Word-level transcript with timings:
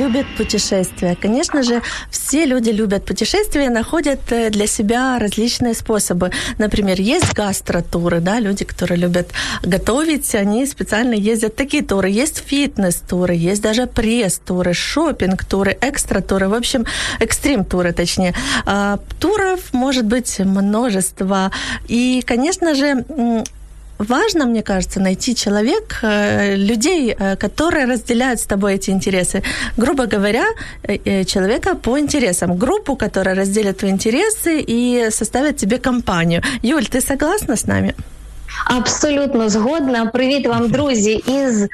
Любит 0.00 0.26
путешествия? 0.34 1.14
Конечно 1.14 1.62
же, 1.62 1.82
все 2.10 2.46
люди 2.46 2.70
любят 2.70 3.04
путешествия 3.04 3.66
и 3.66 3.68
находят 3.68 4.20
э, 4.32 4.48
для 4.48 4.66
себя 4.66 5.18
различные 5.18 5.74
способы. 5.74 6.30
Например, 6.56 6.98
есть 6.98 7.34
гастротуры, 7.34 8.20
да, 8.20 8.40
люди, 8.40 8.64
которые 8.64 8.96
любят 8.96 9.28
готовить, 9.62 10.34
они 10.34 10.64
специально 10.64 11.12
ездят 11.12 11.54
такие 11.54 11.82
туры. 11.82 12.08
Есть 12.08 12.42
фитнес-туры, 12.46 13.34
есть 13.34 13.60
даже 13.60 13.86
пресс-туры, 13.86 14.72
шопинг-туры, 14.72 15.76
экстра-туры, 15.82 16.48
в 16.48 16.54
общем, 16.54 16.86
экстрим-туры, 17.18 17.92
точнее. 17.92 18.34
А, 18.64 18.98
Туров 19.18 19.74
может 19.74 20.06
быть 20.06 20.38
множество. 20.38 21.52
И, 21.88 22.24
конечно 22.26 22.74
же, 22.74 23.04
важно, 23.99 24.45
мне 24.45 24.61
кажется, 24.61 24.99
найти 24.99 25.35
человек, 25.35 25.99
э, 26.03 26.55
людей, 26.55 27.15
э, 27.19 27.35
которые 27.35 27.85
разделяют 27.85 28.39
с 28.39 28.45
тобой 28.45 28.75
эти 28.75 28.91
интересы. 28.91 29.41
Грубо 29.77 30.05
говоря, 30.05 30.45
э, 30.83 30.97
э, 31.05 31.23
человека 31.25 31.75
по 31.75 31.97
интересам. 31.97 32.57
Группу, 32.57 32.95
которая 32.95 33.35
разделит 33.35 33.77
твои 33.77 33.91
интересы 33.91 34.63
и 34.67 35.11
составит 35.11 35.57
тебе 35.57 35.77
компанию. 35.77 36.41
Юль, 36.63 36.85
ты 36.85 37.01
согласна 37.01 37.55
с 37.55 37.67
нами? 37.67 37.93
Абсолютно 38.65 39.49
згодна. 39.49 40.05
Привіт 40.05 40.47
вам, 40.47 40.69
друзі, 40.69 41.23
із 41.27 41.61
е, 41.61 41.67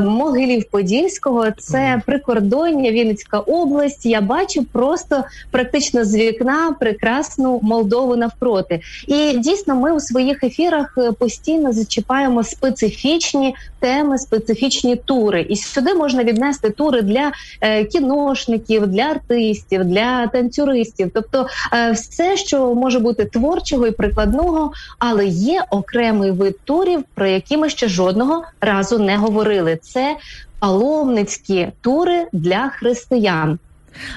Могилів 0.00 0.64
Подільського. 0.70 1.46
Це 1.58 2.02
прикордоння, 2.06 2.90
Вінницька 2.90 3.38
область. 3.38 4.06
Я 4.06 4.20
бачу 4.20 4.64
просто 4.64 5.24
практично 5.50 6.04
з 6.04 6.14
вікна 6.14 6.76
прекрасну 6.80 7.60
Молдову 7.62 8.16
навпроти. 8.16 8.80
І 9.06 9.38
дійсно, 9.38 9.74
ми 9.74 9.92
у 9.92 10.00
своїх 10.00 10.44
ефірах 10.44 10.94
е, 10.98 11.12
постійно 11.12 11.72
зачіпаємо 11.72 12.44
специфічні 12.44 13.54
теми, 13.80 14.18
специфічні 14.18 14.96
тури. 14.96 15.46
І 15.48 15.56
сюди 15.56 15.94
можна 15.94 16.24
віднести 16.24 16.70
тури 16.70 17.02
для 17.02 17.32
е, 17.60 17.84
кіношників, 17.84 18.86
для 18.86 19.02
артистів, 19.02 19.84
для 19.84 20.26
танцюристів, 20.26 21.10
тобто 21.14 21.46
е, 21.72 21.92
все, 21.92 22.36
що 22.36 22.74
може 22.74 22.98
бути 22.98 23.24
творчого 23.24 23.86
і 23.86 23.90
прикладного, 23.90 24.72
але 24.98 25.26
є 25.26 25.64
окремий 25.70 26.30
вид 26.30 26.56
турів, 26.64 27.04
про 27.14 27.26
які 27.26 27.56
ми 27.56 27.70
ще 27.70 27.88
жодного 27.88 28.44
разу 28.60 28.98
не 28.98 29.16
говорили. 29.16 29.59
Це 29.81 30.15
паломницькі 30.59 31.67
тури 31.81 32.25
для 32.33 32.69
християн. 32.79 33.59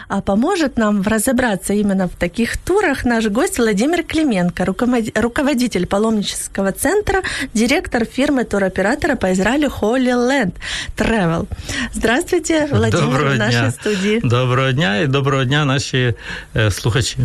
А 0.09 0.21
поможет 0.21 0.77
нам 0.79 1.03
разобраться 1.03 1.73
именно 1.73 2.07
в 2.07 2.15
таких 2.19 2.57
турах 2.57 3.05
наш 3.05 3.27
гость 3.27 3.59
Владимир 3.59 4.03
Клименко, 4.03 4.65
руковод- 4.65 5.21
руководитель 5.21 5.87
паломнического 5.87 6.73
центра, 6.73 7.23
директор 7.55 8.03
фирмы 8.05 8.45
туроператора 8.45 9.15
по 9.17 9.27
Израилю 9.33 9.69
Holy 9.81 10.15
Land 10.15 10.53
Travel. 10.97 11.47
Здравствуйте, 11.95 12.67
Владимир, 12.73 13.05
Доброго 13.05 13.35
в 13.35 13.39
нашей 13.39 13.61
дня. 13.61 13.71
студии. 13.71 14.21
Доброго 14.25 14.73
дня 14.73 14.97
і 14.97 15.07
доброго 15.07 15.45
дня, 15.45 15.65
наші 15.65 16.15
е, 16.57 16.71
слухачі. 16.71 17.19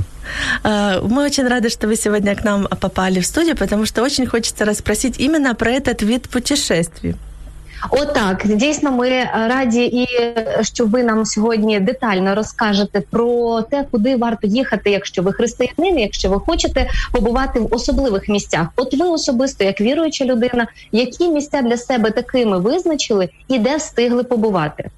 Э, 0.63 1.01
Мы 1.07 1.25
очень 1.25 1.47
рады, 1.47 1.69
что 1.69 1.87
вы 1.87 1.95
сегодня 1.97 2.35
к 2.35 2.45
нам 2.45 2.67
попали 2.79 3.19
в 3.19 3.25
студию, 3.25 3.55
потому 3.55 3.85
что 3.85 4.03
очень 4.03 4.27
хочется 4.27 4.65
расспросить 4.65 5.19
именно 5.19 5.55
про 5.55 5.71
этот 5.71 6.05
вид 6.05 6.27
путешествий. 6.29 7.15
Отак, 7.90 8.42
дійсно, 8.46 8.92
ми 8.92 9.24
раді, 9.48 9.84
і 9.84 10.06
е, 10.20 10.58
що 10.62 10.86
ви 10.86 11.02
нам 11.02 11.24
сьогодні 11.26 11.80
детально 11.80 12.34
розкажете 12.34 13.00
про 13.00 13.62
те, 13.62 13.84
куди 13.90 14.16
варто 14.16 14.46
їхати, 14.46 14.90
якщо 14.90 15.22
ви 15.22 15.32
християнин, 15.32 15.98
якщо 15.98 16.28
ви 16.28 16.40
хочете 16.40 16.90
побувати 17.12 17.60
в 17.60 17.74
особливих 17.74 18.28
місцях. 18.28 18.66
От 18.76 18.94
ви 18.94 19.06
особисто, 19.06 19.64
як 19.64 19.80
віруюча 19.80 20.24
людина, 20.24 20.66
які 20.92 21.28
місця 21.28 21.62
для 21.62 21.76
себе 21.76 22.10
такими 22.10 22.58
визначили 22.58 23.28
і 23.48 23.58
де 23.58 23.76
встигли 23.76 24.24
побувати? 24.24 24.90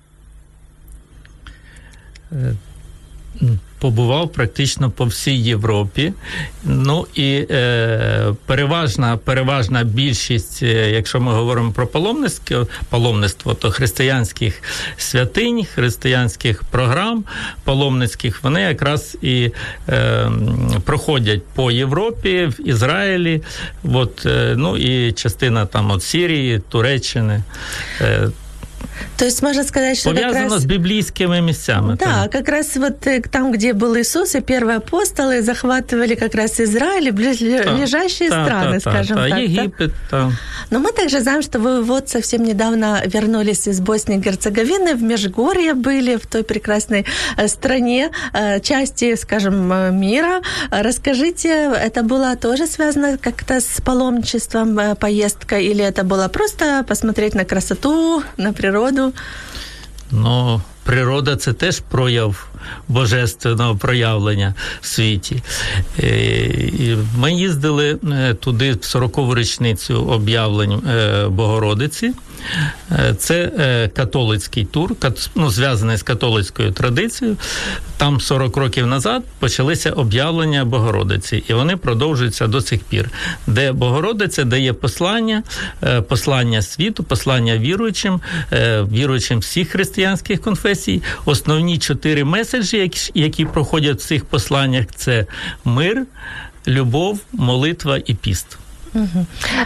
Побував 3.80 4.32
практично 4.32 4.90
по 4.90 5.04
всій 5.04 5.36
Європі. 5.36 6.12
Ну 6.64 7.06
і 7.14 7.46
е, 7.50 8.34
переважна, 8.46 9.16
переважна 9.16 9.84
більшість, 9.84 10.62
е, 10.62 10.90
якщо 10.90 11.20
ми 11.20 11.32
говоримо 11.32 11.72
про 11.72 11.86
паломництво, 11.86 12.66
паломництво, 12.88 13.54
то 13.54 13.70
християнських 13.70 14.62
святинь, 14.96 15.64
християнських 15.64 16.64
програм 16.64 17.24
паломницьких, 17.64 18.44
вони 18.44 18.60
якраз 18.60 19.18
і 19.22 19.50
е, 19.88 20.30
проходять 20.84 21.42
по 21.54 21.70
Європі, 21.70 22.46
в 22.46 22.68
Ізраїлі, 22.68 23.42
от, 23.84 24.26
е, 24.26 24.54
ну 24.56 24.76
і 24.76 25.12
частина 25.12 25.66
там 25.66 25.90
от 25.90 26.02
Сирії, 26.02 26.60
Туреччини. 26.68 27.42
Е, 28.00 28.28
То 29.19 29.25
есть 29.25 29.43
можно 29.43 29.63
сказать, 29.63 29.97
что 29.97 30.09
как 30.09 30.19
пов'язано 30.19 30.53
раз... 30.55 30.61
з 30.61 30.65
біблійськими 30.65 31.41
місцями. 31.41 31.97
Да, 31.99 32.05
так. 32.05 32.31
как 32.31 32.49
раз 32.49 32.77
вот 32.77 33.07
э, 33.07 33.21
там, 33.29 33.51
где 33.51 33.73
был 33.73 33.97
Иисус, 33.97 34.35
и 34.35 34.39
первые 34.39 34.77
апостолы 34.77 35.41
захватывали 35.41 36.15
как 36.15 36.35
раз 36.35 36.59
Израиль 36.59 37.07
и 37.07 37.11
ближайшие 37.11 38.29
Та, 38.29 38.45
страны, 38.45 38.79
та, 38.79 38.79
та, 38.79 38.79
скажем 38.79 39.17
та, 39.17 39.23
так. 39.23 39.31
да? 39.31 39.37
Єгипет, 39.37 39.91
та. 40.09 40.31
Но 40.71 40.79
мы 40.79 40.91
также 40.91 41.21
знаем, 41.21 41.41
что 41.41 41.59
вы 41.59 41.83
вот 41.83 42.09
совсем 42.09 42.43
недавно 42.43 43.01
вернулись 43.05 43.67
из 43.67 43.79
Боснии 43.79 44.17
и 44.17 44.21
Герцеговины, 44.21 44.95
в 44.95 45.03
Межгорье 45.03 45.73
были, 45.73 46.15
в 46.15 46.25
той 46.25 46.43
прекрасной 46.43 47.05
э, 47.37 47.47
стране, 47.47 48.09
э, 48.33 48.59
части, 48.59 49.15
скажем, 49.15 49.71
э, 49.71 49.91
мира. 49.91 50.41
Э, 50.71 50.81
Расскажите, 50.81 51.49
это 51.49 52.03
было 52.03 52.35
тоже 52.35 52.67
связано 52.67 53.17
как-то 53.17 53.53
с 53.53 53.81
паломничеством 53.81 54.79
э, 54.79 54.95
поездка, 54.95 55.59
или 55.59 55.83
это 55.83 56.03
было 56.03 56.27
просто 56.27 56.83
посмотреть 56.87 57.35
на 57.35 57.45
красоту, 57.45 58.23
на 58.37 58.53
природу? 58.53 59.08
Ну, 60.10 60.62
природа 60.82 61.36
це 61.36 61.52
теж 61.52 61.80
прояв 61.80 62.49
божественного 62.88 63.76
проявлення 63.76 64.54
в 64.80 64.86
світі. 64.86 65.42
Е, 65.98 66.96
Ми 67.18 67.32
їздили 67.32 67.98
е, 68.12 68.34
туди 68.34 68.72
в 68.72 68.76
40-ту 68.76 69.34
річницю 69.34 70.04
об'явлень 70.04 70.72
е, 70.72 71.26
Богородиці. 71.28 72.12
Це 73.18 73.90
католицький 73.96 74.64
тур, 74.64 74.92
ну, 75.34 75.50
зв'язаний 75.50 75.96
з 75.96 76.02
католицькою 76.02 76.72
традицією. 76.72 77.36
Там 77.96 78.20
40 78.20 78.56
років 78.56 78.86
назад 78.86 79.22
почалися 79.38 79.90
об'явлення 79.90 80.64
Богородиці, 80.64 81.44
і 81.48 81.52
вони 81.54 81.76
продовжуються 81.76 82.46
до 82.46 82.60
сих 82.60 82.80
пір, 82.80 83.10
де 83.46 83.72
Богородиця 83.72 84.44
дає 84.44 84.72
послання, 84.72 85.42
послання 86.08 86.62
світу, 86.62 87.04
послання 87.04 87.58
віруючим, 87.58 88.20
віруючим 88.92 89.38
всіх 89.38 89.68
християнських 89.68 90.40
конфесій. 90.40 91.02
Основні 91.24 91.78
чотири 91.78 92.24
меседжі, 92.24 92.49
які- 92.54 93.10
які 93.14 93.44
проходять 93.44 93.98
в 93.98 94.06
цих 94.06 94.24
посланнях, 94.24 94.86
це 94.96 95.26
мир, 95.64 96.06
любов, 96.66 97.20
молитва 97.32 97.98
і 98.06 98.14
піст. 98.14 98.58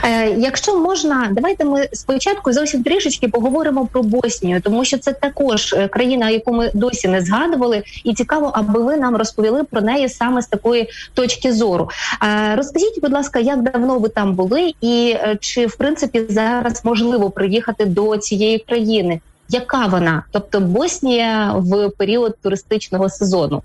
Е, 0.04 0.30
якщо 0.38 0.78
можна, 0.78 1.28
давайте 1.32 1.64
ми 1.64 1.88
спочатку 1.92 2.52
зовсім 2.52 2.82
трішечки 2.82 3.28
поговоримо 3.28 3.86
про 3.86 4.02
Боснію, 4.02 4.60
тому 4.60 4.84
що 4.84 4.98
це 4.98 5.12
також 5.12 5.72
е, 5.72 5.88
країна, 5.88 6.30
яку 6.30 6.52
ми 6.52 6.70
досі 6.74 7.08
не 7.08 7.20
згадували, 7.20 7.82
і 8.04 8.14
цікаво, 8.14 8.50
аби 8.54 8.80
ви 8.80 8.96
нам 8.96 9.16
розповіли 9.16 9.64
про 9.64 9.80
неї 9.80 10.08
саме 10.08 10.42
з 10.42 10.46
такої 10.46 10.88
точки 11.14 11.52
зору. 11.52 11.90
Е, 12.22 12.56
розкажіть, 12.56 13.00
будь 13.02 13.12
ласка, 13.12 13.38
як 13.38 13.62
давно 13.62 13.98
ви 13.98 14.08
там 14.08 14.34
були, 14.34 14.72
і 14.80 15.14
е, 15.16 15.36
чи 15.40 15.66
в 15.66 15.76
принципі 15.76 16.22
зараз 16.28 16.84
можливо 16.84 17.30
приїхати 17.30 17.84
до 17.84 18.16
цієї 18.16 18.58
країни? 18.58 19.20
Яка 19.48 19.86
вона? 19.86 20.22
Тобто 20.30 20.60
Боснія 20.60 21.52
в 21.52 21.90
період 21.90 22.36
туристичного 22.42 23.10
сезону? 23.10 23.62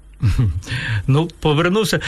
Ну, 1.08 1.28
повернувся. 1.40 2.00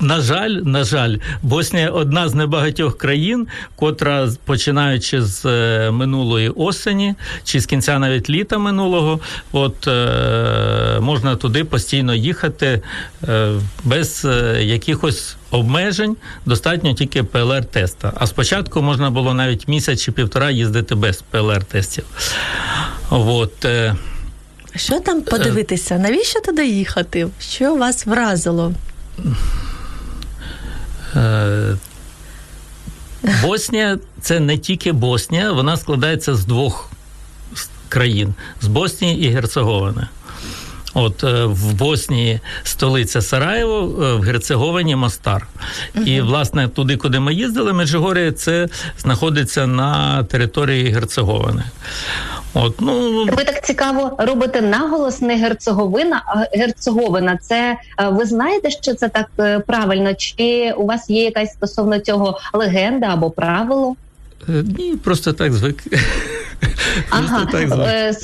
На 0.00 0.20
жаль, 0.20 0.50
на 0.50 0.84
жаль, 0.84 1.16
Боснія 1.42 1.90
одна 1.90 2.28
з 2.28 2.34
небагатьох 2.34 2.98
країн, 2.98 3.46
котра, 3.76 4.28
починаючи 4.44 5.22
з 5.22 5.46
е, 5.46 5.90
минулої 5.90 6.48
осені 6.48 7.14
чи 7.44 7.60
з 7.60 7.66
кінця 7.66 7.98
навіть 7.98 8.30
літа 8.30 8.58
минулого, 8.58 9.20
от 9.52 9.88
е, 9.88 11.00
можна 11.00 11.36
туди 11.36 11.64
постійно 11.64 12.14
їхати 12.14 12.82
е, 13.28 13.52
без 13.84 14.26
якихось 14.60 15.36
обмежень, 15.50 16.16
достатньо 16.46 16.94
тільки 16.94 17.22
ПЛР-теста. 17.22 18.12
А 18.16 18.26
спочатку 18.26 18.82
можна 18.82 19.10
було 19.10 19.34
навіть 19.34 19.68
місяць 19.68 20.02
чи 20.02 20.12
півтора 20.12 20.50
їздити 20.50 20.94
без 20.94 21.24
ПЛР-тестів. 21.32 22.04
От, 23.10 23.64
е, 23.64 23.96
Що 24.76 25.00
там 25.00 25.22
подивитися? 25.22 25.98
Навіщо 25.98 26.40
туди 26.40 26.66
їхати? 26.66 27.28
Що 27.40 27.76
вас 27.76 28.06
вразило? 28.06 28.72
Е, 31.16 31.76
Боснія 33.42 33.98
це 34.20 34.40
не 34.40 34.58
тільки 34.58 34.92
Боснія, 34.92 35.52
вона 35.52 35.76
складається 35.76 36.34
з 36.34 36.44
двох 36.44 36.90
країн: 37.88 38.34
з 38.60 38.66
Боснії 38.66 39.24
і 39.24 39.28
Герцеговини. 39.28 40.08
От 40.94 41.24
е, 41.24 41.44
в 41.44 41.72
Боснії 41.72 42.40
столиця 42.62 43.22
Сараєво, 43.22 44.04
е, 44.04 44.14
в 44.14 44.20
Герцеговині 44.20 44.96
Мостар. 44.96 45.46
І, 46.04 46.20
власне, 46.20 46.68
туди, 46.68 46.96
куди 46.96 47.20
ми 47.20 47.34
їздили, 47.34 47.72
Меджигорія, 47.72 48.32
це 48.32 48.68
знаходиться 48.98 49.66
на 49.66 50.24
території 50.24 50.88
Герцеговини. 50.90 51.64
От, 52.54 52.80
ну, 52.80 53.24
Ви 53.24 53.44
так 53.44 53.64
цікаво 53.64 54.16
робите 54.18 54.60
наголос 54.60 55.20
не 55.20 55.36
герцоговина, 55.36 56.22
а 56.26 56.58
герцоговина. 56.58 57.38
Це 57.42 57.76
е, 58.00 58.08
ви 58.08 58.24
знаєте, 58.24 58.70
що 58.70 58.94
це 58.94 59.08
так 59.08 59.30
е, 59.38 59.58
правильно? 59.58 60.14
Чи 60.14 60.72
у 60.76 60.86
вас 60.86 61.10
є 61.10 61.24
якась 61.24 61.52
стосовно 61.52 61.98
цього 61.98 62.38
легенда 62.52 63.06
або 63.06 63.30
правило? 63.30 63.96
Ні, 64.48 64.96
просто 64.96 65.32
так 65.32 65.52
звик. 65.52 65.84
Ага, 67.10 67.48
е, 67.54 68.14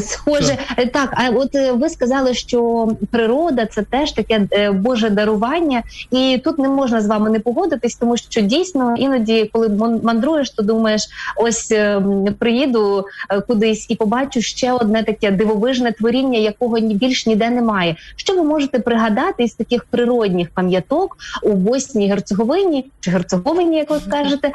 схоже, 0.00 0.58
Е, 0.76 0.86
так. 0.86 1.12
А 1.16 1.30
от 1.30 1.54
е, 1.54 1.72
ви 1.72 1.88
сказали, 1.88 2.34
що 2.34 2.88
природа 3.10 3.66
це 3.66 3.82
теж 3.82 4.12
таке 4.12 4.46
Боже 4.72 5.10
дарування, 5.10 5.82
і 6.10 6.40
тут 6.44 6.58
не 6.58 6.68
можна 6.68 7.00
з 7.00 7.06
вами 7.06 7.30
не 7.30 7.40
погодитись, 7.40 7.94
тому 7.94 8.16
що 8.16 8.40
дійсно 8.40 8.94
іноді, 8.96 9.50
коли 9.52 9.68
мандруєш, 10.02 10.50
то 10.50 10.62
думаєш, 10.62 11.08
ось 11.36 11.72
е, 11.72 12.02
приїду 12.38 13.04
кудись 13.48 13.86
і 13.88 13.94
побачу 13.94 14.42
ще 14.42 14.72
одне 14.72 15.02
таке 15.02 15.30
дивовижне 15.30 15.92
творіння, 15.92 16.38
якого 16.38 16.78
ні 16.78 16.94
більш 16.94 17.26
ніде 17.26 17.50
немає. 17.50 17.96
Що 18.16 18.34
ви 18.34 18.42
можете 18.42 18.78
пригадати 18.78 19.44
із 19.44 19.54
таких 19.54 19.84
природних 19.84 20.50
пам'яток 20.50 21.16
у 21.42 21.52
Босній 21.52 22.08
Герцеговині 22.08 22.90
чи 23.00 23.10
Герцеговині, 23.10 23.76
як 23.76 23.90
ви 23.90 24.00
кажете, 24.10 24.52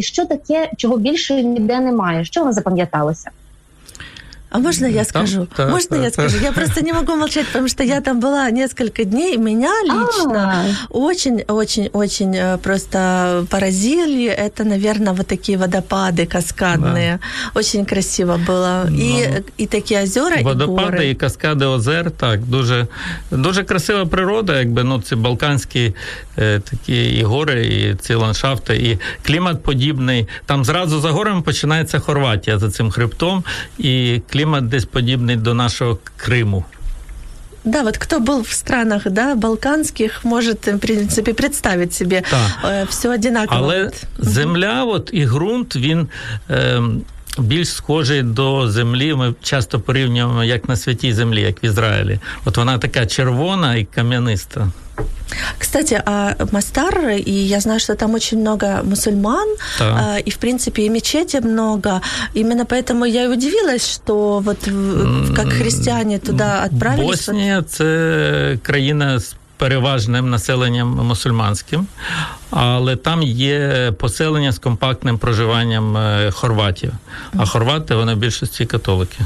і 0.00 0.02
що 0.02 0.26
таке, 0.26 0.70
чого 0.76 0.98
більше 0.98 1.42
ніде 1.42 1.80
немає? 1.80 2.24
Що 2.24 2.44
вам 2.44 2.52
запам'яталося? 2.52 3.30
А 4.49 4.59
можно 4.59 4.85
я 4.87 5.03
Там- 5.03 5.27
скажу? 5.27 5.47
да, 5.57 5.67
можно 5.67 5.97
да, 5.97 6.03
я 6.03 6.09
да. 6.09 6.13
скажу? 6.13 6.37
Я 6.43 6.51
просто 6.53 6.81
не 6.81 6.93
могу 6.93 7.15
молчать, 7.15 7.45
потому 7.47 7.67
что 7.67 7.83
я 7.83 7.99
там 8.01 8.21
была 8.21 8.51
несколько 8.51 9.03
дней, 9.03 9.35
и 9.35 9.37
меня 9.37 9.73
лично 9.83 10.65
А, 10.65 10.65
очень-очень-очень 10.89 12.35
э, 12.35 12.57
просто 12.57 13.45
поразили. 13.49 14.27
Это, 14.27 14.63
наверное, 14.63 15.13
вот 15.13 15.27
такие 15.27 15.57
водопады 15.57 16.25
каскадные. 16.25 17.19
Очень 17.55 17.85
красиво 17.85 18.37
было. 18.47 18.87
И, 18.89 19.43
и 19.57 19.67
такие 19.67 20.03
озера, 20.03 20.35
и 20.37 20.43
Водопади 20.43 20.97
горы. 20.97 21.03
і 21.09 21.15
каскади 21.15 21.65
озер, 21.65 22.11
так, 22.11 22.39
дуже, 22.45 22.87
дуже 23.31 23.63
красива 23.63 24.05
природа, 24.05 24.59
якби 24.59 24.83
ну, 24.83 25.01
ці 25.01 25.15
балканські 25.15 25.93
е, 26.37 26.59
такі 26.59 27.05
і 27.17 27.23
гори, 27.23 27.65
і 27.67 27.95
ці 27.95 28.13
ландшафти, 28.13 28.75
і 28.75 28.99
клімат 29.25 29.63
подібний. 29.63 30.27
Там 30.45 30.65
зразу 30.65 30.99
за 30.99 31.11
горами 31.11 31.41
починається 31.41 31.99
Хорватія 31.99 32.59
за 32.59 32.69
цим 32.71 32.91
хребтом, 32.91 33.43
і 33.77 34.21
клімат 34.31 34.38
десь 34.60 34.84
подібний 34.84 35.36
до 35.36 35.54
нашого 35.54 35.98
Криму. 36.16 36.64
Да, 37.64 37.82
вот 37.82 37.98
кто 37.98 38.20
был 38.20 38.42
в 38.42 38.52
странах, 38.52 39.02
да, 39.10 39.34
балканских, 39.34 40.24
может, 40.24 40.66
в 40.66 40.78
принципе, 40.78 41.34
представить 41.34 41.94
себе 41.94 42.22
Так. 42.30 42.88
все 42.88 43.14
одинаково. 43.14 43.60
Але 43.60 43.90
земля, 44.18 44.84
от 44.84 45.10
і 45.12 45.26
ґрунт, 45.26 45.76
він. 45.76 46.08
Е, 46.50 46.82
більш 47.38 47.68
схожий 47.68 48.22
до 48.22 48.70
землі. 48.70 49.14
Ми 49.14 49.34
часто 49.42 49.80
порівнюємо 49.80 50.44
як 50.44 50.68
на 50.68 50.76
святій 50.76 51.12
землі, 51.12 51.40
як 51.40 51.62
в 51.62 51.64
Ізраїлі. 51.64 52.18
От 52.44 52.56
вона 52.56 52.78
така 52.78 53.06
червона 53.06 53.76
і 53.76 53.84
кам'яниста. 53.84 54.68
Кстати, 55.58 56.02
а 56.06 56.34
Мастар, 56.52 57.08
и 57.08 57.30
я 57.30 57.60
знаю, 57.60 57.80
что 57.80 57.94
там 57.94 58.14
очень 58.14 58.40
много 58.40 58.66
мусульман, 58.84 59.48
Так. 59.78 59.96
а, 59.96 60.18
и, 60.18 60.30
в 60.30 60.36
принципе, 60.36 60.82
и 60.82 60.90
мечети 60.90 61.40
много. 61.40 62.00
Именно 62.34 62.64
поэтому 62.64 63.06
я 63.06 63.24
и 63.24 63.28
удивилась, 63.28 63.94
что 63.94 64.40
вот 64.40 64.58
как 65.36 65.52
христиане 65.52 66.18
туда 66.18 66.64
отправились. 66.66 67.06
Боснія 67.06 67.62
це 67.62 68.58
країна 68.62 69.18
з 69.18 69.34
переважним 69.59 70.29
населенням 70.29 70.87
мусульманським, 70.87 71.87
але 72.49 72.95
там 72.95 73.23
є 73.23 73.91
поселення 73.99 74.51
з 74.51 74.59
компактним 74.59 75.17
проживанням 75.17 75.97
е, 75.97 76.31
хорватів. 76.31 76.91
А 77.37 77.45
хорвати 77.45 77.95
вони 77.95 78.13
в 78.13 78.17
більшості 78.17 78.65
католики. 78.65 79.17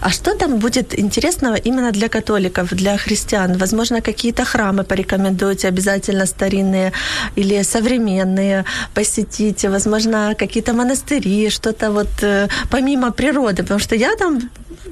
А 0.00 0.10
что 0.10 0.34
там 0.34 0.58
будет 0.58 0.98
интересного 0.98 1.56
именно 1.56 1.92
для 1.92 2.08
католиков, 2.08 2.74
для 2.74 2.96
христиан? 2.96 3.56
Возможно, 3.58 4.00
какие-то 4.00 4.44
храмы 4.44 4.84
порекомендуете 4.84 5.68
обязательно 5.68 6.26
старинные 6.26 6.92
или 7.36 7.62
современные 7.62 8.64
посетить? 8.94 9.64
Возможно, 9.64 10.34
какие-то 10.38 10.72
монастыри, 10.72 11.50
что-то 11.50 11.90
вот 11.90 12.22
э, 12.22 12.48
помимо 12.70 13.10
природы, 13.10 13.62
потому 13.62 13.80
что 13.80 13.94
я 13.94 14.14
там 14.16 14.40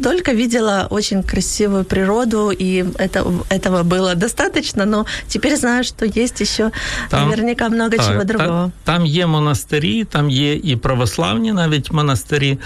только 0.03 0.33
видела 0.33 0.87
очень 0.91 1.23
красивую 1.23 1.85
природу, 1.85 2.51
и 2.51 2.85
это, 2.99 3.25
этого 3.49 3.83
было 3.83 4.15
достаточно, 4.15 4.87
но 4.87 5.07
теперь 5.29 5.57
знаю, 5.57 5.85
что 5.85 6.07
есть 6.07 6.41
еще 6.41 6.71
Там- 7.11 7.29
наверняка 7.29 7.69
много 7.69 7.97
Так, 7.97 8.07
чего 8.07 8.19
та- 8.19 8.25
другого. 8.25 8.73
Там 8.85 9.07
є 9.07 9.27
монастирі, 9.27 10.05
там 10.05 10.31
є 10.31 10.55
і 10.55 10.77
православні 10.77 11.53
навіть 11.53 11.93
монастирі. 11.93 12.59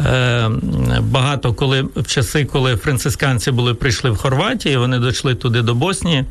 Е, 0.00 0.50
багато 1.00 1.54
коли 1.54 1.82
в 1.96 2.06
часи, 2.06 2.44
коли 2.44 2.76
францисканці 2.76 3.50
були 3.50 3.74
прийшли 3.74 4.10
в 4.10 4.16
Хорватію, 4.16 4.80
вони 4.80 4.98
дійшли 4.98 5.34
туди 5.34 5.62
до 5.62 5.74
Боснії. 5.74 6.24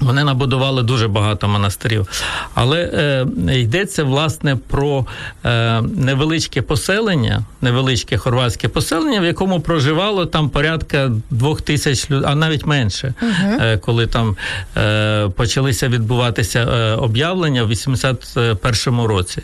Вони 0.00 0.24
набудували 0.24 0.82
дуже 0.82 1.08
багато 1.08 1.48
монастирів, 1.48 2.06
але 2.54 2.80
е, 2.80 3.26
йдеться 3.60 4.04
власне 4.04 4.56
про 4.56 5.06
е, 5.44 5.82
невеличке 5.82 6.62
поселення, 6.62 7.42
невеличке 7.60 8.18
хорватське 8.18 8.68
поселення, 8.68 9.20
в 9.20 9.24
якому 9.24 9.60
проживало 9.60 10.26
там 10.26 10.48
порядка 10.48 11.12
двох 11.30 11.62
тисяч 11.62 12.10
людей, 12.10 12.30
а 12.32 12.34
навіть 12.34 12.66
менше, 12.66 13.14
е, 13.60 13.78
коли 13.78 14.06
там 14.06 14.36
е, 14.76 15.28
почалися 15.28 15.88
відбуватися 15.88 16.60
е, 16.60 16.94
об'явлення 16.94 17.64
в 17.64 17.70
81-му 17.70 19.06
році. 19.06 19.42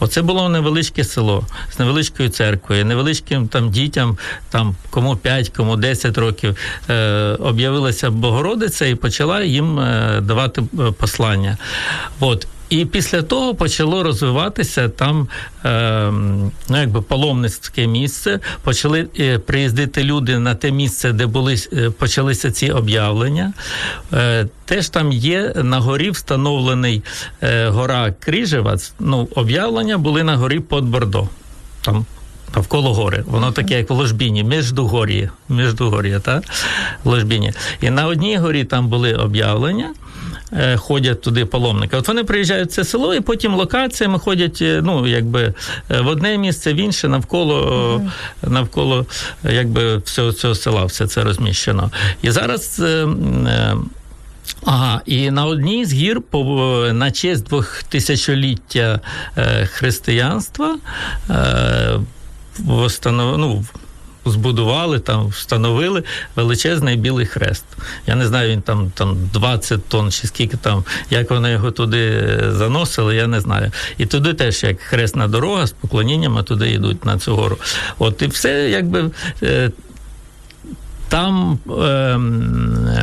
Оце 0.00 0.22
було 0.22 0.48
невеличке 0.48 1.04
село 1.04 1.46
з 1.70 1.78
невеличкою 1.78 2.28
церквою, 2.28 2.84
невеличким 2.84 3.48
там 3.48 3.70
дітям, 3.70 4.18
там 4.50 4.76
кому 4.90 5.16
5, 5.16 5.48
кому 5.48 5.76
10 5.76 6.18
років, 6.18 6.56
е, 6.90 7.36
об'явилася 7.40 8.10
Богородиця 8.10 8.86
і 8.86 8.94
почала 8.94 9.42
їм 9.42 9.77
е, 9.80 10.20
давати 10.20 10.62
е, 10.62 10.90
послання. 10.90 11.56
От. 12.20 12.46
І 12.70 12.84
після 12.84 13.22
того 13.22 13.54
почало 13.54 14.02
розвиватися 14.02 14.88
там 14.88 15.28
е, 15.64 16.10
ну, 16.68 16.80
якби 16.80 17.02
паломницьке 17.02 17.86
місце. 17.86 18.40
Почали 18.62 19.06
е, 19.20 19.38
приїздити 19.38 20.04
люди 20.04 20.38
на 20.38 20.54
те 20.54 20.70
місце, 20.70 21.12
де 21.12 21.26
були 21.26 21.56
почалися 21.98 22.50
ці 22.50 22.70
об'явлення. 22.70 23.52
Е, 24.12 24.46
теж 24.64 24.88
там 24.88 25.12
є 25.12 25.52
на 25.56 25.78
горі 25.78 26.10
встановлений 26.10 27.02
е, 27.42 27.68
гора 27.68 28.14
Кріжевац. 28.20 28.92
Ну, 29.00 29.28
об'явлення 29.34 29.98
були 29.98 30.22
на 30.22 30.36
горі 30.36 30.60
под 30.60 30.84
Бордо. 30.84 31.28
Там 31.82 32.06
Навколо 32.56 32.94
гори, 32.94 33.24
воно 33.26 33.52
таке, 33.52 33.78
як 33.78 33.90
в 33.90 33.92
ложбіні, 33.92 34.44
міждугор'я, 34.44 35.30
міждугор'я, 35.48 36.20
так? 36.20 36.44
Ложбіні. 37.04 37.52
І 37.80 37.90
на 37.90 38.06
одній 38.06 38.36
горі 38.36 38.64
там 38.64 38.88
були 38.88 39.14
об'явлення, 39.14 39.90
е, 40.52 40.76
ходять 40.76 41.20
туди 41.20 41.46
паломники. 41.46 41.96
От 41.96 42.08
вони 42.08 42.24
приїжджають 42.24 42.68
в 42.68 42.72
це 42.72 42.84
село, 42.84 43.14
і 43.14 43.20
потім 43.20 43.54
локаціями 43.54 44.18
ходять, 44.18 44.58
е, 44.62 44.80
ну, 44.84 45.06
якби 45.06 45.54
е, 45.90 46.00
в 46.00 46.06
одне 46.06 46.38
місце, 46.38 46.72
в 46.72 46.76
інше, 46.76 47.08
навколо, 47.08 48.02
навколо 48.42 49.06
якби, 49.44 49.96
всього 49.96 50.32
цього 50.32 50.54
села 50.54 50.84
все 50.84 51.06
це 51.06 51.24
розміщено. 51.24 51.90
І 52.22 52.30
зараз. 52.30 52.82
Ага, 54.64 55.00
і 55.06 55.30
на 55.30 55.46
одній 55.46 55.84
з 55.84 55.92
гір 55.92 56.20
по 56.20 56.44
на 56.92 57.10
честь 57.10 57.44
двохтисячоліття 57.44 59.00
християнства 59.64 60.78
е, 63.06 63.12
ну, 63.12 63.64
збудували, 64.30 64.98
там 64.98 65.28
встановили 65.28 66.02
величезний 66.36 66.96
білий 66.96 67.26
хрест. 67.26 67.64
Я 68.06 68.14
не 68.14 68.26
знаю, 68.26 68.50
він 68.50 68.62
там 68.62 68.92
там 68.94 69.16
20 69.32 69.84
тонн 69.88 70.10
чи 70.10 70.26
скільки 70.26 70.56
там, 70.56 70.84
як 71.10 71.30
вони 71.30 71.50
його 71.50 71.70
туди 71.70 72.24
заносили, 72.48 73.16
я 73.16 73.26
не 73.26 73.40
знаю. 73.40 73.72
І 73.98 74.06
туди 74.06 74.34
теж 74.34 74.62
як 74.62 74.80
хресна 74.80 75.28
дорога 75.28 75.66
з 75.66 75.72
поклоніннями 75.72 76.42
туди 76.42 76.70
йдуть 76.70 77.04
на 77.04 77.18
цю 77.18 77.36
гору. 77.36 77.58
От 77.98 78.22
і 78.22 78.26
все 78.26 78.70
якби 78.70 79.10
Е, 81.07 81.15
там 81.15 81.59
ем, 81.67 81.75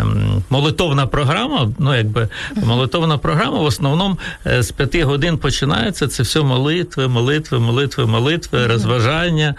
ем, 0.01 0.43
молитовна 0.51 1.07
програма, 1.07 1.71
ну 1.79 1.97
якби 1.97 2.29
молитовна 2.57 3.19
програма 3.19 3.59
в 3.59 3.65
основному 3.65 4.19
е, 4.47 4.63
з 4.63 4.71
п'яти 4.71 5.05
годин 5.05 5.39
починається. 5.39 6.09
Це 6.09 6.23
все 6.23 6.41
молитви, 6.41 7.09
молитви, 7.09 7.59
молитви, 7.59 8.07
молитви, 8.07 8.59
mm-hmm. 8.59 8.69
розважання, 8.69 9.55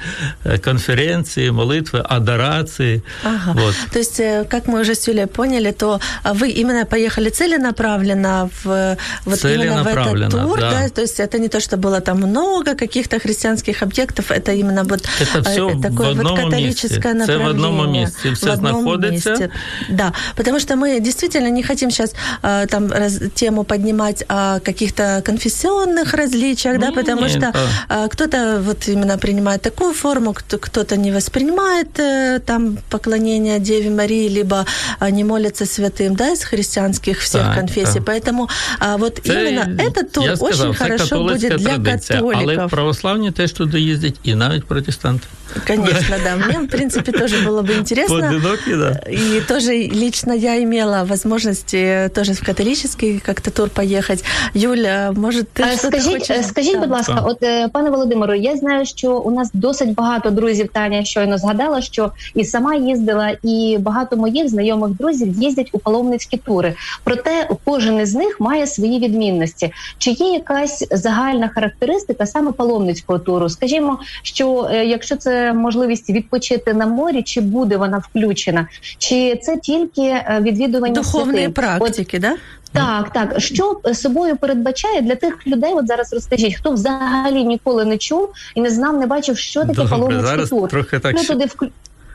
е, 0.46 0.58
конференции, 0.58 1.51
молитвы, 1.51 2.04
адорации. 2.10 3.01
Ага. 3.24 3.54
Вот. 3.54 3.75
То 3.94 4.00
есть, 4.00 4.18
как 4.50 4.68
мы 4.68 4.82
уже 4.82 4.92
с 4.96 5.08
Юлей 5.08 5.25
поняли, 5.25 5.72
то 5.72 6.00
вы 6.24 6.62
именно 6.62 6.86
поехали 6.86 7.30
целенаправленно 7.30 8.50
в, 8.63 8.98
вот 9.25 9.46
именно 9.46 9.84
в 9.84 9.88
этот 9.88 10.32
тур, 10.32 10.60
да. 10.60 10.72
да? 10.72 10.90
То 10.90 11.01
есть 11.01 11.20
это 11.20 11.40
не 11.40 11.48
то, 11.48 11.60
что 11.60 11.78
было 11.78 12.01
там 12.01 12.18
много 12.18 12.75
каких-то 12.75 13.20
христианских 13.20 13.84
объектов, 13.84 14.32
это 14.32 14.51
именно 14.51 14.84
вот 14.84 15.01
это 15.22 15.42
все 15.44 15.82
такое 15.82 16.13
в 16.13 16.18
вот 16.18 16.38
католическое 16.38 17.13
месте. 17.13 17.38
направление. 17.38 17.38
Це 17.38 17.38
в 17.38 17.48
одному 17.48 17.92
місці 17.92 18.35
все 18.36 18.50
в 18.50 18.54
одном 18.54 18.82
знаходиться. 18.82 19.30
Месте. 19.30 19.50
Да, 19.90 20.13
потому 20.36 20.60
что 20.60 20.75
мы 20.75 21.00
действительно 21.00 21.50
не 21.50 21.63
хотим 21.63 21.92
сейчас 21.92 22.13
э, 22.44 22.66
там 22.68 22.92
раз, 22.92 23.20
тему 23.36 23.63
поднимать 23.63 24.24
о 24.28 24.60
каких-то 24.60 25.22
конфессионных 25.25 26.13
различиях, 26.13 26.80
да, 26.80 26.92
потому 26.92 27.22
Нет, 27.22 27.32
что 27.32 27.40
да. 27.51 28.06
э, 28.06 28.08
кто-то 28.10 28.62
вот 28.62 28.88
именно 28.88 29.18
принимает 29.18 29.62
такую 29.62 29.94
форму, 29.94 30.34
кто- 30.34 30.58
кто-то 30.58 30.98
не 30.98 31.12
воспринимает 31.12 32.00
э, 32.00 32.40
там 32.46 32.78
поклонение 32.90 33.60
Деве 33.60 33.90
Марии, 33.90 34.30
либо 34.30 34.66
э, 35.00 35.10
не 35.12 35.24
молится 35.24 35.66
святым, 35.66 36.16
да, 36.16 36.32
из 36.32 36.44
христианских 36.44 37.20
всех 37.20 37.42
Так, 37.42 37.56
конфессий. 37.56 38.00
так. 38.00 38.04
Поэтому 38.10 38.50
э, 38.82 38.98
вот 38.98 39.20
Це, 39.25 39.34
именно 39.34 39.82
этот 39.84 40.12
тур 40.12 40.24
я 40.24 40.36
сказав, 40.36 40.70
очень 40.70 40.74
це 40.78 40.84
хорошо 40.84 41.04
католицька 41.10 41.48
будет 41.50 41.60
для 41.62 41.68
традиція, 41.70 42.20
але 42.20 42.34
католиков. 42.34 42.70
православні 42.70 43.32
теж 43.32 43.51
туди 43.51 43.80
їздять, 43.80 44.16
і 44.24 44.36
навіть 44.36 44.66
протестанти. 44.66 45.28
Конечно, 45.68 46.16
да. 46.24 46.36
Мне, 46.36 46.60
в 46.60 46.68
принципе, 46.68 47.12
тоже 47.12 47.36
было 47.48 47.62
бы 47.62 47.78
интересно. 47.80 48.20
Поодинокі, 48.20 48.75
да. 48.75 49.00
И 49.12 49.42
тоже 49.48 49.74
лично 49.74 50.34
я 50.34 50.62
имела 50.63 51.04
возможность 51.04 51.74
э, 51.74 52.10
тоже 52.10 52.34
в 52.34 52.46
католический 52.46 53.20
как-то 53.20 53.51
тур 53.51 53.70
поехать. 53.70 54.24
Юля, 54.54 55.12
может, 55.16 55.48
ты 55.54 55.63
Е, 55.63 55.78
что-то 55.78 56.00
Скажіть, 56.00 56.12
хочешь? 56.28 56.38
е, 56.38 56.44
скажіть, 56.44 56.74
Да. 56.74 56.80
будь 56.80 56.90
ласка, 56.92 57.13
Так. 57.16 57.28
от 57.28 57.44
е, 57.44 57.68
пане 57.74 57.90
Володимиру, 57.90 58.34
я 58.34 58.58
знаю, 58.58 58.86
що 58.86 59.18
у 59.18 59.32
нас 59.32 59.50
досить 59.54 59.94
багато 59.94 60.30
друзів. 60.30 60.70
Таня 60.74 61.04
щойно 61.06 61.38
згадала, 61.38 61.82
що 61.82 62.12
і 62.36 62.46
сама 62.46 62.75
їздила, 62.75 63.32
і 63.44 63.78
багато 63.80 64.18
моїх 64.18 64.50
знайомих 64.50 64.90
друзів 64.92 65.28
їздять 65.38 65.70
у 65.72 65.80
паломницькі 65.80 66.38
тури. 66.38 66.74
Проте 67.04 67.50
кожен 67.66 68.00
із 68.00 68.13
них 68.16 68.40
має 68.40 68.68
свої 68.68 69.00
відмінності. 69.00 69.74
Чи 69.98 70.12
є 70.12 70.28
якась 70.34 70.88
загальна 70.92 71.50
характеристика 71.56 72.25
саме 72.25 72.51
паломницького 72.51 73.20
туру? 73.20 73.50
Скажімо, 73.50 74.00
що 74.24 74.70
е, 74.74 74.86
якщо 74.86 75.16
це 75.16 75.35
можливість 75.52 76.11
відпочити 76.11 76.75
на 76.75 76.87
морі, 76.87 77.23
чи 77.23 77.40
буде 77.40 77.76
вона 77.76 77.99
включена, 77.99 78.66
чи 78.99 79.37
це 79.43 79.57
тільки 79.57 80.02
е, 80.02 80.38
відвідування 80.40 81.00
Духовные 81.00 81.25
святинь? 81.25 81.49
От 81.49 81.55
практики, 81.55 82.19
да? 82.19 82.35
так, 82.73 83.12
так. 83.12 83.40
Що 83.40 83.81
собою 83.95 84.37
передбачає 84.37 85.02
для 85.02 85.14
тих 85.14 85.47
людей? 85.47 85.73
От 85.75 85.87
зараз 85.87 86.12
розкажіть, 86.12 86.57
хто 86.57 86.71
взагалі 86.71 87.45
ніколи 87.45 87.85
не 87.85 87.99
чув 87.99 88.28
і 88.55 88.61
не 88.61 88.71
знав, 88.71 88.97
не 88.97 89.07
бачив, 89.07 89.38
що 89.38 89.64
таке 89.64 89.85
паломницький 89.85 90.47
тур. 90.47 90.69
трохи 90.69 90.99
так. 90.99 91.16
Що 91.16 91.25
ще- 91.25 91.33
туди 91.33 91.47
вклю... 91.47 91.69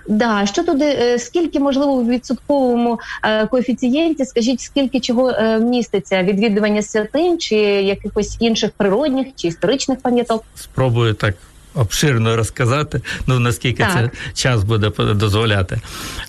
Да, 0.07 0.45
що 0.45 0.63
туди, 0.63 0.85
е, 0.85 1.19
скільки 1.19 1.59
можливо 1.59 1.95
в 1.95 2.07
відсотковому 2.07 2.99
е, 3.23 3.47
коефіцієнті, 3.47 4.25
скажіть, 4.25 4.61
скільки 4.61 4.99
чого 4.99 5.33
міститься 5.59 6.23
відвідування 6.23 6.81
святинь 6.81 7.37
чи 7.37 7.55
якихось 7.55 8.37
інших 8.39 8.71
природних 8.77 9.27
чи 9.35 9.47
історичних 9.47 9.99
пам'яток? 9.99 10.43
спробую 10.55 11.13
так. 11.13 11.35
Обширно 11.73 12.35
розказати, 12.35 13.01
ну 13.27 13.39
наскільки 13.39 13.83
Так. 13.83 13.93
це 13.93 14.11
час 14.33 14.63
буде 14.63 14.89
дозволяти. 15.13 15.81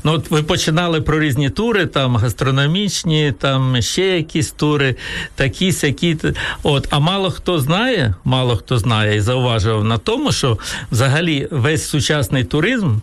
Ну, 0.05 0.13
от 0.13 0.31
ви 0.31 0.43
починали 0.43 1.01
про 1.01 1.21
різні 1.21 1.51
тури, 1.51 1.87
там 1.87 2.17
гастрономічні, 2.17 3.35
там 3.39 3.83
ще 3.83 4.07
якісь 4.17 4.51
тури, 4.51 4.97
такі 5.35 5.73
сякі. 5.73 6.17
От, 6.63 6.87
а 6.91 6.99
мало 6.99 7.31
хто 7.31 7.59
знає, 7.59 8.15
мало 8.25 8.57
хто 8.57 8.79
знає 8.79 9.17
і 9.17 9.21
зауважував 9.21 9.85
на 9.85 9.99
тому, 9.99 10.33
що 10.33 10.59
взагалі 10.91 11.49
весь 11.51 11.89
сучасний 11.89 12.45
туризм. 12.45 12.97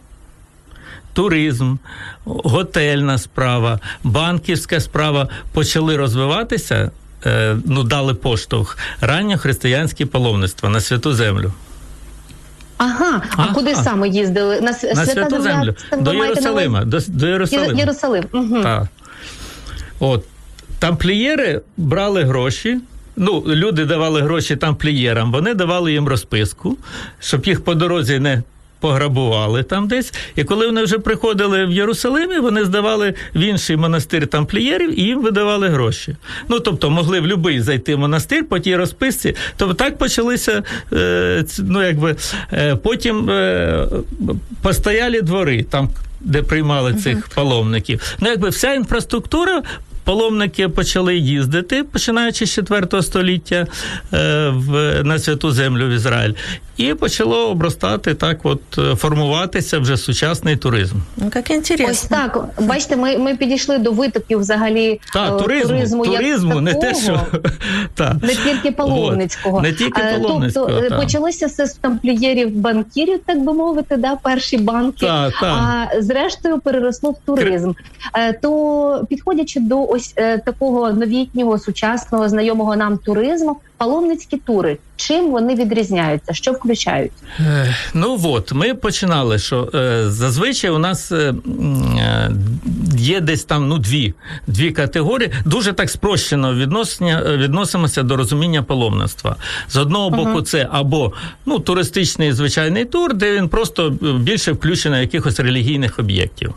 Туризм, 1.14 1.76
готельна 2.26 3.18
справа, 3.18 3.80
банківська 4.04 4.80
справа 4.80 5.28
почали 5.54 5.98
розвиватися, 5.98 6.92
е, 7.26 7.58
ну 7.66 7.84
дали 7.84 8.14
поштовх 8.14 8.78
ранньохристиянське 9.02 10.06
паломництво 10.06 10.70
на 10.70 10.82
святу 10.82 11.14
землю. 11.14 11.54
Ага, 12.80 13.22
а 13.30 13.42
Ага. 13.42 13.54
куди 13.54 13.76
саме 13.76 14.10
їздили? 14.10 14.62
На, 14.62 14.72
на 14.96 15.06
святу 15.06 15.42
землю 15.42 15.76
до? 16.00 16.14
Єрусалима. 16.14 16.86
До, 16.86 17.00
до 17.08 17.28
Єрусалима. 17.28 17.80
Єрусалим. 17.80 18.24
Угу. 18.34 18.62
Так. 18.64 18.88
От 20.00 20.24
тамплієри 20.80 21.62
брали 21.78 22.24
гроші. 22.24 22.80
Ну, 23.16 23.44
люди 23.48 23.86
давали 23.86 24.22
гроші 24.22 24.56
тамплієрам, 24.56 25.32
вони 25.32 25.54
давали 25.54 25.92
їм 25.94 26.08
розписку, 26.08 26.78
щоб 27.20 27.46
їх 27.46 27.64
по 27.64 27.76
дорозі 27.76 28.20
не 28.20 28.44
пограбували 28.80 29.64
там 29.64 29.88
десь. 29.88 30.14
І 30.36 30.44
коли 30.44 30.66
вони 30.66 30.84
вже 30.84 31.00
приходили 31.00 31.66
в 31.66 31.72
Єрусалимі, 31.72 32.40
вони 32.40 32.66
здавали 32.66 33.14
в 33.36 33.40
інший 33.40 33.78
монастир 33.78 34.28
тамплієрів 34.28 35.00
і 35.00 35.04
їм 35.04 35.22
видавали 35.22 35.70
гроші. 35.70 36.16
Ну, 36.48 36.60
тобто, 36.60 36.90
могли 36.90 37.20
в 37.20 37.24
будь-який 37.24 37.62
зайти 37.62 37.96
в 37.96 38.00
монастир 38.00 38.48
по 38.48 38.60
тій 38.60 38.76
розписці. 38.76 39.36
Тобто 39.58 39.74
так 39.74 39.98
почалися, 39.98 40.64
е, 40.94 41.46
ну, 41.60 41.84
якби, 41.84 42.16
е, 42.54 42.76
потім 42.76 43.30
е, 43.30 43.88
постоялі 44.62 45.22
двори, 45.22 45.64
там, 45.64 45.90
де 46.22 46.44
приймали 46.44 46.94
цих 46.94 47.30
паломників. 47.36 48.16
Ну, 48.20 48.30
якби 48.30 48.50
вся 48.50 48.74
інфраструктура. 48.74 49.64
Паломники 50.10 50.70
почали 50.70 51.18
їздити, 51.18 51.84
починаючи 51.84 52.46
з 52.46 52.54
4 52.54 53.02
століття 53.02 53.68
е, 54.14 54.50
в, 54.50 55.04
на 55.04 55.20
святу 55.20 55.52
землю 55.52 55.88
в 55.88 55.90
Ізраїль, 55.90 56.34
і 56.78 56.94
почало 56.94 57.50
обростати 57.50 58.14
так, 58.14 58.40
от 58.44 58.62
е, 58.78 58.96
формуватися 58.96 59.80
вже 59.80 59.98
сучасний 59.98 60.56
туризм. 60.56 60.96
Ну, 61.18 61.30
как 61.30 61.52
интересно. 61.52 61.92
Ось 61.92 62.02
так. 62.02 62.46
Бачите, 62.60 62.96
ми, 62.96 63.18
ми 63.18 63.36
підійшли 63.36 63.78
до 63.78 63.92
витоків 63.92 64.40
взагалі 64.40 65.00
е, 65.16 65.30
туризму, 65.30 65.70
туризму, 65.70 66.06
як 66.06 66.16
туризму, 66.16 66.62
не 66.62 66.74
те, 66.74 66.96
що 66.96 67.22
так. 67.96 68.16
Не 68.22 68.36
тільки 68.36 68.72
паломницького. 68.72 69.58
От, 69.58 69.64
не 69.64 69.74
тільки 69.74 70.02
Е, 70.02 70.20
паломницького, 70.20 70.68
Тобто 70.68 70.90
так. 70.90 71.00
почалося 71.00 71.48
все 71.48 71.66
з 71.66 71.74
тамплієрів 71.74 72.56
банкірів, 72.56 73.20
так 73.26 73.44
би 73.44 73.54
мовити, 73.54 73.98
да, 73.98 74.16
перші 74.16 74.58
банки, 74.58 75.06
так. 75.06 75.34
а 75.44 75.88
зрештою 76.00 76.60
переросло 76.60 77.12
в 77.12 77.18
туризм. 77.26 77.72
Е, 78.16 78.34
То 78.34 79.06
підходячи 79.10 79.60
до 79.60 79.86
ось 79.86 79.99
е, 80.16 80.38
такого 80.38 80.92
новітнього, 80.92 81.60
сучасного, 81.60 82.30
знайомого 82.30 82.76
нам 82.76 82.98
туризму, 82.98 83.58
паломницькі 83.80 84.38
тури, 84.38 84.78
чим 84.96 85.32
вони 85.32 85.56
відрізняються, 85.56 86.34
що 86.34 86.52
включають? 86.52 87.12
Е, 87.40 87.76
Ну 87.94 88.20
от, 88.24 88.54
ми 88.54 88.74
починали, 88.74 89.40
що 89.40 89.70
е, 89.76 90.10
зазвичай 90.10 90.70
у 90.72 90.78
нас 90.78 91.12
е, 91.12 91.34
е, 91.98 92.32
є 92.98 93.22
десь 93.22 93.44
там 93.44 93.68
ну, 93.68 93.78
дві, 93.78 94.14
дві 94.48 94.72
категорії. 94.72 95.32
Дуже 95.46 95.74
так 95.74 95.90
спрощено 95.90 96.56
відносення, 96.56 97.24
відносимося 97.38 98.04
до 98.04 98.16
розуміння 98.16 98.64
паломництва. 98.64 99.36
З 99.70 99.78
одного 99.78 100.10
боку, 100.10 100.42
це 100.42 100.68
або 100.72 101.14
ну, 101.46 101.60
туристичний 101.60 102.34
звичайний 102.34 102.86
тур, 102.86 103.14
де 103.14 103.38
він 103.38 103.50
просто 103.50 103.98
е, 104.04 104.14
більше 104.14 104.52
включений 104.52 105.00
в 105.00 105.04
якихось 105.04 105.40
релігійних 105.40 106.00
об'єктів. 106.00 106.54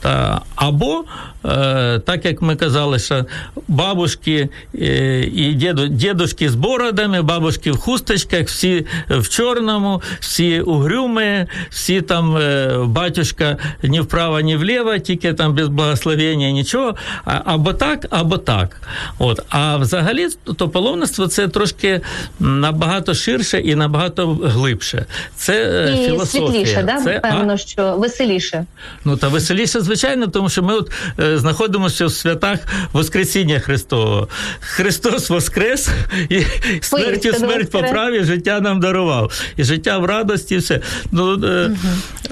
Та, 0.00 0.40
або, 0.54 1.04
е, 1.44 1.98
так 1.98 2.24
як 2.24 2.42
ми 2.42 2.56
казали, 2.56 2.98
що 2.98 3.26
бабушки 3.68 4.48
е, 4.74 5.20
і 5.20 5.54
діду, 5.54 5.88
дідушки 5.88 6.50
з 6.50 6.55
бородами, 6.56 7.22
бабушки 7.22 7.70
в 7.72 7.76
хусточках, 7.76 8.46
всі 8.46 8.86
в 9.10 9.28
чорному, 9.28 10.02
всі 10.20 10.60
угрюми, 10.60 11.46
всі 11.70 12.00
там 12.00 12.36
е, 12.36 12.78
батюшка 12.84 13.56
ні 13.82 14.00
вправо, 14.00 14.40
ні 14.40 14.56
вліво, 14.56 14.98
тільки 14.98 15.32
там 15.32 15.54
без 15.54 15.68
благословення, 15.68 16.50
нічого. 16.50 16.96
Або 17.24 17.72
так, 17.72 18.06
або 18.10 18.38
так. 18.38 18.80
От. 19.18 19.40
А 19.48 19.76
взагалі, 19.76 20.28
то 20.56 20.68
паломництво 20.68 21.26
це 21.26 21.48
трошки 21.48 22.00
набагато 22.40 23.14
ширше 23.14 23.60
і 23.60 23.74
набагато 23.74 24.38
глибше. 24.44 25.06
Це 25.36 25.52
е, 25.52 26.02
І 26.02 26.06
філософія. 26.06 26.48
світліше, 26.48 26.82
да? 26.82 27.02
це, 27.02 27.20
а? 27.22 27.56
що 27.56 27.96
веселіше. 27.96 28.64
Ну 29.04 29.16
та 29.16 29.28
веселіше, 29.28 29.80
звичайно, 29.80 30.26
тому 30.26 30.48
що 30.48 30.62
ми 30.62 30.74
от 30.74 30.90
е, 31.20 31.38
знаходимося 31.38 32.06
в 32.06 32.12
святах 32.12 32.58
Воскресіння 32.92 33.60
Христового. 33.60 34.28
Христос 34.60 35.30
Воскрес 35.30 35.88
і 36.28 36.45
смертю 36.81 37.07
Воістину 37.07 37.37
смерть 37.37 37.73
воскрес. 37.73 37.89
поправі, 37.89 38.23
життя 38.23 38.59
нам 38.59 38.79
дарував. 38.79 39.31
І 39.57 39.63
життя 39.63 39.97
в 39.97 40.05
радості, 40.05 40.55
і 40.55 40.57
все. 40.57 40.79
Ну, 41.11 41.45
е, 41.45 41.71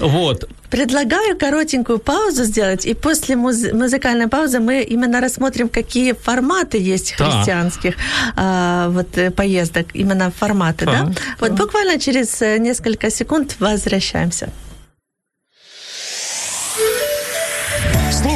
от. 0.01 0.45
предлагаю 0.69 1.37
коротенькую 1.39 1.99
паузу 1.99 2.43
сделать, 2.43 2.85
и 2.85 2.93
после 2.93 3.35
муз- 3.35 3.73
музыкальной 3.73 4.27
паузы 4.27 4.59
мы 4.59 4.93
именно 4.93 5.19
рассмотрим, 5.21 5.69
какие 5.69 6.13
форматы 6.13 6.77
есть 6.93 7.15
Так. 7.17 7.31
христианских 7.33 7.95
а, 8.35 8.87
вот, 8.89 9.17
э, 9.17 9.31
поездок, 9.31 9.85
именно 9.95 10.31
форматы, 10.41 10.85
да? 10.85 10.91
Так, 11.07 11.23
Вот 11.39 11.51
буквально 11.51 11.97
через 11.99 12.41
э, 12.41 12.59
несколько 12.59 13.09
секунд 13.09 13.55
возвращаемся. 13.59 14.47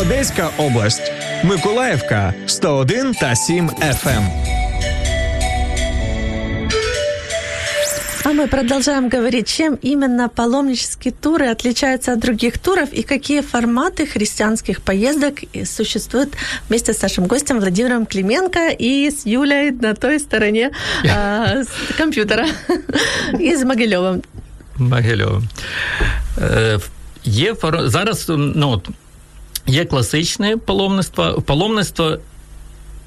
Одеська 0.00 0.50
область, 0.58 1.12
Миколаївка 1.44 2.34
101 2.46 3.14
та 3.14 3.34
7 3.34 3.70
FM. 3.70 4.48
А 8.28 8.32
мы 8.34 8.46
продолжаем 8.46 9.08
говорить, 9.08 9.48
чем 9.48 9.78
именно 9.80 10.28
паломнические 10.28 11.14
туры 11.14 11.48
отличаются 11.48 12.12
от 12.12 12.18
других 12.18 12.58
туров 12.58 12.92
и 12.92 13.02
какие 13.02 13.40
форматы 13.40 14.06
христианских 14.06 14.82
поездок 14.82 15.42
и 15.54 15.64
существуют 15.64 16.34
вместе 16.68 16.92
с 16.92 17.00
нашим 17.02 17.26
гостем 17.26 17.58
Владимиром 17.58 18.04
Клименко 18.04 18.68
и 18.68 19.10
с 19.10 19.24
Юлей 19.24 19.70
на 19.70 19.94
той 19.94 20.20
стороне 20.20 20.72
а, 21.10 21.62
с 21.62 21.68
компьютера 21.96 22.46
и 23.38 23.56
с 23.56 23.64
Могилевым. 23.64 24.22
Могильовим. 24.76 25.48
Е, 26.38 26.78
є 27.24 27.54
фор... 27.54 27.88
зараз 27.88 28.26
ну, 28.28 28.68
от, 28.68 28.88
є 29.67 29.85
класичне 29.85 30.57
паломництво. 30.57 31.41
Паломництво 31.45 32.17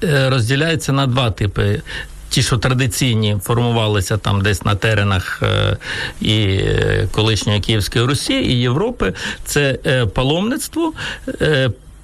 е, 0.03 0.29
розділяється 0.29 0.91
на 0.91 1.07
два 1.07 1.31
типи. 1.31 1.81
Ті, 2.29 2.43
що 2.43 2.57
традиційні 2.57 3.37
формувалися 3.43 4.17
там 4.17 4.41
десь 4.41 4.65
на 4.65 4.75
теренах 4.75 5.43
е, 5.43 5.77
і 6.21 6.41
е, 6.43 7.07
колишньої 7.11 7.59
Київської 7.59 8.05
Русі, 8.05 8.33
і 8.33 8.59
Європи, 8.59 9.13
це 9.43 9.73
паломництво, 10.13 10.93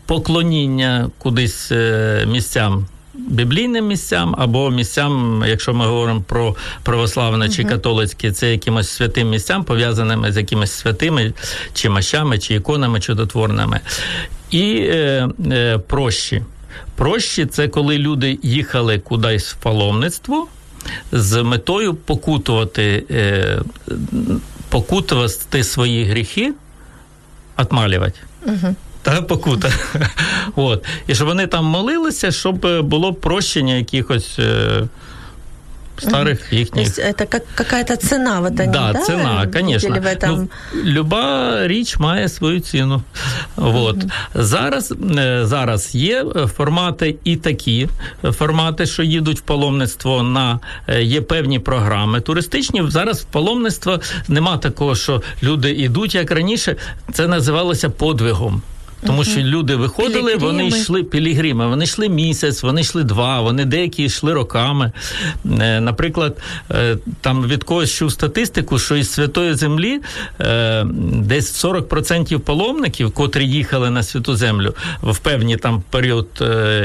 поклоніння 0.06 1.10
кудись 1.18 1.72
місцям. 2.28 2.88
Біблійним 3.14 3.88
місцям 3.88 4.36
або 4.38 4.70
місцям, 4.70 5.44
якщо 5.48 5.74
ми 5.74 5.86
говоримо 5.86 6.22
про 6.22 6.56
православне 6.84 7.50
чи 7.50 7.64
католицьке, 7.64 8.32
це 8.32 8.52
якимось 8.52 8.90
святим 8.90 9.30
місцям, 9.30 9.64
пов'язаними 9.64 10.32
з 10.32 10.38
якимись 10.38 10.72
святими, 10.72 11.34
чи 11.74 11.90
мощами, 11.90 12.40
чи 12.40 12.54
іконами 12.54 13.00
чудотворними. 13.00 13.80
І 14.52 14.76
е, 14.76 15.30
е, 15.52 15.78
прощі. 15.78 16.44
Прощі 16.96 17.46
це 17.46 17.68
коли 17.68 17.98
люди 17.98 18.40
їхали 18.44 19.00
кудись 19.00 19.54
в 19.54 19.56
паломництво 19.56 20.48
з 21.12 21.44
метою 21.44 21.94
покутувати, 21.94 23.04
е, 23.12 23.60
покутувати 24.70 25.64
свої 25.64 26.04
гріхи, 26.04 26.54
отмалювати. 27.58 28.20
Та 29.04 29.22
покута. 29.22 29.72
От. 30.56 30.86
І 31.08 31.16
щоб 31.16 31.28
вони 31.28 31.48
там 31.48 31.66
молилися, 31.66 32.32
щоб 32.32 32.66
е, 32.66 32.82
було 32.82 33.14
прощення 33.14 33.74
якихось 33.76 34.40
е, 34.40 34.84
старих 36.00 36.50
То 36.50 36.56
їхніх. 36.56 36.88
есть 36.88 37.00
это 37.00 37.26
как 37.26 37.44
какая-то 37.56 37.96
цена 37.96 38.40
вот 38.40 38.60
они, 38.60 38.72
Да, 38.72 38.94
да, 38.94 39.00
ціна, 39.00 39.48
звісно. 39.54 39.96
в 39.96 40.06
этом? 40.06 40.28
Ну, 40.28 40.48
люба 40.84 41.58
річ 41.68 41.98
має 41.98 42.30
свою 42.30 42.60
ціну. 42.60 43.04
От. 43.56 43.98
Зараз, 44.36 44.94
е, 45.18 45.46
зараз 45.46 45.96
є 45.96 46.26
формати 46.58 47.16
і 47.24 47.36
такі 47.36 47.90
формати, 48.24 48.86
що 48.86 49.04
їдуть 49.04 49.40
в 49.40 49.42
паломництво 49.42 50.24
на 50.24 50.60
є 51.00 51.22
певні 51.22 51.60
програми 51.60 52.22
туристичні. 52.22 52.84
Зараз 52.88 53.22
в 53.22 53.26
паломництво 53.26 54.00
нема 54.28 54.58
такого, 54.58 54.96
що 54.96 55.22
люди 55.44 55.72
йдуть 55.72 56.16
як 56.16 56.32
раніше. 56.32 56.76
Це 57.14 57.28
називалося 57.28 57.90
подвигом. 57.90 58.62
Тому 59.06 59.24
що 59.24 59.40
люди 59.40 59.76
виходили, 59.76 60.36
вони 60.36 60.68
йшли 60.68 61.04
пілігрими, 61.04 61.68
вони 61.68 61.84
йшли 61.84 62.10
місяць, 62.10 62.64
вони 62.64 62.82
йшли 62.82 63.04
два, 63.04 63.42
вони 63.42 63.66
деякі 63.66 64.04
йшли 64.04 64.34
роками. 64.34 64.92
Е, 65.60 65.80
Наприклад, 65.80 66.38
е, 66.72 66.98
там 67.22 67.48
від 67.48 67.64
когось 67.64 67.92
чув 67.94 68.12
статистику, 68.12 68.80
що 68.80 68.96
із 68.96 69.12
святої 69.12 69.54
землі 69.54 70.02
е, 70.40 70.86
десь 71.14 71.66
40% 71.66 72.38
паломників, 72.38 73.12
котрі 73.12 73.48
їхали 73.48 73.90
на 73.90 74.04
святу 74.04 74.36
землю 74.36 74.74
в 75.04 75.18
певні 75.18 75.58
там 75.58 75.84
період 75.90 76.28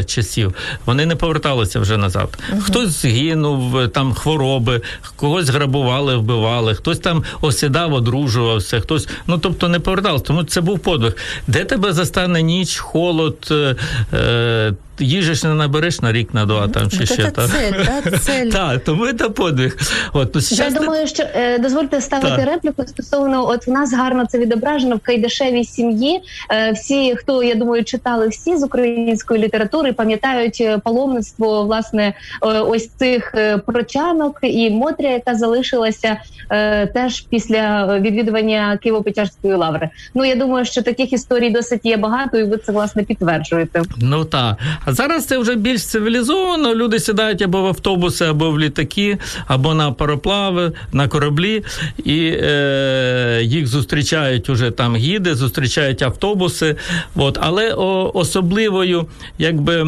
часів, 0.07 0.55
вони 0.87 1.07
не 1.07 1.17
поверталися 1.17 1.81
вже 1.81 1.97
назад. 1.97 2.39
Хтось 2.61 2.89
згинув, 3.03 3.89
там 3.89 4.15
хвороби, 4.15 4.83
когось 5.17 5.49
грабували, 5.49 6.17
вбивали, 6.17 6.75
хтось 6.75 6.99
там 6.99 7.25
осідав, 7.41 7.95
одружувався, 7.95 8.81
хтось, 8.81 9.09
ну 9.27 9.39
тобто 9.39 9.69
не 9.69 9.79
повертався. 9.79 10.25
Тому 10.25 10.45
це 10.45 10.61
був 10.61 10.79
подвиг. 10.79 11.17
Де 11.47 11.65
тебе 11.65 11.93
застане 12.09 12.43
ніч, 12.43 12.79
холод, 12.79 13.49
е, 13.51 13.75
е, 14.13 14.73
їжі 14.99 15.35
ж 15.35 15.49
не 15.49 15.55
набереш 15.55 16.01
на 16.01 16.13
рік, 16.13 16.35
на 16.35 16.47
два 16.47 16.69
там 16.69 16.91
чи 16.91 17.07
ще 17.07 17.23
это 17.23 17.31
так. 17.31 17.51
цель, 17.51 17.85
да, 17.85 18.19
цель. 18.19 18.51
Так, 18.51 18.85
тому 18.85 19.13
це 19.13 19.29
подвиг. 19.39 19.77
От, 20.13 20.35
ну, 20.35 20.41
Я 20.51 20.71
думаю, 20.71 21.07
що 21.07 21.23
е, 21.35 21.59
дозвольте 21.59 22.01
ставити 22.01 22.37
Так. 22.37 22.47
репліку 22.47 22.83
стосовно 22.87 23.49
от 23.49 23.67
в 23.67 23.71
нас 23.71 23.95
гарно 23.95 24.27
це 24.27 24.39
відображено 24.39 24.97
в 24.97 25.01
Кайдашевій 25.01 25.65
сім'ї. 25.65 26.21
Е, 26.51 26.73
всі, 26.73 27.17
хто 27.17 27.43
я 27.43 27.55
думаю, 27.55 27.85
читали 27.85 28.29
всі 28.29 28.57
з 28.57 28.63
української 28.63 29.43
літератури, 29.43 29.93
пам'ятають 29.93 30.59
е, 30.61 30.79
паломництво 30.79 31.65
власне 31.65 32.15
ось 32.41 32.89
цих 32.89 33.35
прочанок 33.67 34.39
і 34.43 34.71
Мотря, 34.71 35.11
яка 35.11 35.35
залишилася 35.35 36.17
е, 36.51 36.87
теж 36.87 37.21
після 37.21 37.97
відвідування 37.99 38.79
Києво-Печерської 38.85 39.57
лаври. 39.57 39.89
Ну 40.15 40.25
я 40.25 40.35
думаю, 40.35 40.65
що 40.65 40.83
таких 40.83 41.13
історій 41.13 41.51
досить 41.51 41.81
є 41.85 41.97
багато, 41.97 42.39
і 42.39 42.45
ви 42.45 42.57
це 42.57 42.73
власне 42.73 43.03
підтверджуєте. 43.03 43.83
Ну 43.97 44.25
так. 44.25 44.57
А 44.89 44.93
зараз 44.93 45.27
це 45.27 45.39
вже 45.39 45.55
більш 45.55 45.85
цивілізовано. 45.85 46.75
Люди 46.75 47.01
сідають 47.01 47.43
або 47.43 47.63
в 47.63 47.67
автобуси, 47.67 48.25
або 48.25 48.51
в 48.51 48.61
літаки, 48.61 49.19
або 49.47 49.75
на 49.75 49.93
пароплави, 49.93 50.73
на 50.93 51.09
кораблі, 51.09 51.65
і 52.05 52.33
е, 52.43 53.41
їх 53.43 53.67
зустрічають 53.67 54.49
уже 54.49 54.71
там 54.71 54.97
гіди, 54.97 55.35
зустрічають 55.35 56.03
автобуси. 56.03 56.77
От. 57.17 57.39
Але 57.41 57.75
о, 57.75 58.11
особливою 58.15 59.07
якби, 59.39 59.75
е, 59.77 59.85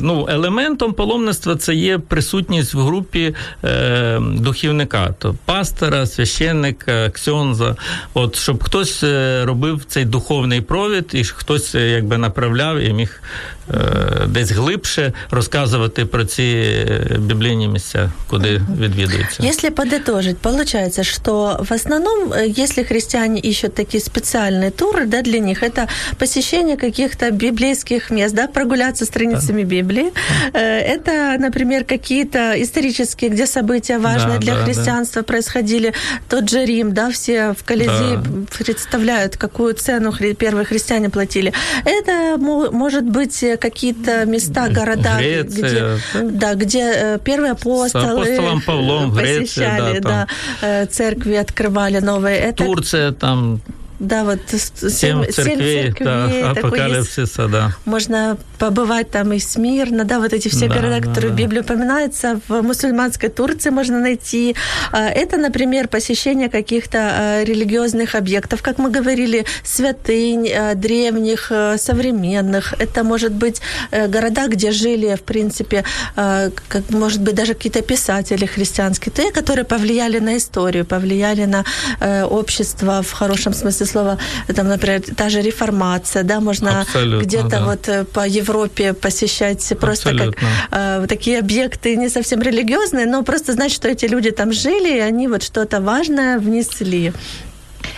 ну, 0.00 0.26
елементом 0.30 0.92
паломництва 0.92 1.56
це 1.56 1.74
є 1.74 1.98
присутність 1.98 2.74
в 2.74 2.78
групі 2.78 3.34
е, 3.64 4.20
духівника, 4.20 5.14
то 5.18 5.34
пастора, 5.44 6.06
священника, 6.06 7.10
ксьонза. 7.10 7.76
От, 8.14 8.36
щоб 8.36 8.64
хтось 8.64 9.02
е, 9.02 9.44
робив 9.44 9.84
цей 9.88 10.04
духовний 10.04 10.60
провід, 10.60 11.10
і 11.12 11.24
хтось 11.24 11.74
е, 11.74 11.88
якби 11.88 12.18
направляв 12.18 12.78
і 12.78 12.92
міг 12.92 13.22
десь 14.27 14.51
глибше 14.51 15.13
розказувати 15.31 16.05
про 16.05 16.25
ці 16.25 16.43
е, 16.43 17.17
біблійні 17.19 17.67
місця, 17.67 18.11
куди 18.27 18.61
відвідуються. 18.79 19.43
Если 19.43 19.69
подытожить, 19.69 20.35
получается, 20.35 21.03
что 21.03 21.57
в 21.69 21.73
основном, 21.73 22.33
э, 22.33 22.61
если 22.63 22.83
христиане 22.83 23.39
ищут 23.45 23.73
такие 23.75 24.01
специальные 24.01 24.71
туры, 24.71 25.05
да, 25.05 25.21
для 25.21 25.39
них 25.39 25.63
это 25.63 25.87
посещение 26.17 26.77
каких-то 26.77 27.31
библейских 27.31 28.11
мест, 28.11 28.35
да, 28.35 28.47
прогуляться 28.47 29.05
страницами 29.05 29.63
Библии. 29.63 30.11
Э, 30.53 30.79
Это, 30.95 31.37
например, 31.39 31.83
какие-то 31.85 32.39
исторические, 32.63 33.29
где 33.29 33.45
события 33.47 33.97
важные 33.99 34.39
Да, 34.39 34.45
для 34.45 34.53
да, 34.53 34.59
да. 34.59 34.65
христианства 34.65 35.21
происходили. 35.21 35.93
Тот 36.29 36.49
же 36.49 36.65
Рим, 36.65 36.93
да, 36.93 37.09
все 37.09 37.53
в 37.59 37.63
Колизее 37.63 38.17
Да. 38.17 38.63
представляют, 38.63 39.37
какую 39.37 39.73
цену 39.73 40.09
хри- 40.09 40.33
первые 40.33 40.65
христиане 40.65 41.09
платили. 41.09 41.53
Это 41.85 42.37
мо- 42.37 42.71
может 42.71 43.03
быть 43.03 43.43
э, 43.43 43.52
какие-то 43.59 44.25
места, 44.25 44.69
города, 44.69 45.17
Греция, 45.17 45.99
где, 46.13 46.29
да, 46.31 46.55
где 46.55 46.91
э, 46.93 47.19
первые 47.23 47.51
апостолы 47.51 48.23
апостолом 48.23 48.61
Павлом 48.61 49.11
в 49.11 49.15
Греции, 49.15 49.41
посещали, 49.41 49.99
да, 49.99 50.09
там. 50.09 50.27
да, 50.61 50.67
э, 50.67 50.85
церкви 50.85 51.35
открывали 51.35 51.99
новые. 51.99 52.37
Это 52.37 52.65
Турція 52.65 53.11
там. 53.11 53.61
Да, 54.04 54.24
вот 54.24 54.40
семь, 54.50 54.90
семь 54.90 55.24
церквей, 55.24 55.86
церквей 55.86 56.04
да, 56.04 56.50
апокалипсиса, 56.50 57.48
да. 57.48 57.76
Можно 57.84 58.36
побывать 58.58 59.10
там 59.10 59.32
и 59.32 59.38
Смирно, 59.38 60.04
да, 60.04 60.20
вот 60.20 60.32
эти 60.32 60.48
все 60.48 60.68
да, 60.68 60.74
города, 60.74 61.00
которые 61.00 61.30
да, 61.30 61.34
в 61.34 61.38
Библии 61.38 61.60
упоминаются. 61.60 62.40
В 62.48 62.62
мусульманской 62.62 63.28
Турции 63.28 63.70
можно 63.70 63.98
найти. 64.00 64.54
А, 64.92 65.08
это, 65.08 65.36
например, 65.36 65.88
посещение 65.88 66.48
каких-то 66.48 66.98
а, 66.98 67.44
религиозных 67.44 68.14
объектов, 68.14 68.62
как 68.62 68.78
мы 68.78 68.90
говорили, 68.90 69.46
святынь, 69.62 70.50
а, 70.50 70.74
древних, 70.74 71.50
современных. 71.76 72.74
Это 72.78 73.04
может 73.04 73.32
быть 73.32 73.60
э, 73.90 74.06
города, 74.08 74.48
где 74.48 74.70
жили, 74.70 75.14
в 75.14 75.22
принципе, 75.22 75.84
как, 76.14 76.90
может 76.90 77.22
быть, 77.22 77.34
даже 77.34 77.54
какие-то 77.54 77.82
писатели 77.82 78.46
христианские, 78.46 79.12
те, 79.12 79.30
которые 79.30 79.64
повлияли 79.64 80.18
на 80.18 80.36
историю, 80.36 80.84
повлияли 80.84 81.44
на 81.44 81.64
э, 82.00 82.24
общество 82.24 83.02
в 83.02 83.12
хорошем 83.12 83.54
смысле 83.54 83.86
слова. 83.93 84.17
Там, 84.55 84.67
например, 84.67 85.01
та 85.15 85.29
же 85.29 85.41
реформация, 85.41 86.23
да, 86.23 86.39
можно 86.39 86.81
Абсолютно, 86.81 87.25
где-то 87.25 87.49
да. 87.49 87.65
вот 87.65 87.89
э, 87.89 88.03
по 88.03 88.27
Европе 88.27 88.93
посещать 88.93 89.73
просто 89.79 90.09
Абсолютно. 90.09 90.47
как 90.71 91.03
э, 91.03 91.07
такие 91.07 91.39
объекты 91.39 91.97
не 91.97 92.09
совсем 92.09 92.41
религиозные, 92.41 93.05
но 93.05 93.23
просто 93.23 93.53
знать, 93.53 93.71
что 93.71 93.87
эти 93.87 94.05
люди 94.05 94.31
там 94.31 94.53
жили, 94.53 94.97
и 94.97 94.99
они 94.99 95.27
вот 95.27 95.43
что-то 95.43 95.79
важное 95.81 96.39
внесли. 96.39 97.13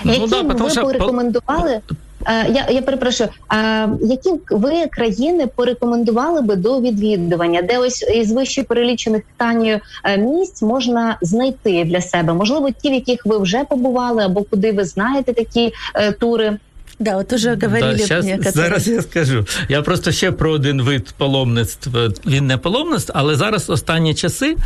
Ну, 0.04 0.14
Які 0.14 0.28
да, 0.28 0.42
ви 0.42 0.70
що... 0.70 0.82
порекомендували 0.82 1.72
Е, 1.72 1.82
я 2.29 2.67
я 2.71 2.83
перепрошую, 2.83 3.31
а 3.49 3.87
які 4.01 4.31
ви 4.51 4.87
країни 4.87 5.47
порекомендували 5.47 6.43
би 6.43 6.57
до 6.57 6.81
відвідування, 6.81 7.63
де 7.63 7.79
ось 7.79 8.03
із 8.03 8.33
вище 8.33 8.63
перелічених 8.63 9.23
Танію 9.37 9.81
е, 10.05 10.19
місць 10.19 10.63
можна 10.63 11.19
знайти 11.23 11.85
для 11.85 12.01
себе? 12.01 12.33
Можливо, 12.33 12.71
ті, 12.83 12.91
в 12.91 12.95
яких 12.95 13.27
ви 13.27 13.39
вже 13.39 13.65
побували, 13.65 14.25
або 14.25 14.43
куди 14.43 14.73
ви 14.73 14.85
знаєте 14.85 15.33
такі 15.33 15.73
е, 15.95 16.13
тури? 16.13 16.59
Да, 16.99 17.17
от 17.17 17.33
уже 17.33 17.55
говорили 17.55 17.97
да, 17.97 18.05
щас, 18.05 18.25
некоторые. 18.25 18.53
Зараз 18.53 18.89
я 18.89 19.03
скажу. 19.03 19.47
Я 19.69 19.83
просто 19.83 20.13
ще 20.13 20.33
про 20.33 20.51
один 20.51 20.83
вид 20.83 21.15
паломництва. 21.19 22.09
Він 22.27 22.47
не 22.47 22.57
паломництв, 22.57 23.13
але 23.15 23.37
зараз 23.37 23.71
останні 23.71 24.15
часи 24.15 24.57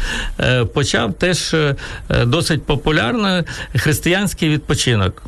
е, 0.40 0.64
почав 0.64 1.12
теж 1.12 1.54
е, 1.54 1.76
досить 2.24 2.62
популярно 2.62 3.44
християнський 3.74 4.48
відпочинок. 4.48 5.22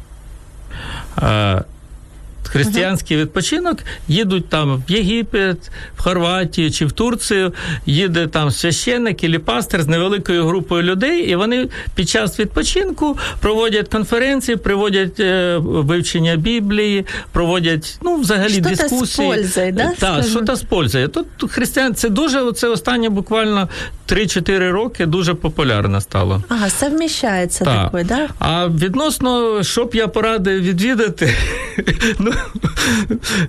Е, 2.53 2.59
християнський 2.59 3.17
відпочинок, 3.17 3.79
їдуть 4.09 4.49
там 4.49 4.83
в 4.89 4.91
Єгипет, 4.91 5.71
в 5.97 6.03
Хорватію 6.03 6.71
чи 6.71 6.87
в 6.87 6.93
Турцію, 6.93 7.53
їде 7.87 8.27
там 8.27 8.51
священник 8.51 9.25
і 9.25 9.39
пастор 9.39 9.83
з 9.83 9.89
невеликою 9.89 10.47
групою 10.47 10.83
людей, 10.83 11.31
і 11.31 11.37
вони 11.37 11.69
під 11.95 12.09
час 12.09 12.39
відпочинку 12.39 13.19
проводять 13.41 13.89
конференції, 13.89 14.57
проводять 14.57 15.21
е, 15.21 15.57
вивчення 15.63 16.37
Біблії, 16.37 17.07
проводять 17.33 17.99
ну, 18.03 18.17
взагалі 18.17 18.53
Что-то 18.53 18.69
дискусії. 18.69 19.07
З 19.07 19.17
пользою, 19.17 19.73
да? 19.73 19.93
Так, 19.99 20.25
що 20.25 20.57
з 20.57 20.63
пользою. 20.63 21.09
Тут 21.09 21.27
християн 21.51 21.95
це 21.95 22.09
дуже 22.09 22.53
це 22.53 22.69
останнє 22.69 23.09
буквально 23.09 23.69
3-4 24.09 24.71
роки 24.71 25.07
дуже 25.07 25.35
популярно 25.35 26.01
стало. 26.01 26.43
Ага, 26.49 26.71
совміщається 26.71 27.65
так. 27.65 27.85
такое, 27.85 28.05
да? 28.05 28.29
А 28.39 28.67
відносно, 28.67 29.63
що 29.63 29.85
б 29.85 29.95
я 29.95 30.09
порадив 30.09 30.63
відвідати, 30.63 31.35
ну 32.19 32.33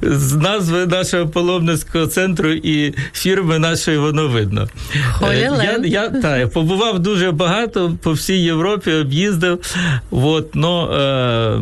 з 0.02 0.36
назви 0.36 0.86
нашого 0.86 1.28
паломницького 1.28 2.08
центру 2.08 2.52
і 2.52 2.94
фірми 3.14 3.60
нашої 3.60 3.98
воно 3.98 4.28
видно. 4.28 4.68
Е, 5.22 5.38
я 5.38 5.80
я 5.84 6.10
та, 6.10 6.48
побував 6.48 7.00
дуже 7.00 7.32
багато 7.32 7.94
по 8.02 8.12
всій 8.12 8.44
Європі, 8.44 8.94
об'їздив. 8.94 9.60
От, 10.12 10.56
но, 10.56 10.94
е, 10.94 11.62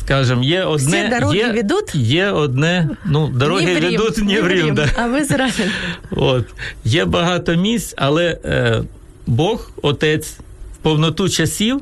Скажем, 0.00 0.42
є 0.42 0.64
одне 0.64 1.02
Всі 1.02 1.14
дороги 1.14 1.38
є, 1.38 1.52
ведуть? 1.52 1.94
є 1.94 2.30
одне, 2.30 2.88
ну, 3.04 3.28
дороги 3.28 3.66
не 3.66 3.74
ведуть 3.80 4.18
не, 4.18 4.34
не 4.34 4.42
в 4.42 4.46
Рим. 4.46 4.74
Да. 4.74 4.88
А 4.96 5.06
в 5.06 5.20
Ізраїль. 5.20 5.70
От. 6.10 6.44
Є 6.84 7.04
багато 7.04 7.54
місць, 7.54 7.94
але 7.96 8.38
е, 8.44 8.82
Бог, 9.26 9.70
Отець, 9.82 10.28
в 10.74 10.76
повноту 10.82 11.28
часів 11.28 11.80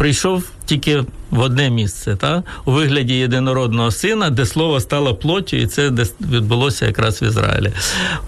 прийшов 0.00 0.44
тільки 0.66 1.04
в 1.30 1.38
одне 1.40 1.70
місце, 1.70 2.16
та? 2.16 2.42
у 2.64 2.72
вигляді 2.72 3.14
єдинородного 3.14 3.90
сина, 3.90 4.30
де 4.30 4.46
слово 4.46 4.80
стало 4.80 5.14
плоттю, 5.14 5.56
і 5.56 5.66
це 5.66 5.90
відбулося 6.20 6.86
якраз 6.86 7.22
в 7.22 7.24
Ізраїлі. 7.24 7.72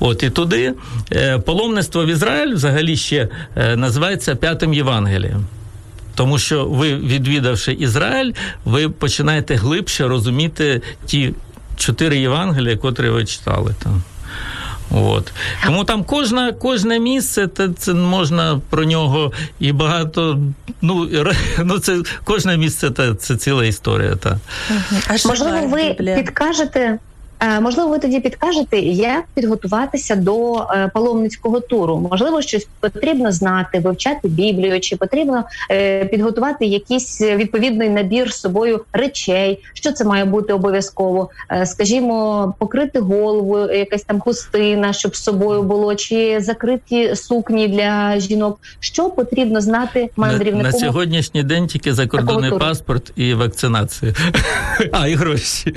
От 0.01 0.23
І 0.23 0.31
туди 0.31 0.75
е, 1.13 1.39
паломництво 1.39 2.05
в 2.05 2.09
Ізраїль 2.09 2.55
взагалі 2.55 2.97
ще 2.97 3.29
е, 3.57 3.77
називається 3.77 4.35
п'ятим 4.35 4.75
Євангелієм. 4.75 5.47
Тому 6.15 6.39
що 6.39 6.65
ви, 6.65 6.97
відвідавши 6.97 7.73
Ізраїль, 7.73 8.33
ви 8.65 8.89
починаєте 8.89 9.55
глибше 9.55 10.09
розуміти 10.09 10.83
ті 11.07 11.35
чотири 11.77 12.19
Євангелія, 12.19 12.77
котрі 12.77 13.09
ви 13.09 13.25
читали 13.25 13.75
там. 13.83 14.03
От. 14.91 15.33
Тому 15.65 15.85
там 15.85 16.05
кожна, 16.05 16.53
кожне 16.53 16.99
місце, 16.99 17.49
це, 17.57 17.69
це 17.79 17.95
можна 17.95 18.61
про 18.71 18.85
нього 18.85 19.33
і 19.61 19.73
багато. 19.73 20.39
Ну, 20.83 21.09
ну 21.65 21.79
це 21.79 21.99
кожне 22.25 22.57
місце 22.57 22.91
це, 22.91 23.15
це 23.15 23.37
ціла 23.37 23.65
історія. 23.65 24.17
Та. 24.17 24.39
Можливо, 25.27 25.67
ви 25.67 25.95
підкажете. 25.95 26.99
Е, 27.43 27.61
можливо, 27.61 27.91
ви 27.91 27.99
тоді 27.99 28.21
підкажете, 28.21 28.79
як 28.81 29.25
підготуватися 29.35 30.17
до 30.17 30.57
е, 30.57 30.91
паломницького 30.95 31.61
туру. 31.61 32.09
Можливо, 32.11 32.43
щось 32.43 32.69
потрібно 32.81 33.33
знати, 33.33 33.79
вивчати 33.79 34.29
Біблію, 34.29 34.81
чи 34.81 34.97
потрібно 34.97 35.45
е, 35.71 36.05
підготувати 36.05 36.67
якийсь 36.67 37.21
відповідний 37.21 37.91
набір 37.91 38.33
з 38.33 38.41
собою 38.41 38.85
речей. 38.93 39.59
Що 39.75 39.93
це 39.93 40.05
має 40.05 40.25
бути 40.25 40.53
обов'язково? 40.53 41.31
Скажімо, 41.65 42.55
покрити 42.59 43.01
голову, 43.01 43.59
якась 43.59 44.03
там 44.03 44.21
хустина, 44.21 44.93
щоб 44.93 45.17
з 45.17 45.23
собою 45.23 45.63
було, 45.63 45.95
чи 45.95 46.41
закриті 46.41 47.17
сукні 47.17 47.69
для 47.69 48.21
жінок. 48.21 48.61
Що 48.81 49.11
потрібно 49.11 49.61
знати 49.61 50.11
мандрівнику? 50.17 50.63
На, 50.63 50.71
на 50.71 50.79
сьогоднішній 50.79 51.43
день 51.43 51.67
тільки 51.67 51.95
закордонний 51.95 52.51
паспорт 52.51 53.13
і 53.17 53.35
вакцинація. 53.35 54.13
А 54.93 55.09
і 55.09 55.15
гроші. 55.15 55.75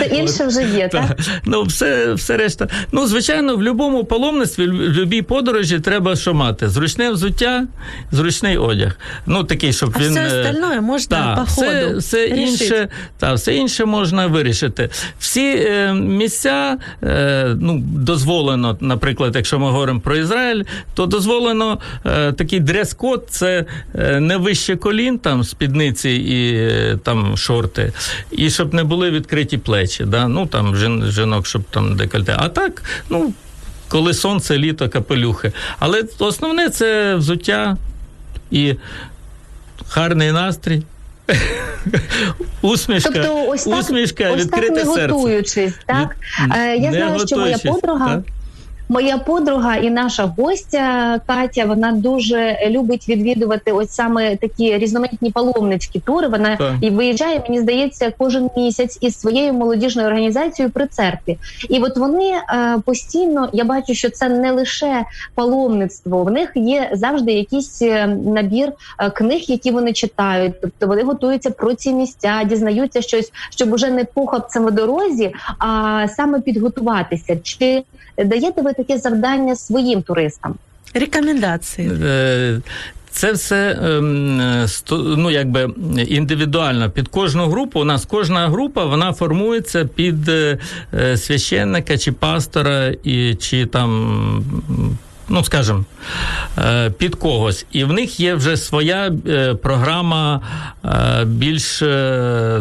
Це 0.00 0.06
інше 0.06 0.46
вже 0.46 0.65
є, 0.74 0.88
так? 0.88 1.18
Ну, 1.44 1.62
все 1.62 2.14
все 2.14 2.36
решта. 2.36 2.68
Ну, 2.92 3.06
звичайно, 3.06 3.54
в 3.54 3.56
будь-якому 3.56 4.04
паломництві, 4.04 4.66
в 4.66 4.72
будь-якій 4.72 5.22
подорожі 5.22 5.80
треба 5.80 6.16
що 6.16 6.34
мати? 6.34 6.68
Зручне 6.68 7.10
взуття, 7.10 7.66
зручний 8.12 8.56
одяг. 8.56 8.98
Ну, 9.26 9.44
такий, 9.44 9.72
щоб 9.72 9.92
а 9.96 9.98
він. 9.98 10.10
Все 10.10 10.20
е, 10.20 10.26
остальное 10.26 10.80
можна 10.80 11.16
та, 11.16 11.34
по 11.34 11.50
ходу 11.50 11.68
все, 11.68 11.96
все 11.96 12.26
інше, 12.26 12.88
та, 13.18 13.34
все 13.34 13.54
інше 13.54 13.84
можна 13.84 14.26
вирішити. 14.26 14.90
Всі 15.18 15.56
е, 15.58 15.92
місця 15.92 16.78
е, 17.02 17.56
ну, 17.60 17.82
дозволено, 17.84 18.76
наприклад, 18.80 19.32
якщо 19.36 19.58
ми 19.58 19.70
говоримо 19.70 20.00
про 20.00 20.16
Ізраїль, 20.16 20.64
то 20.94 21.06
дозволено 21.06 21.78
е, 22.06 22.32
такий 22.32 22.60
дрес-код 22.60 23.26
це 23.30 23.64
е, 23.94 24.20
не 24.20 24.36
вище 24.36 24.76
колін, 24.76 25.18
там 25.18 25.44
спідниці 25.44 26.10
і 26.10 26.54
е, 26.54 26.98
там 27.02 27.36
шорти, 27.36 27.92
і 28.30 28.50
щоб 28.50 28.74
не 28.74 28.84
були 28.84 29.10
відкриті 29.10 29.58
плечі. 29.58 30.04
Да? 30.04 30.28
Ну, 30.28 30.46
там 30.56 30.76
жінок, 31.10 31.46
щоб 31.46 31.62
там 31.70 31.96
декольте. 31.96 32.34
А 32.38 32.48
так, 32.48 32.82
ну, 33.10 33.32
коли 33.88 34.14
сонце, 34.14 34.58
літо, 34.58 34.88
капелюхи. 34.88 35.52
Але 35.78 36.02
основне 36.18 36.68
це 36.68 37.14
взуття 37.14 37.76
і 38.50 38.74
гарний 39.90 40.32
настрій. 40.32 40.82
Усмішка, 42.62 43.10
тобто, 43.14 43.46
ось 43.48 43.64
так, 43.64 43.80
усмішка, 43.80 44.30
ось 44.30 44.40
відкрите 44.40 44.66
так 44.74 44.86
не 44.86 44.94
серце. 44.94 45.14
готуючись, 45.14 45.74
так? 45.86 46.16
Е, 46.56 46.76
я 46.76 46.90
знаю, 46.90 47.26
що 47.26 47.36
моя 47.36 47.58
подруга. 47.58 48.14
Так? 48.14 48.22
Моя 48.88 49.18
подруга 49.18 49.76
і 49.76 49.90
наша 49.90 50.24
гостя 50.38 51.20
Катя 51.26 51.64
вона 51.64 51.92
дуже 51.92 52.58
любить 52.70 53.08
відвідувати 53.08 53.72
ось 53.72 53.90
саме 53.90 54.36
такі 54.36 54.78
різноманітні 54.78 55.30
паломницькі 55.30 56.00
тури. 56.00 56.28
Вона 56.28 56.56
так. 56.56 56.74
і 56.80 56.90
виїжджає, 56.90 57.42
мені 57.48 57.60
здається, 57.60 58.12
кожен 58.18 58.50
місяць 58.56 58.98
із 59.00 59.20
своєю 59.20 59.52
молодіжною 59.52 60.08
організацією 60.08 60.72
при 60.72 60.86
церкві. 60.86 61.38
І 61.68 61.78
от 61.78 61.96
вони 61.96 62.30
е, 62.30 62.78
постійно 62.84 63.48
я 63.52 63.64
бачу, 63.64 63.94
що 63.94 64.10
це 64.10 64.28
не 64.28 64.52
лише 64.52 65.04
паломництво. 65.34 66.24
В 66.24 66.30
них 66.30 66.52
є 66.54 66.90
завжди 66.92 67.32
якийсь 67.32 67.82
е, 67.82 68.06
набір 68.06 68.72
е, 68.98 69.10
книг, 69.10 69.44
які 69.48 69.70
вони 69.70 69.92
читають. 69.92 70.60
Тобто 70.60 70.86
вони 70.86 71.02
готуються 71.02 71.50
про 71.50 71.74
ці 71.74 71.92
місця, 71.92 72.44
дізнаються 72.44 73.02
щось, 73.02 73.32
щоб 73.50 73.72
уже 73.72 73.90
не 73.90 74.04
похапцем 74.04 74.66
в 74.66 74.70
дорозі, 74.70 75.34
а 75.58 76.06
саме 76.08 76.40
підготуватися. 76.40 77.36
Чи 77.42 77.82
даєте 78.24 78.62
ви 78.62 78.72
таке 78.72 78.98
завдання 78.98 79.56
своїм 79.56 80.02
туристам? 80.02 80.54
Рекомендації. 80.94 81.90
Е, 82.04 82.60
це 83.10 83.32
все 83.32 83.78
ем, 83.82 84.36
ну, 84.90 85.30
якби 85.30 85.70
індивідуально 86.08 86.90
під 86.90 87.08
кожну 87.08 87.46
групу. 87.48 87.80
У 87.80 87.84
нас 87.84 88.06
кожна 88.06 88.48
група 88.48 88.84
вона 88.84 89.12
формується 89.12 89.84
під 89.84 90.28
е, 90.28 90.58
священника 91.16 91.98
чи 91.98 92.12
пастора, 92.12 92.94
і 93.04 93.34
чи 93.34 93.66
там 93.66 94.44
ну 95.28 95.44
скажімо, 95.44 95.84
е, 96.58 96.90
під 96.90 97.14
когось. 97.14 97.66
І 97.72 97.84
в 97.84 97.92
них 97.92 98.20
є 98.20 98.34
вже 98.34 98.56
своя 98.56 99.12
е, 99.28 99.54
програма, 99.54 100.40
е, 100.84 101.24
більш 101.24 101.78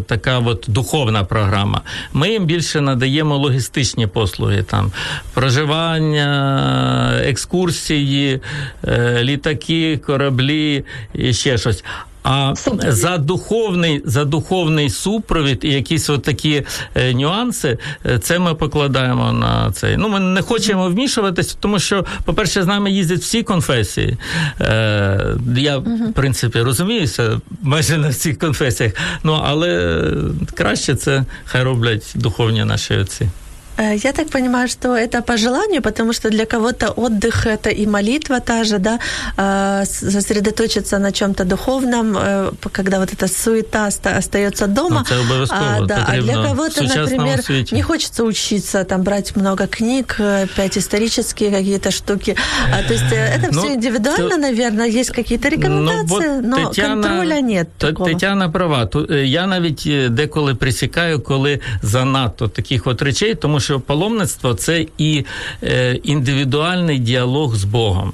така 0.07 0.39
от 0.45 0.65
духовна 0.67 1.23
програма. 1.23 1.81
Ми 2.13 2.29
їм 2.29 2.45
більше 2.45 2.81
надаємо 2.81 3.37
логістичні 3.37 4.07
послуги, 4.07 4.63
там 4.63 4.91
проживання, 5.33 7.21
екскурсії, 7.23 8.41
літаки, 9.19 9.97
кораблі 9.97 10.83
і 11.13 11.33
ще 11.33 11.57
щось. 11.57 11.83
А 12.27 12.53
за 12.87 13.17
духовний 13.17 14.01
за 14.05 14.25
духовний 14.25 14.89
супровід 14.89 15.59
і 15.63 15.69
якісь 15.69 16.09
от 16.09 16.23
такі 16.23 16.63
е, 16.95 17.13
нюанси, 17.13 17.77
е, 18.05 18.19
це 18.19 18.39
ми 18.39 18.55
покладаємо 18.55 19.31
на 19.31 19.71
цей. 19.71 19.97
Ну, 19.97 20.09
ми 20.09 20.19
не 20.19 20.41
хочемо 20.41 20.89
вмішуватись, 20.89 21.57
тому 21.59 21.79
що, 21.79 22.05
по-перше, 22.25 22.63
з 22.63 22.65
нами 22.65 22.91
їздять 22.91 23.19
всі 23.19 23.43
конфесії. 23.43 24.17
Е, 24.61 25.35
Я, 25.55 25.77
в 25.77 26.13
принципі, 26.13 26.61
розуміюся 26.61 27.41
майже 27.61 27.97
на 27.97 28.09
всіх 28.09 28.37
конфесіях. 28.39 28.93
Ну 29.23 29.41
але 29.45 30.01
краще 30.53 30.95
це 30.95 31.25
хай 31.45 31.63
роблять 31.63 32.13
духовні 32.15 32.63
наші 32.63 32.95
отці. 32.95 33.27
Э, 33.77 33.95
я 33.95 34.11
так 34.11 34.29
понимаю, 34.29 34.67
что 34.67 34.95
это 34.95 35.21
по 35.21 35.37
желанию, 35.37 35.81
потому 35.81 36.13
что 36.13 36.29
для 36.29 36.45
кого-то 36.45 36.89
отдых 36.89 37.45
это 37.45 37.69
и 37.69 37.85
молитва 37.87 38.39
та 38.39 38.63
же, 38.63 38.77
да, 38.77 38.99
э, 39.37 39.85
сосредоточиться 39.85 40.99
на 40.99 41.11
чем-то 41.11 41.43
духовном, 41.43 42.17
э, 42.17 42.51
когда 42.71 42.99
вот 42.99 43.13
эта 43.13 43.27
суета 43.27 43.89
остается 44.17 44.67
дома. 44.67 45.05
Ну, 45.09 45.45
а, 45.49 45.85
да, 45.85 46.05
а 46.07 46.21
для 46.21 46.33
кого-то, 46.33 46.83
например, 46.83 47.41
свете. 47.41 47.75
не 47.75 47.81
хочется 47.81 48.23
учиться, 48.23 48.83
там 48.83 49.03
брать 49.03 49.35
много 49.35 49.67
книг, 49.67 50.19
опять 50.19 50.77
исторические 50.77 51.51
какие-то 51.51 51.91
штуки. 51.91 52.35
А, 52.73 52.83
то 52.87 52.93
есть 52.93 53.05
это 53.11 53.49
ну, 53.51 53.61
все 53.61 53.73
индивидуально, 53.73 54.29
то, 54.29 54.37
наверное, 54.37 54.87
есть 54.87 55.09
какие-то 55.09 55.49
рекомендации, 55.49 56.41
ну, 56.41 56.57
но 56.57 56.69
Тетяна, 56.69 57.03
контроля 57.03 57.41
нет. 57.41 57.67
Такого. 57.77 58.09
Тетяна 58.09 58.49
права. 58.49 58.89
Я 59.09 59.47
навіть 59.47 59.87
деколи 60.09 60.55
присікаю, 60.55 61.19
коли 61.19 61.59
занадто 61.81 62.47
таких 62.47 62.87
от 62.87 63.01
речей, 63.01 63.35
тому 63.35 63.59
що 63.59 63.64
паломництво 63.85 64.53
це 64.53 64.85
і 64.97 65.25
е, 65.63 65.95
індивідуальний 65.95 66.99
діалог 66.99 67.55
з 67.55 67.63
Богом. 67.63 68.13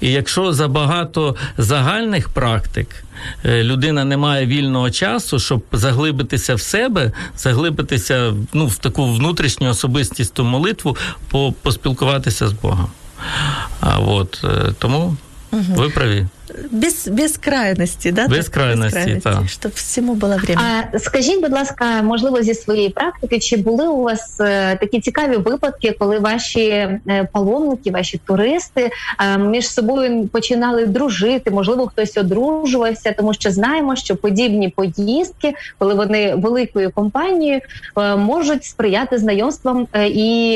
І 0.00 0.12
якщо 0.12 0.52
забагато 0.52 1.36
загальних 1.58 2.28
практик, 2.28 3.04
е, 3.44 3.64
людина 3.64 4.04
не 4.04 4.16
має 4.16 4.46
вільного 4.46 4.90
часу, 4.90 5.38
щоб 5.38 5.62
заглибитися 5.72 6.54
в 6.54 6.60
себе, 6.60 7.12
заглибитися 7.36 8.34
ну, 8.52 8.66
в 8.66 8.76
таку 8.76 9.06
внутрішню 9.06 9.68
особистісту 9.68 10.44
молитву, 10.44 10.96
поспілкуватися 11.62 12.48
з 12.48 12.52
Богом. 12.52 12.90
А 13.80 13.98
от 13.98 14.44
е, 14.44 14.72
тому 14.78 15.16
угу. 15.52 15.64
ви 15.76 15.88
праві 15.88 16.26
без 16.70 17.08
без 17.08 17.36
крайності, 17.36 18.12
да? 18.12 18.28
Без 18.28 18.48
крайності, 18.48 19.20
так. 19.24 19.42
щоб 19.46 19.72
всьому 19.74 20.14
було 20.14 20.36
время. 20.36 20.62
А 20.94 20.98
скажіть, 20.98 21.40
будь 21.40 21.52
ласка, 21.52 22.02
можливо, 22.02 22.42
зі 22.42 22.54
своєї 22.54 22.88
практики, 22.88 23.38
чи 23.38 23.56
були 23.56 23.88
у 23.88 24.02
вас 24.02 24.40
е, 24.40 24.76
такі 24.76 25.00
цікаві 25.00 25.36
випадки, 25.36 25.96
коли 25.98 26.18
ваші 26.18 26.60
е, 26.60 27.28
паломники, 27.32 27.90
ваші 27.90 28.20
туристи 28.26 28.90
е, 29.20 29.38
між 29.38 29.68
собою 29.68 30.28
починали 30.32 30.86
дружити? 30.86 31.50
Можливо, 31.50 31.86
хтось 31.86 32.16
одружувався, 32.16 33.14
тому 33.16 33.34
що 33.34 33.50
знаємо, 33.50 33.96
що 33.96 34.16
подібні 34.16 34.68
поїздки, 34.68 35.52
коли 35.78 35.94
вони 35.94 36.34
великою 36.34 36.90
компанією, 36.90 37.60
можуть 38.16 38.64
сприяти 38.64 39.18
знайомствам 39.18 39.86
і 40.06 40.52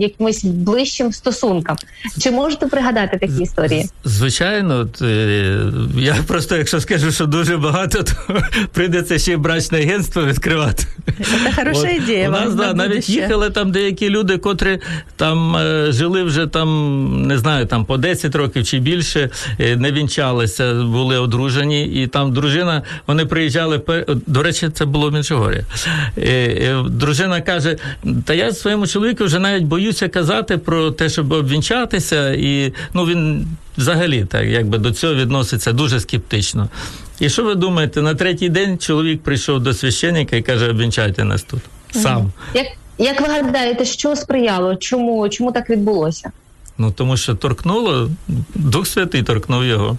якимось 0.00 0.44
ближчим 0.44 1.12
стосункам. 1.12 1.76
Чи 2.18 2.30
можете 2.30 2.66
пригадати 2.66 3.18
такі 3.18 3.42
історії? 3.42 3.88
Звичайно, 4.04 4.88
я 5.96 6.16
просто, 6.26 6.56
якщо 6.56 6.80
скажу, 6.80 7.12
що 7.12 7.26
дуже 7.26 7.56
багато, 7.56 8.02
то 8.02 8.12
прийдеться 8.72 9.18
ще 9.18 9.36
брачне 9.36 9.78
агентство 9.78 10.24
відкривати. 10.24 10.84
Це 11.24 11.52
хороша 11.56 11.88
ідея. 11.88 12.28
У 12.28 12.32
нас 12.32 12.54
да, 12.54 12.74
навіть 12.74 13.08
їхали 13.08 13.50
там 13.50 13.72
деякі 13.72 14.10
люди, 14.10 14.38
котрі 14.38 14.78
там 15.16 15.56
е, 15.56 15.92
жили 15.92 16.22
вже 16.22 16.46
там, 16.46 17.26
не 17.26 17.38
знаю, 17.38 17.66
там 17.66 17.84
по 17.84 17.96
10 17.96 18.34
років 18.34 18.64
чи 18.64 18.78
більше, 18.78 19.30
е, 19.60 19.76
не 19.76 19.92
вінчалися, 19.92 20.74
були 20.74 21.18
одружені, 21.18 21.84
і 21.84 22.06
там 22.06 22.32
дружина, 22.32 22.82
вони 23.06 23.26
приїжджали, 23.26 23.80
до 24.26 24.42
речі, 24.42 24.68
це 24.74 24.84
було 24.84 25.10
в 25.10 25.12
Меншогорі. 25.12 25.62
Е, 26.18 26.84
дружина 26.88 27.40
каже: 27.40 27.76
Та 28.24 28.34
я 28.34 28.52
своєму 28.52 28.86
чоловіку 28.86 29.24
вже 29.24 29.38
навіть 29.38 29.64
боюся 29.64 30.08
казати 30.08 30.58
про 30.58 30.90
те, 30.90 31.08
щоб 31.08 31.32
обвінчатися, 31.32 32.32
і 32.32 32.72
ну 32.94 33.04
він 33.04 33.46
взагалі 33.78 34.24
так 34.24 34.44
якби 34.44 34.78
до 34.78 34.90
цього 34.90 35.14
відноситься 35.14 35.72
дуже 35.72 36.00
скептично. 36.00 36.68
І 37.20 37.28
що 37.28 37.44
ви 37.44 37.54
думаєте, 37.54 38.02
на 38.02 38.14
третій 38.14 38.48
день 38.48 38.78
чоловік 38.78 39.22
прийшов 39.22 39.60
до 39.60 39.74
священника 39.74 40.36
і 40.36 40.42
каже, 40.42 40.70
обвінчайте 40.70 41.24
нас 41.24 41.42
тут. 41.42 41.60
Сам. 41.90 42.32
Як 42.54 42.66
як 42.98 43.20
ви 43.20 43.26
гадаєте, 43.26 43.84
що 43.84 44.16
сприяло? 44.16 44.76
Чому 44.76 45.28
чому 45.28 45.52
так 45.52 45.70
відбулося? 45.70 46.32
Ну 46.78 46.92
тому 46.92 47.16
що 47.16 47.34
торкнуло, 47.34 48.10
Дух 48.54 48.86
Святий 48.86 49.22
торкнув 49.22 49.64
його. 49.64 49.98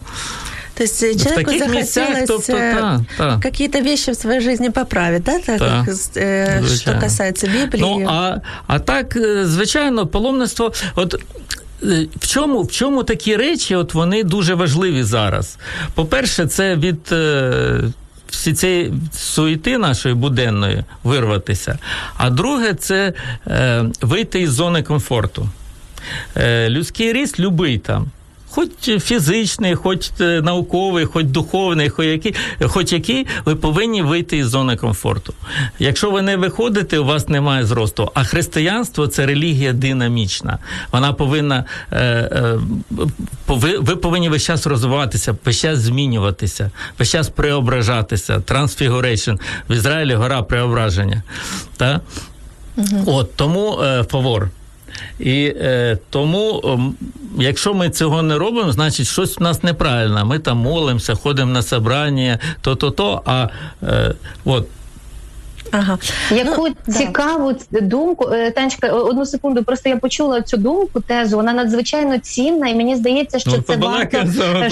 То 0.73 0.83
есть 0.83 1.03
в 1.03 1.23
человеку 1.23 1.51
захотелось 1.51 2.27
тобто, 2.27 2.53
та, 2.53 3.05
та. 3.17 3.39
какие-то 3.39 3.81
вещи 3.81 4.11
в 4.11 4.15
своей 4.15 4.41
жизни 4.41 4.69
поправить, 4.69 5.23
да? 5.23 5.39
Так, 5.39 5.59
та. 5.59 5.85
как, 5.85 5.95
э, 5.95 6.75
что 6.75 6.99
касается 6.99 7.47
Библии. 7.47 7.81
Ну, 7.81 8.05
а, 8.07 8.41
а 8.67 8.79
так, 8.79 9.17
звичайно, 9.43 10.07
паломництво, 10.07 10.73
от 10.95 11.15
Е, 11.15 11.66
в 12.15 12.27
чому 12.27 12.63
в 12.63 12.71
чому 12.71 13.03
такі 13.03 13.35
речі 13.35 13.75
от 13.75 13.93
вони 13.93 14.23
дуже 14.23 14.53
важливі 14.53 15.03
зараз? 15.03 15.57
По-перше, 15.93 16.47
це 16.47 16.75
від 16.75 17.11
е, 17.11 17.81
всі 18.29 18.53
цієї 18.53 18.93
суєти 19.13 19.77
нашої 19.77 20.15
буденної 20.15 20.83
вирватися. 21.03 21.77
А 22.17 22.29
друге, 22.29 22.73
це 22.73 23.13
е, 23.47 23.85
вийти 24.01 24.41
із 24.41 24.51
зони 24.51 24.83
комфорту. 24.83 25.49
Е, 26.37 26.69
Людський 26.69 27.13
ріст 27.13 27.39
любий 27.39 27.77
там 27.77 28.11
хоч 28.57 29.03
фізичний, 29.03 29.75
хоч 29.75 30.11
е, 30.21 30.41
науковий, 30.41 31.05
хоч 31.05 31.25
духовний, 31.25 31.89
хоч 31.89 32.05
який, 32.05 32.35
хоч 32.61 32.93
який, 32.93 33.27
ви 33.45 33.55
повинні 33.55 34.01
вийти 34.01 34.37
із 34.37 34.47
зони 34.47 34.75
комфорту. 34.75 35.33
Якщо 35.79 36.11
ви 36.11 36.21
не 36.21 36.37
виходите, 36.37 36.99
у 36.99 37.05
вас 37.05 37.27
немає 37.27 37.65
зросту. 37.65 38.11
А 38.13 38.23
християнство 38.23 39.07
це 39.07 39.25
релігія 39.25 39.73
динамічна. 39.73 40.57
Вона 40.91 41.13
повинна 41.13 41.65
е, 41.91 41.97
е, 41.99 42.59
ви, 43.47 43.77
ви 43.77 43.95
повинні 43.95 44.29
весь 44.29 44.43
час 44.43 44.67
розвиватися, 44.67 45.35
весь 45.45 45.59
час 45.59 45.79
змінюватися, 45.79 46.71
весь 46.99 47.09
час 47.09 47.29
преображатися. 47.29 48.39
Transfiguration 48.39 49.35
в 49.69 49.73
Ізраїлі 49.73 50.15
гора 50.15 50.41
преображення. 50.41 51.23
Та? 51.77 52.01
Угу. 52.77 53.03
От 53.05 53.35
тому 53.35 53.79
е, 53.81 54.03
фавор. 54.03 54.49
І 55.19 55.53
е, 55.61 55.97
тому, 56.09 56.63
якщо 57.37 57.73
ми 57.73 57.89
цього 57.89 58.21
не 58.21 58.37
робимо, 58.37 58.71
значить 58.71 59.07
щось 59.07 59.37
в 59.37 59.43
нас 59.43 59.63
неправильно. 59.63 60.25
Ми 60.25 60.39
там 60.39 60.57
молимося, 60.57 61.15
ходимо 61.15 61.51
на 61.51 61.61
собрання, 61.61 62.39
то-то-то. 62.61 63.21
А 63.25 63.47
е, 63.83 64.13
от 64.45 64.67
Ага. 65.71 65.97
Яку 66.31 66.67
ну, 66.87 66.93
цікаву 66.93 67.53
да. 67.71 67.81
думку, 67.81 68.29
е, 68.33 68.51
Танечка, 68.51 68.87
одну 68.87 69.25
секунду, 69.25 69.63
просто 69.63 69.89
я 69.89 69.97
почула 69.97 70.41
цю 70.41 70.57
думку, 70.57 70.99
тезу, 70.99 71.35
вона 71.35 71.53
надзвичайно 71.53 72.17
цінна, 72.17 72.67
і 72.67 72.75
мені 72.75 72.95
здається, 72.95 73.39
що 73.39 73.51
ну, 73.51 73.61
це 73.67 73.75
варто 73.75 74.17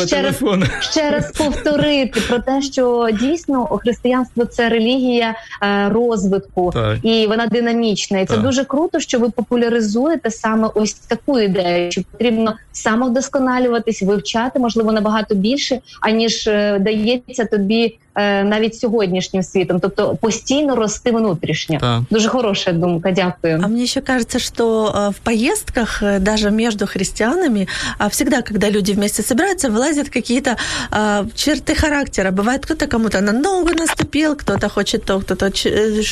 ще 0.08 0.22
раз, 0.22 0.44
ще 0.80 1.12
раз 1.12 1.32
повторити 1.32 2.22
про 2.30 2.40
те, 2.40 2.62
що 2.62 3.10
дійсно 3.22 3.66
християнство 3.66 4.46
це 4.46 4.70
релігія 4.70 5.36
е, 5.64 5.90
розвитку, 5.90 6.72
так. 6.74 6.98
і 7.04 7.28
вона 7.28 7.48
динамічна. 7.48 8.20
І 8.20 8.26
це 8.26 8.34
так. 8.34 8.44
дуже 8.44 8.64
круто, 8.64 9.00
що 9.00 9.20
ви 9.20 9.30
популяризуєте 9.30 10.32
саме 10.32 10.70
ось 10.76 10.94
таку 10.94 11.40
ідею, 11.40 11.92
що 11.92 12.02
потрібно 12.12 12.54
самовдосконалюватись, 12.72 14.02
вивчати, 14.02 14.60
можливо, 14.60 14.92
набагато 14.92 15.36
більше, 15.36 15.80
аніж 16.02 16.48
е, 16.48 16.80
дається 16.80 17.46
тобі 17.46 17.98
навіть 18.17 18.75
сьогоднішнім 18.75 19.43
світом, 19.43 19.81
тобто 19.81 20.17
постійно 20.17 20.77
рости 20.77 21.11
внутрішньо. 21.11 21.79
Так. 21.79 22.03
Дуже 22.11 22.29
хороша 22.29 22.73
думка. 22.73 23.11
Дякую. 23.11 23.61
А 23.63 23.69
мне 23.69 23.83
еще 23.83 24.01
кажется, 24.01 24.39
что 24.39 24.93
э, 24.95 25.11
в 25.11 25.19
поездках 25.19 26.03
э, 26.03 26.19
даже 26.19 26.51
между 26.51 26.87
христианами 26.87 27.69
всегда, 28.11 28.43
когда 28.43 28.71
люди 28.71 28.93
вместе 28.93 29.23
собираются, 29.23 29.71
вылазят 29.71 30.09
какие-то 30.09 30.57
э, 30.93 31.25
черты 31.35 31.75
характера. 31.75 32.31
Бывает, 32.31 32.65
кто-то 32.65 32.87
кому-то 32.87 33.21
на 33.21 33.33
ногу 33.33 33.71
наступил, 33.79 34.37
кто-то 34.37 34.69
хочет 34.69 35.05
то, 35.05 35.21
кто-то 35.21 35.51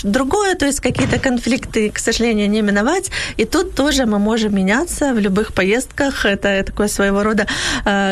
другое, 0.04 0.54
то 0.54 0.66
есть 0.66 0.81
какие-то 0.81 1.18
конфликты, 1.18 1.90
к 1.90 1.98
сожалению, 1.98 2.48
не 2.48 2.62
миновать. 2.62 3.11
И 3.40 3.44
тут 3.44 3.74
тоже 3.74 4.07
мы 4.07 4.18
можем 4.18 4.54
меняться 4.54 5.12
в 5.12 5.18
любых 5.18 5.52
поездках. 5.52 6.24
Это 6.24 6.62
такое 6.64 6.88
своего 6.88 7.22
рода 7.22 7.46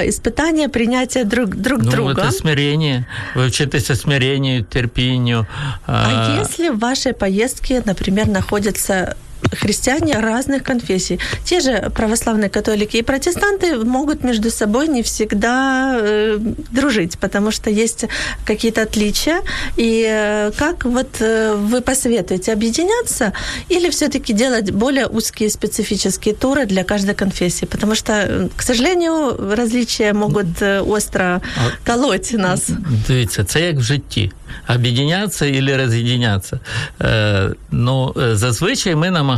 испытание, 0.09 0.69
принятие 0.69 1.25
друг, 1.25 1.57
друг 1.57 1.83
ну, 1.83 1.91
друга. 1.91 2.23
Это 2.23 2.31
смирение. 2.31 3.07
Вы 3.35 3.51
учитесь 3.82 4.02
смирению, 4.02 4.64
терпению. 4.64 5.48
А, 5.88 6.40
если 6.40 6.70
в 6.70 6.80
вашей 6.80 7.14
поездке, 7.14 7.82
например, 7.86 8.28
находятся 8.28 9.18
христиане 9.53 10.21
разных 10.21 10.63
конфессий. 10.63 11.19
Те 11.45 11.61
же 11.61 11.91
православные 11.95 12.49
католики 12.49 12.97
и 12.97 13.03
протестанты 13.03 13.77
могут 13.85 14.25
между 14.25 14.51
собой 14.51 14.89
не 14.89 15.03
всегда 15.03 15.99
э, 16.01 16.39
дружить, 16.73 17.19
потому 17.19 17.51
что 17.51 17.71
есть 17.71 18.05
какие-то 18.45 18.83
отличия. 18.83 19.41
И 19.77 20.07
э, 20.09 20.53
как 20.57 20.85
вот 20.85 21.09
э, 21.21 21.55
вы 21.55 21.81
посоветуете, 21.81 22.53
объединяться 22.53 23.33
или 23.69 23.91
все-таки 23.91 24.33
делать 24.33 24.71
более 24.71 25.07
узкие 25.07 25.51
специфические 25.51 26.35
туры 26.35 26.67
для 26.67 26.85
каждой 26.85 27.15
конфессии? 27.15 27.67
Потому 27.67 27.95
что, 27.95 28.49
к 28.57 28.63
сожалению, 28.63 29.55
различия 29.55 30.13
могут 30.13 30.61
э, 30.61 30.81
остро 30.81 31.41
колоть 31.85 32.33
нас. 32.33 32.71
Дивіться, 33.09 33.45
це 33.45 33.61
як 33.61 33.77
в 33.77 33.83
житті. 33.83 34.33
Об'єднятися 34.69 35.47
і 35.47 35.77
роз'єднятися. 35.77 36.61
Е, 37.01 37.51
ну, 37.71 38.15
е, 38.17 38.37
зазвичай 38.37 38.95
ми 38.95 39.11
намагаємося 39.11 39.30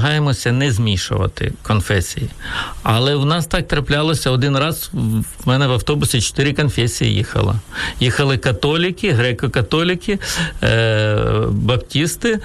не 0.51 0.71
змішувати 0.71 1.53
конфесії. 1.63 2.29
Але 2.84 3.15
в 3.15 3.25
нас 3.25 3.45
так 3.45 3.67
траплялося 3.67 4.29
один 4.29 4.58
раз. 4.58 4.89
В 4.93 5.47
мене 5.47 5.67
в 5.67 5.71
автобусі 5.71 6.21
чотири 6.21 6.53
конфесії 6.53 7.13
їхало. 7.13 7.56
Їхали 7.99 8.38
католіки, 8.38 9.13
греко-католіки, 9.13 10.19
е, 10.63 11.17
баптісти 11.49 12.39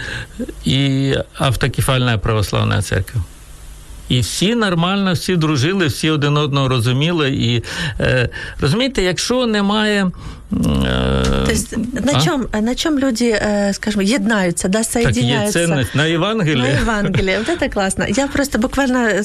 і 0.64 1.14
автокефальна 1.38 2.18
православна 2.18 2.82
церква. 2.82 3.22
І 4.08 4.20
всі 4.20 4.54
нормально, 4.54 5.12
всі 5.12 5.36
дружили, 5.36 5.86
всі 5.86 6.10
один 6.10 6.36
одного 6.36 6.68
розуміли. 6.68 7.30
І 7.30 7.62
е, 8.00 8.28
розумієте, 8.60 9.02
якщо 9.02 9.46
немає. 9.46 10.10
Э, 10.50 11.44
То 11.44 11.50
есть 11.50 11.76
на 11.76 12.18
а? 12.18 12.20
чем, 12.20 12.48
на 12.52 12.74
чем 12.74 12.98
люди, 12.98 13.36
э, 13.38 13.72
скажем, 13.74 14.00
еднаются, 14.00 14.68
да, 14.68 14.82
соединяются? 14.82 15.58
Так 15.58 15.68
ценность 15.68 15.94
на 15.94 16.06
Евангелие. 16.06 16.74
На 16.74 16.80
Евангелие. 16.80 17.38
Вот 17.38 17.48
это 17.48 17.68
классно. 17.68 18.06
Я 18.08 18.26
просто 18.28 18.58
буквально 18.58 19.22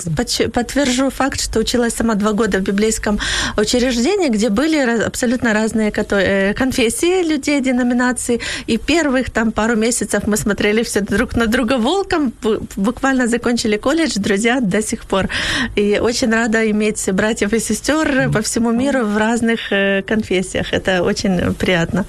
подтвержу 0.53 1.09
факт, 1.09 1.41
что 1.41 1.59
училась 1.59 1.93
сама 1.93 2.15
два 2.15 2.33
года 2.33 2.59
в 2.59 2.61
библейском 2.61 3.19
учреждении, 3.57 4.29
где 4.29 4.49
были 4.49 4.77
абсолютно 5.05 5.53
разные 5.53 5.93
э, 5.95 6.53
конфессии 6.53 7.23
людей, 7.23 7.61
деноминации. 7.61 8.41
И 8.67 8.77
первых 8.77 9.29
там 9.29 9.51
пару 9.51 9.77
месяцев 9.77 10.27
мы 10.27 10.35
смотрели 10.35 10.83
все 10.83 11.01
друг 11.01 11.35
на 11.35 11.47
друга 11.47 11.77
волком, 11.77 12.33
буквально 12.75 13.27
закончили 13.27 13.77
колледж, 13.77 14.15
друзья 14.17 14.59
до 14.59 14.81
сих 14.81 15.05
пор. 15.05 15.29
И 15.75 15.99
очень 16.01 16.31
рада 16.31 16.69
иметь 16.69 17.09
братьев 17.13 17.53
и 17.53 17.59
сестер 17.59 18.29
по 18.31 18.41
всему 18.41 18.71
миру 18.71 19.05
в 19.05 19.17
разных 19.17 19.59
конфессиях. 20.05 20.73
Это 20.73 21.01
очень 21.01 21.12
приятно, 21.58 22.04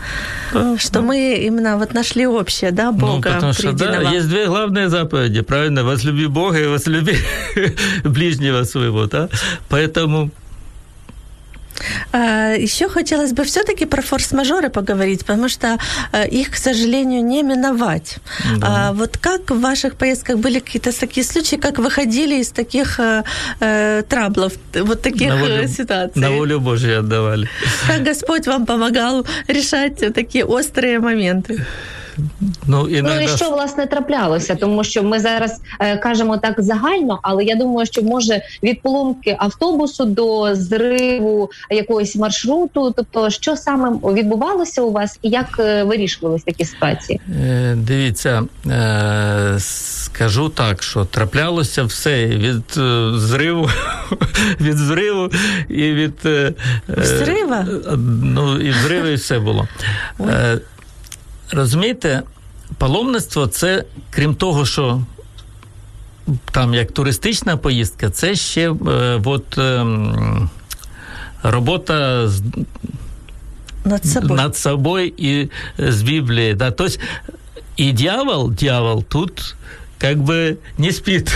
что 0.77 1.01
мы 1.01 1.35
именно 1.47 1.77
вот 1.77 1.93
нашли 1.93 2.27
общее, 2.27 2.71
да, 2.71 2.91
ну, 2.91 2.97
Бога. 2.97 3.29
Ну, 3.29 3.35
потому 3.35 3.53
что, 3.53 3.71
да, 3.73 4.01
есть 4.11 4.27
две 4.29 4.47
главные 4.47 4.89
заповеди, 4.89 5.41
правильно? 5.41 5.83
Возлюби 5.83 6.27
Бога 6.27 6.57
и 6.59 6.67
возлюби 6.67 7.17
ближнего 8.03 8.63
своего, 8.63 9.05
да? 9.05 9.29
Поэтому 9.69 10.31
еще 12.11 12.89
хотелось 12.89 13.31
бы 13.31 13.45
все-таки 13.45 13.85
про 13.85 14.01
форс-мажоры 14.01 14.69
поговорить, 14.69 15.25
потому 15.25 15.47
что 15.47 15.77
их, 16.29 16.51
к 16.51 16.55
сожалению, 16.55 17.23
не 17.23 17.41
миновать. 17.41 18.17
Да. 18.57 18.91
Вот 18.93 19.17
как 19.17 19.49
в 19.51 19.61
ваших 19.61 19.95
поездках 19.95 20.39
были 20.39 20.59
какие-то 20.59 20.91
такие 20.97 21.25
случаи, 21.25 21.55
как 21.55 21.79
выходили 21.79 22.41
из 22.41 22.49
таких 22.49 22.99
э, 22.99 24.03
траблов, 24.09 24.53
вот 24.73 25.01
таких 25.01 25.29
на 25.29 25.37
волю, 25.37 25.67
ситуаций? 25.69 26.21
На 26.21 26.31
волю 26.31 26.59
Божью 26.59 26.99
отдавали. 26.99 27.49
Как 27.87 28.03
Господь 28.03 28.45
вам 28.47 28.65
помогал 28.65 29.25
решать 29.47 30.13
такие 30.13 30.43
острые 30.43 30.99
моменты? 30.99 31.65
Ну 32.66 32.88
і 32.88 33.02
ну, 33.02 33.20
і 33.20 33.28
що 33.28 33.50
власне 33.50 33.86
траплялося, 33.86 34.54
тому 34.54 34.84
що 34.84 35.02
ми 35.02 35.20
зараз 35.20 35.60
е, 35.80 35.96
кажемо 35.96 36.38
так 36.38 36.62
загально, 36.62 37.18
але 37.22 37.44
я 37.44 37.56
думаю, 37.56 37.86
що 37.86 38.02
може 38.02 38.42
від 38.62 38.82
поломки 38.82 39.36
автобусу 39.38 40.04
до 40.04 40.54
зриву 40.54 41.50
якогось 41.70 42.16
маршруту, 42.16 42.94
тобто 42.96 43.30
що 43.30 43.56
саме 43.56 43.90
відбувалося 43.90 44.82
у 44.82 44.92
вас, 44.92 45.18
і 45.22 45.28
як 45.28 45.56
е, 45.58 45.84
вирішувалися 45.84 46.44
такі 46.44 46.64
ситуації? 46.64 47.20
Е, 47.44 47.74
дивіться, 47.76 48.42
е, 48.66 49.54
скажу 49.58 50.48
так, 50.48 50.82
що 50.82 51.04
траплялося 51.04 51.84
все 51.84 52.26
від 52.26 52.76
е, 52.76 53.10
зриву, 53.18 53.68
від 54.60 54.76
зриву 54.76 55.30
і 55.68 55.92
від 55.92 56.14
е, 56.26 56.52
Зрива? 56.88 57.66
Ну 58.22 58.60
і 58.60 58.72
зриви, 58.72 59.12
і 59.12 59.14
все 59.14 59.38
було. 59.38 59.68
Розумієте, 61.50 62.22
паломництво 62.78 63.46
це, 63.46 63.84
крім 64.10 64.34
того, 64.34 64.66
що 64.66 65.00
там 66.52 66.74
як 66.74 66.92
туристична 66.92 67.56
поїздка, 67.56 68.10
це 68.10 68.34
ще 68.34 68.70
е, 68.70 68.74
от, 69.24 69.58
е, 69.58 69.86
робота 71.42 72.28
з. 72.28 72.42
Над 73.84 74.06
собою. 74.06 74.34
над 74.34 74.56
собою 74.56 75.12
і 75.16 75.48
з 75.78 76.02
Біблії. 76.02 76.54
Да? 76.54 76.70
Тобто 76.70 76.98
і 77.76 77.92
дьявол, 77.92 78.52
дьявол 78.52 79.04
тут 79.04 79.54
как 79.98 80.18
бы 80.18 80.56
не 80.78 80.92
спить. 80.92 81.32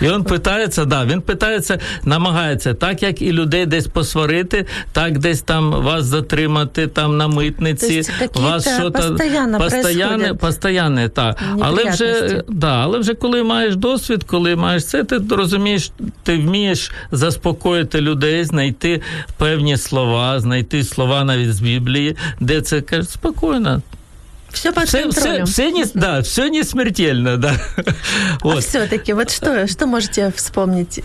І 0.00 0.04
він 0.04 0.24
питається, 0.24 0.84
да, 0.84 1.04
він 1.04 1.20
питається, 1.20 1.78
намагається, 2.04 2.74
так 2.74 3.02
як 3.02 3.22
і 3.22 3.32
людей 3.32 3.66
десь 3.66 3.86
посварити, 3.86 4.66
так 4.92 5.18
десь 5.18 5.42
там 5.42 5.70
вас 5.70 6.04
затримати 6.04 6.86
там 6.86 7.16
на 7.16 7.28
митниці, 7.28 8.02
вас 8.34 8.68
що 8.78 8.92
постоянне, 9.58 10.34
постоянне, 10.34 11.08
так. 11.08 11.38
Але 11.60 11.84
вже 11.90 12.42
да, 12.48 12.76
але 12.76 12.98
вже 12.98 13.14
коли 13.14 13.42
маєш 13.42 13.76
досвід, 13.76 14.24
коли 14.24 14.56
маєш 14.56 14.84
це, 14.84 15.04
ти 15.04 15.20
розумієш, 15.30 15.90
ти 16.22 16.36
вмієш 16.36 16.90
заспокоїти 17.12 18.00
людей, 18.00 18.44
знайти 18.44 19.02
певні 19.38 19.76
слова, 19.76 20.40
знайти 20.40 20.84
слова 20.84 21.24
навіть 21.24 21.54
з 21.54 21.60
Біблії, 21.60 22.16
де 22.40 22.60
це 22.60 22.80
каже 22.80 23.02
спокійно. 23.02 23.82
Все 24.54 24.72
под 24.72 24.88
все, 24.88 25.02
контролем. 25.02 25.44
Все, 25.44 25.52
все 25.52 25.70
не, 25.72 25.84
да, 25.94 26.20
все 26.20 26.48
не 26.48 26.64
смертельно, 26.64 27.36
да. 27.36 27.54
Вот. 28.40 28.58
А 28.58 28.60
все-таки, 28.60 29.12
вот 29.12 29.30
что, 29.30 29.66
что 29.66 29.86
можете 29.86 30.32
вспомнить, 30.36 31.00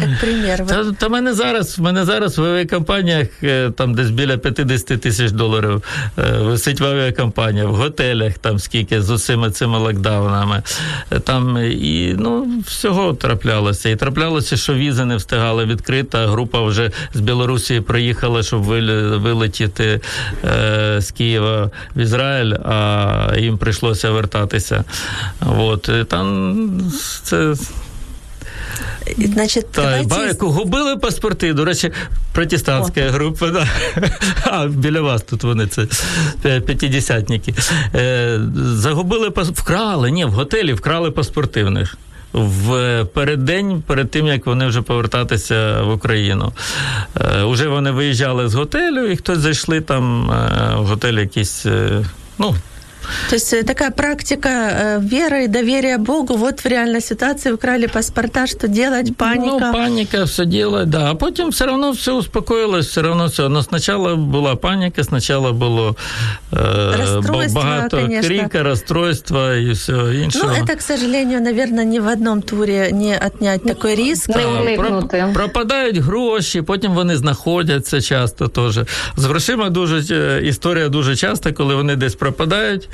как 0.00 0.20
пример? 0.20 0.66
Та, 0.66 0.92
та 0.92 1.08
мене 1.08 1.34
зараз, 1.34 1.78
в 1.78 1.82
мене 1.82 2.04
зараз 2.04 2.38
в 2.38 2.44
авіакомпаніях 2.44 3.28
там 3.76 3.94
десь 3.94 4.10
біля 4.10 4.36
50 4.38 5.00
тисяч 5.00 5.30
доларів 5.32 5.82
висить 6.16 6.80
в 6.80 6.84
авіакомпаніях, 6.84 7.68
в 7.68 7.74
готелях, 7.74 8.38
там 8.38 8.58
скільки 8.58 9.02
з 9.02 9.10
усіма 9.10 9.50
цими 9.50 9.78
локдаунами. 9.78 10.62
Там 11.24 11.58
і 11.58 12.14
ну, 12.18 12.48
всього 12.66 13.14
траплялося. 13.14 13.88
І 13.88 13.96
траплялося, 13.96 14.56
що 14.56 14.74
візи 14.74 15.04
не 15.04 15.16
встигали 15.16 15.64
відкрити, 15.64 16.18
група 16.18 16.62
вже 16.62 16.90
з 17.14 17.20
Білорусі 17.20 17.80
приїхала, 17.80 18.42
щоб 18.42 18.62
вилетіти 18.62 20.00
е, 20.44 21.00
з 21.00 21.10
Києва 21.10 21.70
в 21.96 22.00
Ізраїль. 22.00 22.54
а 22.64 22.85
їм 23.38 23.58
прийшлося 23.58 24.10
вертатися. 24.10 24.84
От, 25.40 25.90
Там 26.08 26.90
це. 27.22 27.54
Значить, 29.18 29.66
давайте... 29.74 30.36
Губили 30.40 30.96
паспорти, 30.96 31.52
до 31.52 31.64
речі, 31.64 31.92
протестантська 32.32 33.06
О. 33.08 33.10
група. 33.10 33.50
Да. 33.50 33.66
А, 34.44 34.66
біля 34.66 35.00
вас 35.00 35.22
тут 35.22 35.42
вони 35.42 35.66
це 35.66 35.86
п'ятидесятники. 36.60 37.54
Е, 37.94 38.40
загубили 38.56 39.28
вкрали, 39.36 40.10
ні, 40.10 40.24
в 40.24 40.30
готелі 40.30 40.72
вкрали 40.72 41.10
паспорти 41.10 41.64
в 41.64 41.70
них 41.70 41.96
в 42.36 43.04
переддень, 43.04 43.82
перед 43.86 44.10
тим 44.10 44.26
як 44.26 44.46
вони 44.46 44.66
вже 44.66 44.82
повертатися 44.82 45.82
в 45.82 45.92
Україну. 45.92 46.52
Е, 47.20 47.42
Уже 47.42 47.68
вони 47.68 47.90
виїжджали 47.90 48.48
з 48.48 48.54
готелю, 48.54 49.06
і 49.06 49.16
хтось 49.16 49.38
зайшли 49.38 49.80
там 49.80 50.30
е, 50.30 50.74
в 50.76 50.86
готель 50.86 51.14
якісь. 51.14 51.66
Е, 51.66 52.04
ну, 52.38 52.54
то 53.29 53.35
есть 53.35 53.53
э, 53.53 53.63
такая 53.63 53.91
практика 53.91 54.49
э, 54.49 54.99
веры 55.01 55.45
и 55.45 55.47
доверия 55.47 55.97
Богу, 55.97 56.35
вот 56.35 56.59
в 56.59 56.65
реальной 56.65 57.01
ситуации 57.01 57.51
украли 57.51 57.87
паспорта, 57.87 58.47
что 58.47 58.67
делать, 58.67 59.15
паника. 59.17 59.65
Ну, 59.65 59.73
паника, 59.73 60.25
все 60.25 60.45
делать, 60.45 60.89
да. 60.89 61.09
А 61.09 61.15
потом 61.15 61.51
все 61.51 61.65
равно 61.65 61.93
все 61.93 62.13
успокоилось, 62.13 62.87
все 62.87 63.01
равно 63.01 63.27
все. 63.27 63.49
Но 63.49 63.61
сначала 63.61 64.15
была 64.15 64.55
паника, 64.55 65.03
сначала 65.03 65.51
было 65.51 65.95
э, 66.51 67.49
багато 67.53 67.97
конечно. 67.97 68.27
крика, 68.27 68.63
расстройства 68.63 69.57
и 69.57 69.73
все 69.73 70.23
іншого. 70.23 70.53
Ну, 70.57 70.63
это, 70.63 70.75
к 70.75 70.81
сожалению, 70.81 71.41
наверное, 71.41 71.85
ни 71.85 71.99
в 71.99 72.07
одном 72.07 72.41
туре 72.41 72.91
не 72.91 73.17
отнять 73.17 73.63
такой 73.63 73.95
риск. 73.95 74.29
Не 74.29 74.75
Про, 74.75 75.09
пропадають 75.33 75.97
гроші, 75.97 76.61
потім 76.61 76.93
вони 76.93 77.17
знаходяться 77.17 78.01
часто 78.01 78.47
теж. 78.47 78.79
З 79.17 79.25
грошима 79.25 79.69
дуже 79.69 80.41
історія 80.43 80.89
дуже 80.89 81.15
часто, 81.15 81.53
коли 81.53 81.75
вони 81.75 81.95
десь 81.95 82.15
пропадають, 82.15 82.89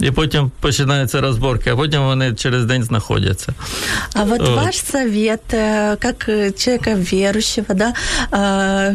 і 0.00 0.10
потім 0.10 0.50
починаються 0.60 1.20
розборки, 1.20 1.70
а 1.70 1.76
потім 1.76 2.02
вони 2.02 2.34
через 2.34 2.64
день 2.64 2.82
знаходяться. 2.82 3.54
А 4.14 4.24
вот 4.24 4.40
О. 4.40 4.54
ваш 4.54 4.76
совет, 4.76 5.40
э, 5.52 5.96
как 5.96 6.26
человека 6.56 6.90
верующего, 6.94 7.74
да, 7.74 7.94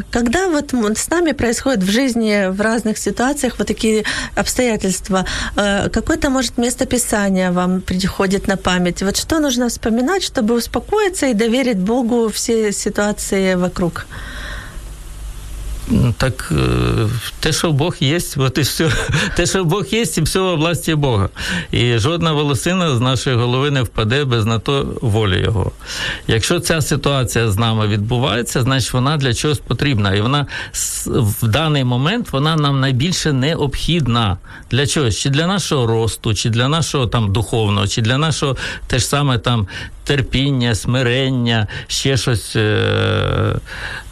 когда 0.09 0.47
вот 0.47 0.73
с 0.97 1.09
нами 1.09 1.33
происходит 1.33 1.83
в 1.83 1.91
жизни 1.91 2.47
в 2.49 2.61
разных 2.61 2.97
ситуациях 2.97 3.53
вот 3.57 3.67
такие 3.67 4.03
обстоятельства, 4.35 5.25
какое-то, 5.91 6.29
может, 6.29 6.57
местописание 6.57 7.51
вам 7.51 7.81
приходит 7.81 8.47
на 8.47 8.57
память? 8.57 9.03
Вот 9.03 9.17
что 9.17 9.39
нужно 9.39 9.67
вспоминать, 9.69 10.23
чтобы 10.23 10.55
успокоиться 10.55 11.27
и 11.27 11.33
доверить 11.33 11.77
Богу 11.77 12.29
все 12.29 12.71
ситуации 12.71 13.55
вокруг? 13.55 14.05
Так 16.16 16.52
е, 16.52 17.08
те, 17.40 17.52
що 17.52 17.72
Бог 17.72 17.96
є, 18.00 18.18
от 18.36 18.58
і 18.58 18.60
все. 18.60 18.90
Те, 19.36 19.46
що 19.46 19.64
Бог 19.64 19.86
є, 19.90 20.04
і 20.16 20.20
все 20.20 20.40
в 20.40 20.56
власті 20.56 20.94
Бога. 20.94 21.28
І 21.70 21.98
жодна 21.98 22.32
волосина 22.32 22.96
з 22.96 23.00
нашої 23.00 23.36
голови 23.36 23.70
не 23.70 23.82
впаде 23.82 24.24
без 24.24 24.46
на 24.46 24.58
то 24.58 24.98
волі 25.00 25.40
Його. 25.40 25.72
Якщо 26.26 26.60
ця 26.60 26.80
ситуація 26.80 27.50
з 27.50 27.58
нами 27.58 27.86
відбувається, 27.86 28.62
значить 28.62 28.92
вона 28.92 29.16
для 29.16 29.34
чогось 29.34 29.58
потрібна. 29.58 30.14
І 30.14 30.20
вона 30.20 30.46
в 31.06 31.46
даний 31.46 31.84
момент 31.84 32.32
вона 32.32 32.56
нам 32.56 32.80
найбільше 32.80 33.32
необхідна 33.32 34.38
для 34.70 34.86
чогось, 34.86 35.18
чи 35.18 35.30
для 35.30 35.46
нашого 35.46 35.86
росту, 35.86 36.34
чи 36.34 36.50
для 36.50 36.68
нашого 36.68 37.06
там 37.06 37.32
духовного, 37.32 37.86
чи 37.86 38.02
для 38.02 38.18
нашого 38.18 38.56
те 38.86 38.98
ж 38.98 39.06
саме 39.06 39.38
там 39.38 39.68
терпіння, 40.04 40.74
смирення, 40.74 41.66
ще 41.86 42.16
щось, 42.16 42.56
е, 42.56 42.60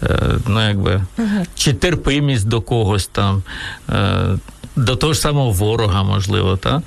е, 0.03 0.19
ну 0.47 0.69
якби, 0.69 1.03
uh 1.19 1.45
чи 1.69 1.75
терпимість 1.75 2.49
до 2.49 2.61
когось 2.61 3.07
там. 3.07 3.43
Е, 3.91 4.39
до 4.79 4.97
того 4.97 5.13
ж 5.13 5.21
самого 5.21 5.51
ворога, 5.51 6.03
можливо, 6.03 6.57
та? 6.57 6.83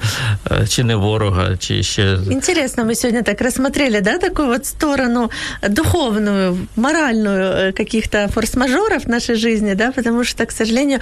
чи 0.67 0.83
не 0.83 0.95
ворога, 0.95 1.57
чи 1.57 1.83
ще. 1.83 2.17
Интересно, 2.31 2.83
мы 2.83 2.95
сегодня 2.95 3.23
так 3.23 3.41
рассмотрели, 3.41 3.99
да, 3.99 4.17
такую 4.17 4.47
вот 4.47 4.65
сторону 4.65 5.29
духовную, 5.69 6.57
моральную 6.75 7.73
каких-то 7.73 8.27
форс-мажоров 8.27 9.05
в 9.05 9.09
нашей 9.09 9.35
жизни, 9.35 9.73
да, 9.73 9.91
потому 9.91 10.23
что, 10.23 10.45
к 10.45 10.51
сожалению, 10.51 10.99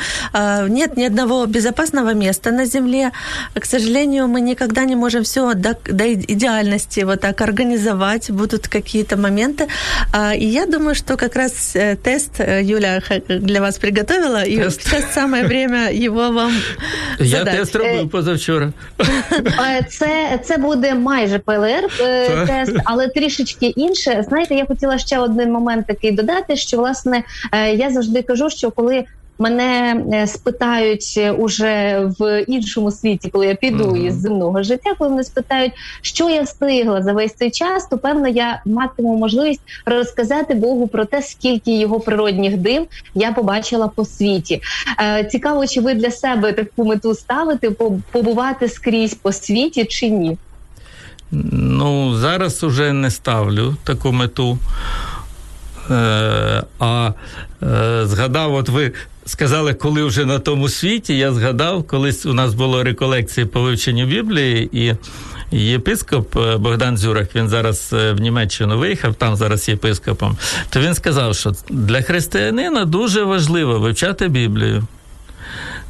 нет 0.69 0.97
ни 0.97 1.03
одного 1.03 1.45
безопасного 1.45 2.13
места 2.13 2.51
на 2.51 2.65
Земле. 2.65 3.11
К 3.53 3.65
сожалению, 3.65 4.27
мы 4.27 4.41
никогда 4.41 4.85
не 4.85 4.95
можем 4.95 5.23
все 5.23 5.53
до, 5.53 5.75
до 5.85 6.13
идеальности 6.13 7.05
вот 7.05 7.21
так 7.21 7.41
организовать, 7.41 8.31
будут 8.31 8.67
какие-то 8.67 9.17
моменты. 9.17 9.67
И 10.37 10.45
я 10.45 10.65
думаю, 10.65 10.95
что 10.95 11.17
как 11.17 11.35
раз 11.35 11.75
э, 11.75 11.95
тест 11.95 12.39
э, 12.39 12.63
Юля 12.63 13.01
для 13.27 13.61
вас 13.61 13.77
приготовила, 13.77 14.43
тест. 14.43 14.81
и 14.81 14.83
сейчас 14.83 15.13
самое 15.13 15.45
время 15.45 15.91
его 15.91 16.31
вам 16.31 16.51
я 17.19 17.45
тест 17.45 17.75
робив 17.75 18.05
е, 18.05 18.07
позавчора. 18.07 18.71
Е, 19.69 19.85
це 19.89 20.39
це 20.43 20.57
буде 20.57 20.95
майже 20.95 21.39
ПЛР 21.39 21.87
е, 22.01 22.45
тест, 22.45 22.77
але 22.85 23.07
трішечки 23.07 23.65
інше. 23.65 24.25
Знаєте, 24.29 24.55
я 24.55 24.65
хотіла 24.65 24.97
ще 24.97 25.19
один 25.19 25.51
момент 25.51 25.87
такий 25.87 26.11
додати, 26.11 26.55
що 26.55 26.77
власне 26.77 27.23
я 27.73 27.89
завжди 27.89 28.21
кажу, 28.21 28.49
що 28.49 28.71
коли 28.71 29.05
мене 29.39 30.03
е, 30.13 30.27
спитають 30.27 31.19
уже 31.37 32.05
в 32.19 32.41
іншому 32.41 32.91
світі, 32.91 33.29
коли 33.29 33.47
я 33.47 33.55
піду 33.55 33.83
mm-hmm. 33.83 34.07
із 34.07 34.13
земного 34.13 34.63
життя, 34.63 34.93
коли 34.97 35.09
мене 35.09 35.23
спитають, 35.23 35.73
що 36.01 36.29
я 36.29 36.41
встигла 36.41 37.03
за 37.03 37.13
весь 37.13 37.33
цей 37.33 37.51
час, 37.51 37.87
то 37.87 37.97
певно 37.97 38.27
я 38.27 38.61
матиму 38.65 39.17
можливість 39.17 39.61
розказати 39.85 40.53
Богу 40.53 40.87
про 40.87 41.05
те, 41.05 41.21
скільки 41.21 41.79
його 41.79 41.99
природних 41.99 42.57
див 42.57 42.87
я 43.15 43.31
побачила 43.31 43.87
по 43.87 44.05
світі. 44.05 44.61
Е, 44.99 45.23
Цікаво, 45.23 45.67
чи 45.67 45.81
ви 45.81 45.93
для 45.93 46.11
себе 46.11 46.53
таку 46.53 46.85
мету 46.85 47.15
ставите, 47.15 47.69
побувати 48.11 48.69
скрізь 48.69 49.13
по 49.13 49.31
світі 49.31 49.85
чи 49.85 50.09
ні? 50.09 50.37
Ну 51.31 52.15
зараз 52.15 52.63
уже 52.63 52.93
не 52.93 53.11
ставлю 53.11 53.75
таку 53.83 54.11
мету. 54.11 54.57
Е, 55.91 56.63
а 56.79 57.11
е, 57.63 58.01
згадав, 58.05 58.53
от 58.53 58.69
ви 58.69 58.91
сказали, 59.29 59.73
коли 59.73 60.03
вже 60.03 60.25
на 60.25 60.39
тому 60.39 60.69
світі, 60.69 61.17
я 61.17 61.33
згадав, 61.33 61.83
колись 61.83 62.25
у 62.25 62.33
нас 62.33 62.53
було 62.53 62.83
реколекції 62.83 63.45
по 63.45 63.61
вивченню 63.61 64.05
Біблії, 64.05 64.69
і 64.71 64.95
єпископ 65.51 66.37
е, 66.37 66.57
Богдан 66.57 66.97
Зюрах, 66.97 67.35
він 67.35 67.49
зараз 67.49 67.89
в 67.91 68.15
Німеччину 68.15 68.77
виїхав, 68.77 69.15
там 69.15 69.35
зараз 69.35 69.69
єпископом, 69.69 70.37
то 70.69 70.79
він 70.79 70.93
сказав, 70.93 71.35
що 71.35 71.53
для 71.69 72.01
християнина 72.01 72.85
дуже 72.85 73.23
важливо 73.23 73.79
вивчати 73.79 74.27
Біблію. 74.27 74.83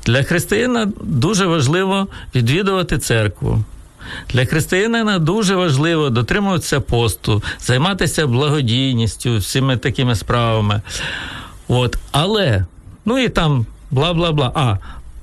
Для 0.05 0.23
християнина 0.23 0.91
дуже 1.01 1.45
важливо 1.45 2.07
відвідувати 2.35 2.97
церкву. 2.97 3.63
Для 4.33 4.45
християнина 4.45 5.19
дуже 5.19 5.55
важливо 5.55 6.09
дотримуватися 6.09 6.79
посту, 6.79 7.43
займатися 7.59 8.27
благодійністю, 8.27 9.37
всіми 9.37 9.77
такими 9.77 10.15
справами. 10.15 10.81
От. 11.67 11.97
Але, 12.11 12.65
ну 13.09 13.19
і 13.19 13.29
там 13.29 13.65
бла 13.91 14.13
бла 14.13 14.31
бла. 14.31 14.51
А, 14.55 14.75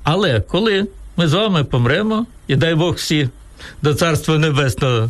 але 0.03 0.41
коли 0.41 0.87
ми 1.17 1.27
з 1.27 1.33
вами 1.33 1.63
помремо, 1.63 2.25
і 2.47 2.55
дай 2.55 2.75
Бог 2.75 2.93
всі 2.93 3.29
до 3.81 3.93
Царства 3.93 4.37
Небесного 4.37 5.09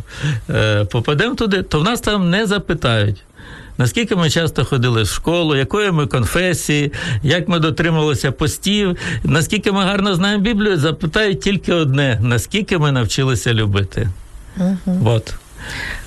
е, 0.50 0.84
попадемо 0.84 1.34
туди, 1.34 1.62
то 1.62 1.80
в 1.80 1.84
нас 1.84 2.00
там 2.00 2.30
не 2.30 2.46
запитають 2.46 3.24
наскільки 3.78 4.16
ми 4.16 4.30
часто 4.30 4.64
ходили 4.64 5.02
в 5.02 5.06
школу, 5.06 5.56
якої 5.56 5.90
ми 5.90 6.06
конфесії, 6.06 6.92
як 7.22 7.48
ми 7.48 7.58
дотримувалися 7.58 8.32
постів, 8.32 8.96
наскільки 9.24 9.72
ми 9.72 9.82
гарно 9.82 10.14
знаємо 10.14 10.42
Біблію, 10.42 10.76
запитають 10.76 11.40
тільки 11.40 11.72
одне: 11.72 12.18
наскільки 12.22 12.78
ми 12.78 12.92
навчилися 12.92 13.54
любити. 13.54 14.08
Угу. 14.56 15.00
От. 15.04 15.34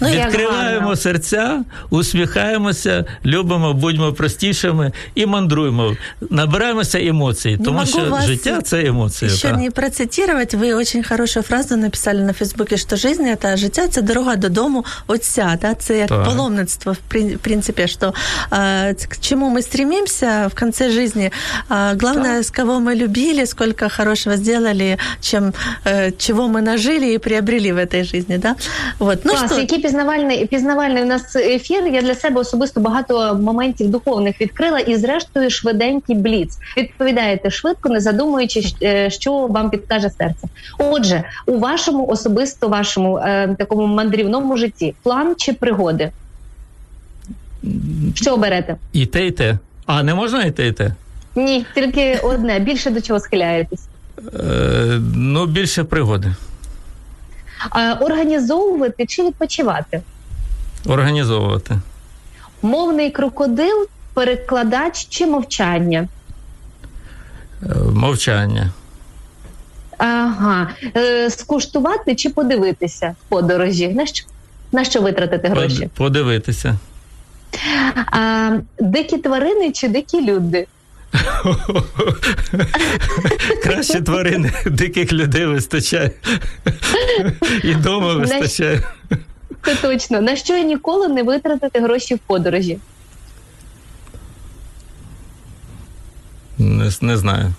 Ну, 0.01 0.09
Відкриваємо 0.09 0.97
серця, 0.97 1.64
усміхаємося, 1.90 3.05
любимо, 3.24 3.74
будьмо 3.74 4.12
простішими 4.12 4.92
і 5.14 5.26
мандруємо, 5.26 5.97
набираємося 6.30 6.99
емоцій, 7.01 7.57
не 7.59 7.64
тому 7.64 7.86
що 7.86 8.18
життя 8.26 8.61
це 8.62 8.86
емоції. 8.86 9.30
Ще 9.30 9.53
не 9.53 9.70
процитувати, 9.70 10.57
ви 10.57 10.72
дуже 10.74 11.03
хорошу 11.03 11.42
фразу 11.42 11.76
написали 11.76 12.20
на 12.20 12.32
Фейсбуці, 12.32 12.76
що 12.76 12.97
життя 12.97 13.36
це 13.42 13.57
життя 13.57 13.88
це 13.88 14.03
дорога 14.03 14.36
додому 14.36 14.84
отця. 15.07 15.59
Да? 15.62 15.74
Це 15.74 15.99
як 15.99 16.09
так. 16.09 16.24
паломництво, 16.24 16.92
в 16.92 17.38
принципі, 17.38 17.88
що 17.88 18.14
а, 18.51 18.92
к 19.09 19.16
чому 19.20 19.51
ми 19.51 19.62
стремимося 19.62 20.47
в 20.47 20.59
кінці 20.59 20.90
життя. 20.90 21.30
А, 21.68 21.94
главное, 22.01 22.36
так. 22.36 22.44
с 22.44 22.51
кого 22.51 22.80
мы 22.80 22.94
любили, 22.94 23.47
сколько 23.47 23.88
хорошего 23.88 24.36
сделали, 24.36 24.99
чем 25.20 25.53
э, 25.84 26.12
чего 26.18 26.49
мы 26.49 26.62
нажили 26.62 27.14
и 27.14 27.18
приобрели 27.18 27.72
в 27.72 27.76
этой 27.76 28.05
жизни. 28.05 28.38
Да? 28.38 28.55
Вот. 28.99 29.24
Ну, 29.24 29.32
Клас, 29.47 29.59
який 29.59 29.79
пізнавальний 29.79 30.45
пізнавальний 30.45 31.03
у 31.03 31.05
нас 31.05 31.35
ефір. 31.35 31.87
Я 31.87 32.01
для 32.01 32.15
себе 32.15 32.41
особисто 32.41 32.81
багато 32.81 33.35
моментів 33.41 33.89
духовних 33.89 34.41
відкрила, 34.41 34.79
і 34.79 34.95
зрештою 34.95 35.49
швиденький 35.49 36.15
бліц. 36.15 36.57
Відповідаєте 36.77 37.49
швидко, 37.49 37.89
не 37.89 37.99
задумуючись, 37.99 38.75
е, 38.83 39.09
що 39.09 39.33
вам 39.47 39.69
підкаже 39.69 40.09
серце. 40.09 40.47
Отже, 40.77 41.23
у 41.45 41.57
вашому 41.57 42.07
особисто 42.07 42.67
вашому 42.67 43.17
е, 43.17 43.55
такому 43.59 43.87
мандрівному 43.87 44.57
житті 44.57 44.93
план 45.03 45.35
чи 45.37 45.53
пригоди? 45.53 46.11
Що 48.15 48.33
оберете? 48.33 48.75
І 48.93 49.05
те, 49.05 49.27
і 49.27 49.31
те. 49.31 49.57
А 49.85 50.03
не 50.03 50.13
можна 50.15 50.43
і 50.43 50.51
те, 50.51 50.67
і 50.67 50.71
те? 50.71 50.91
Ні, 51.35 51.65
тільки 51.75 52.19
одне. 52.23 52.59
Більше 52.59 52.89
до 52.89 53.01
чого 53.01 53.19
схиляєтесь? 53.19 53.87
Е, 54.39 54.99
Ну, 55.15 55.45
більше 55.45 55.83
пригоди. 55.83 56.27
Організовувати 57.99 59.05
чи 59.05 59.24
відпочивати? 59.24 60.01
Організовувати. 60.86 61.80
Мовний 62.62 63.12
крокодил, 63.12 63.88
перекладач 64.14 65.07
чи 65.09 65.26
мовчання? 65.28 66.07
Е, 67.64 67.68
мовчання. 67.93 68.70
Ага. 69.97 70.68
Е, 70.97 71.30
скуштувати 71.30 72.16
чи 72.16 72.30
подивитися 72.30 73.16
в 73.22 73.30
подорожі? 73.30 73.88
На 73.88 74.05
що, 74.05 74.26
на 74.72 74.84
що 74.86 75.01
витратити 75.01 75.47
гроші? 75.47 75.89
Подивитися. 75.97 76.76
А, 78.12 78.51
Дикі 78.80 79.18
тварини 79.18 79.72
чи 79.72 79.88
дикі 79.88 80.26
люди? 80.26 80.68
Краще 83.64 84.01
тварини 84.01 84.51
диких 84.66 85.14
людей 85.14 85.45
вистачає. 85.45 86.12
І 87.64 87.76
дома 87.76 88.14
вистачає. 88.14 88.82
Це 89.66 89.76
точно. 89.76 90.22
На 90.22 90.36
що 90.36 90.57
я 90.57 90.64
ніколи 90.64 91.07
не 91.07 91.24
витратити 91.24 91.80
гроші 91.80 92.16
в 92.16 92.20
подорожі? 92.20 92.78
Не, 96.57 96.91
не 97.01 97.18
знаю. 97.18 97.53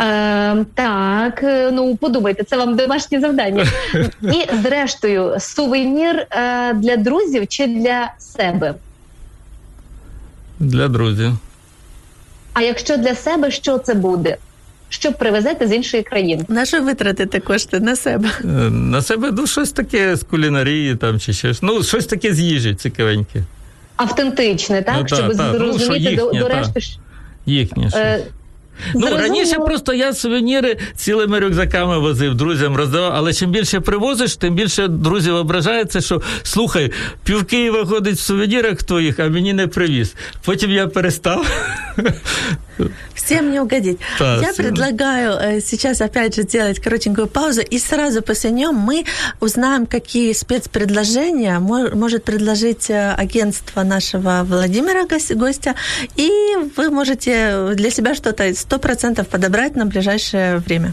Е, 0.00 0.64
Так, 0.74 1.40
ну 1.72 1.96
подумайте, 1.96 2.44
це 2.44 2.56
вам 2.56 2.76
домашнє 2.76 3.20
завдання. 3.20 3.66
І, 4.22 4.56
зрештою, 4.62 5.36
сувенір 5.40 6.26
е, 6.30 6.74
для 6.74 6.96
друзів 6.96 7.48
чи 7.48 7.66
для 7.66 8.12
себе? 8.18 8.74
Для 10.58 10.88
друзів. 10.88 11.32
А 12.56 12.62
якщо 12.62 12.96
для 12.96 13.14
себе, 13.14 13.50
що 13.50 13.78
це 13.78 13.94
буде? 13.94 14.36
що 14.88 15.12
привезете 15.12 15.66
з 15.68 15.72
іншої 15.72 16.02
країни? 16.02 16.44
На 16.48 16.64
що 16.66 16.82
витратите 16.82 17.40
кошти 17.40 17.80
на 17.80 17.96
себе? 17.96 18.28
Е, 18.44 18.46
На 18.70 19.02
себе 19.02 19.30
ну, 19.32 19.46
щось 19.46 19.72
таке 19.72 20.16
з 20.16 20.22
кулінарії 20.22 20.96
там 20.96 21.20
чи 21.20 21.32
ще 21.32 21.52
Ну, 21.62 21.82
щось 21.82 22.06
таке 22.06 22.34
з 22.34 22.40
їжі 22.40 22.74
цікавеньке. 22.74 23.42
Автентичне, 23.96 24.82
так? 24.82 24.94
Ну, 24.98 25.04
та, 25.04 25.16
Щоб 25.16 25.36
та. 25.36 25.52
Ну, 25.52 25.58
що 25.58 25.78
зрозуміти 25.78 26.16
до, 26.16 26.30
до 26.32 26.48
решти. 26.48 26.80
Та. 26.80 26.86
Їхнє. 27.46 27.90
що. 27.90 28.18
Ну, 28.94 29.06
раніше 29.16 29.56
просто 29.56 29.92
я 29.92 30.12
сувеніри 30.12 30.76
цілими 30.96 31.40
рюкзаками 31.40 31.98
возив, 31.98 32.34
друзям 32.34 32.76
роздавав, 32.76 33.12
але 33.14 33.32
чим 33.32 33.50
більше 33.50 33.80
привозиш, 33.80 34.36
тим 34.36 34.54
більше 34.54 34.88
друзів 34.88 35.34
ображається, 35.34 36.00
що 36.00 36.22
слухай, 36.42 36.92
пів 37.24 37.44
Києва 37.44 37.84
ходить 37.84 38.16
в 38.16 38.20
сувенірах 38.20 38.82
твоїх, 38.82 39.18
а 39.18 39.28
мені 39.28 39.52
не 39.52 39.66
привіз. 39.66 40.14
Потім 40.44 40.70
я 40.70 40.86
перестав. 40.86 41.46
Всем 43.14 43.50
не 43.50 43.60
угодить. 43.60 43.98
Я 44.42 44.52
предлагаю 44.56 45.32
э, 45.32 45.60
сейчас 45.60 46.00
опять 46.00 46.34
же 46.36 46.42
сделать 46.42 46.80
коротенькую 46.80 47.26
паузу, 47.26 47.60
и 47.62 47.78
сразу 47.78 48.22
после 48.22 48.50
нее 48.50 48.70
мы 48.70 49.04
узнаем, 49.40 49.86
какие 49.86 50.32
спецпредложения 50.32 51.58
мо- 51.58 51.90
может 51.94 52.24
предложить 52.24 52.90
э, 52.90 53.12
агентство 53.12 53.82
нашего 53.82 54.42
Владимира 54.44 55.04
гос- 55.06 55.34
гостя, 55.34 55.74
и 56.16 56.30
вы 56.76 56.90
можете 56.90 57.72
для 57.74 57.90
себя 57.90 58.14
что-то 58.14 58.48
100% 58.48 59.24
подобрать 59.24 59.76
на 59.76 59.86
ближайшее 59.86 60.58
время. 60.58 60.92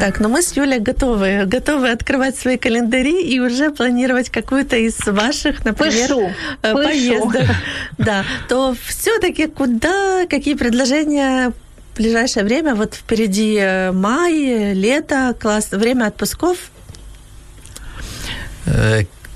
Так, 0.00 0.20
но 0.20 0.28
мы 0.28 0.42
с 0.42 0.56
Юлей 0.56 0.78
готовы, 0.78 1.44
готовы 1.44 1.90
открывать 1.90 2.36
свои 2.36 2.56
календари 2.56 3.20
и 3.20 3.40
уже 3.40 3.72
планировать 3.72 4.30
какую-то 4.30 4.76
из 4.76 4.96
ваших, 5.04 5.64
например, 5.64 6.08
Пишу, 6.08 6.32
э, 6.62 6.72
поездок. 6.72 7.46
Да, 7.98 8.24
то 8.48 8.76
все-таки 8.86 9.48
куда, 9.48 10.26
какие 10.26 10.54
предложения 10.54 11.52
в 11.94 11.96
ближайшее 11.96 12.44
время? 12.44 12.76
Вот 12.76 12.94
впереди 12.94 13.58
э, 13.60 13.90
май, 13.90 14.72
лето, 14.72 15.34
класс, 15.38 15.70
время 15.72 16.06
отпусков. 16.06 16.58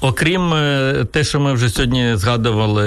Окрім 0.05 0.55
е, 0.55 1.05
те, 1.13 1.25
що 1.25 1.41
ми 1.41 1.53
вже 1.53 1.69
сьогодні 1.69 2.17
згадували 2.17 2.87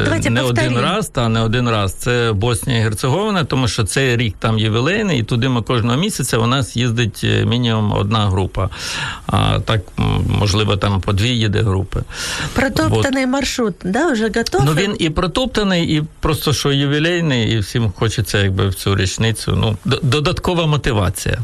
е, 0.00 0.02
Давайте 0.04 0.30
не 0.30 0.42
один 0.42 0.78
раз, 0.78 1.08
та 1.08 1.28
не 1.28 1.40
один 1.40 1.68
раз, 1.70 1.92
це 1.94 2.32
Боснія 2.34 2.78
і 2.78 2.82
Герцеговина, 2.82 3.44
тому 3.44 3.68
що 3.68 3.84
цей 3.84 4.16
рік 4.16 4.34
там 4.38 4.58
ювілейний, 4.58 5.20
і 5.20 5.22
туди 5.22 5.48
ми 5.48 5.62
кожного 5.62 5.96
місяця 5.98 6.38
у 6.38 6.46
нас 6.46 6.76
їздить 6.76 7.20
е, 7.24 7.44
мінімум 7.44 7.92
одна 7.92 8.26
група. 8.26 8.68
А 9.26 9.58
так, 9.60 9.80
можливо, 10.28 10.76
там 10.76 11.00
по 11.00 11.12
дві 11.12 11.28
їде 11.28 11.62
групи. 11.62 12.02
Протоптанный 12.54 13.26
маршрут, 13.26 13.74
да, 13.84 14.12
уже 14.12 14.24
готов? 14.24 14.62
Ну 14.64 14.72
він 14.72 14.96
і 14.98 15.10
протоптаний, 15.10 15.96
і 15.96 16.02
просто 16.20 16.52
що 16.52 16.72
ювілейний, 16.72 17.52
і 17.52 17.58
всім 17.58 17.92
хочеться 17.98 18.38
якби 18.42 18.68
в 18.68 18.74
цю 18.74 18.96
річницю. 18.96 19.56
Ну, 19.56 19.76
д- 19.84 19.98
додаткова 20.02 20.66
мотивація. 20.66 21.38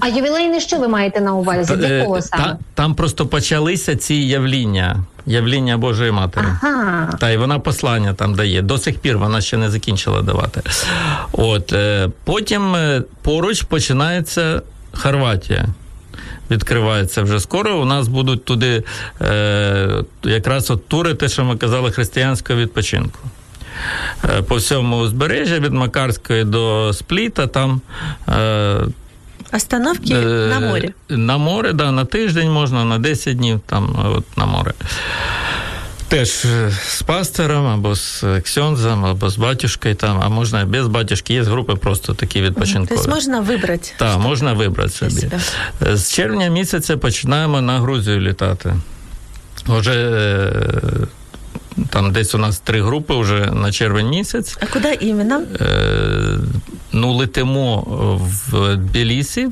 А 0.00 0.08
ювілейне 0.08 0.60
що 0.60 0.76
ви 0.78 0.88
маєте 0.88 1.20
на 1.20 1.34
увазі? 1.34 1.76
Для 1.76 1.86
Е, 1.86 2.04
кого 2.04 2.22
саме? 2.22 2.42
та- 2.44 2.58
там 2.74 2.94
просто 2.94 3.26
почалися 3.26 3.96
ці 3.96 4.14
явління, 4.54 5.04
явління 5.26 5.78
Божої 5.78 6.10
Матері. 6.10 6.46
Ага. 6.62 7.12
Та 7.20 7.30
й 7.30 7.36
вона 7.36 7.58
послання 7.58 8.14
там 8.14 8.34
дає. 8.34 8.62
До 8.62 8.78
сих 8.78 8.98
пір 8.98 9.18
вона 9.18 9.40
ще 9.40 9.56
не 9.56 9.70
закінчила 9.70 10.22
давати. 10.22 10.62
От 11.32 11.72
е, 11.72 12.10
потім 12.24 12.74
е, 12.74 13.02
поруч 13.22 13.62
починається 13.62 14.62
Хорватія. 14.92 15.66
Відкривається 16.50 17.22
вже 17.22 17.40
скоро. 17.40 17.78
У 17.78 17.84
нас 17.84 18.08
будуть 18.08 18.44
туди 18.44 18.82
е, 19.20 20.04
якраз 20.24 20.70
от 20.70 20.88
тури, 20.88 21.14
те, 21.14 21.28
що 21.28 21.44
ми 21.44 21.56
казали, 21.56 21.90
християнського 21.90 22.58
відпочинку. 22.58 23.18
Е, 24.24 24.42
По 24.42 24.56
всьому 24.56 24.96
узбережжя 24.96 25.58
від 25.58 25.72
Макарської 25.72 26.44
до 26.44 26.92
Спліта 26.92 27.46
там. 27.46 27.80
Е, 28.28 28.76
Остановки 29.54 30.12
Е, 30.14 30.16
на 30.48 30.60
море. 30.60 30.88
На 31.08 31.38
море, 31.38 31.72
да, 31.72 31.92
на 31.92 32.04
тиждень 32.04 32.50
можна, 32.52 32.84
на 32.84 32.98
10 32.98 33.36
днів 33.36 33.60
там 33.66 33.96
от, 34.16 34.36
на 34.38 34.46
море. 34.46 34.72
Теж 36.08 36.44
е, 36.44 36.70
з 36.88 37.02
пастором, 37.02 37.66
або 37.66 37.94
з 37.94 38.24
ксьонзом, 38.44 39.04
або 39.04 39.30
з 39.30 39.36
батюшкою, 39.36 39.94
там, 39.94 40.20
а 40.24 40.28
можна 40.28 40.64
без 40.64 40.86
батюшки. 40.86 41.34
Є 41.34 41.42
групи 41.42 41.74
просто 41.74 42.14
такі 42.14 42.42
відпочинкові. 42.42 42.98
есть 42.98 43.08
можно 43.08 43.42
выбрать. 43.42 43.92
Так, 43.98 44.18
можна 44.18 44.52
вибрати 44.52 44.90
собі. 44.90 45.10
себе. 45.10 45.40
Е, 45.86 45.96
З 45.96 46.12
червня 46.12 46.48
місяця 46.48 46.96
починаємо 46.96 47.60
на 47.60 47.80
Грузію 47.80 48.20
літати. 48.20 48.74
Вже 49.66 49.92
е, 49.92 51.06
там 51.90 52.12
десь 52.12 52.34
у 52.34 52.38
нас 52.38 52.58
три 52.58 52.82
групи 52.82 53.14
вже 53.14 53.50
на 53.52 53.72
червень 53.72 54.08
місяць. 54.08 54.58
А 54.60 54.66
куда 54.66 54.92
именно? 55.02 55.42
Е, 55.60 56.38
ну, 56.92 57.12
летимо 57.12 57.80
в 58.50 58.76
Тбілісі 58.76 59.48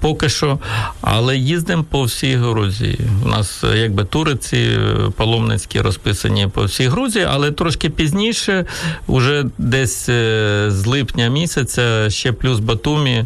поки 0.00 0.28
що, 0.28 0.58
але 1.00 1.36
їздимо 1.36 1.84
по 1.90 2.02
всій 2.02 2.36
Грузії. 2.36 3.00
У 3.24 3.28
нас 3.28 3.64
е, 3.64 3.78
якби 3.78 4.04
тури 4.04 4.36
ці 4.36 4.56
е, 4.56 4.96
паломницькі 5.16 5.80
розписані 5.80 6.46
по 6.46 6.64
всій 6.64 6.88
Грузії, 6.88 7.26
але 7.30 7.52
трошки 7.52 7.90
пізніше, 7.90 8.64
уже 9.06 9.44
десь 9.58 10.08
е, 10.08 10.66
з 10.68 10.86
липня 10.86 11.28
місяця, 11.28 12.10
ще 12.10 12.32
плюс 12.32 12.58
Батумі, 12.58 13.24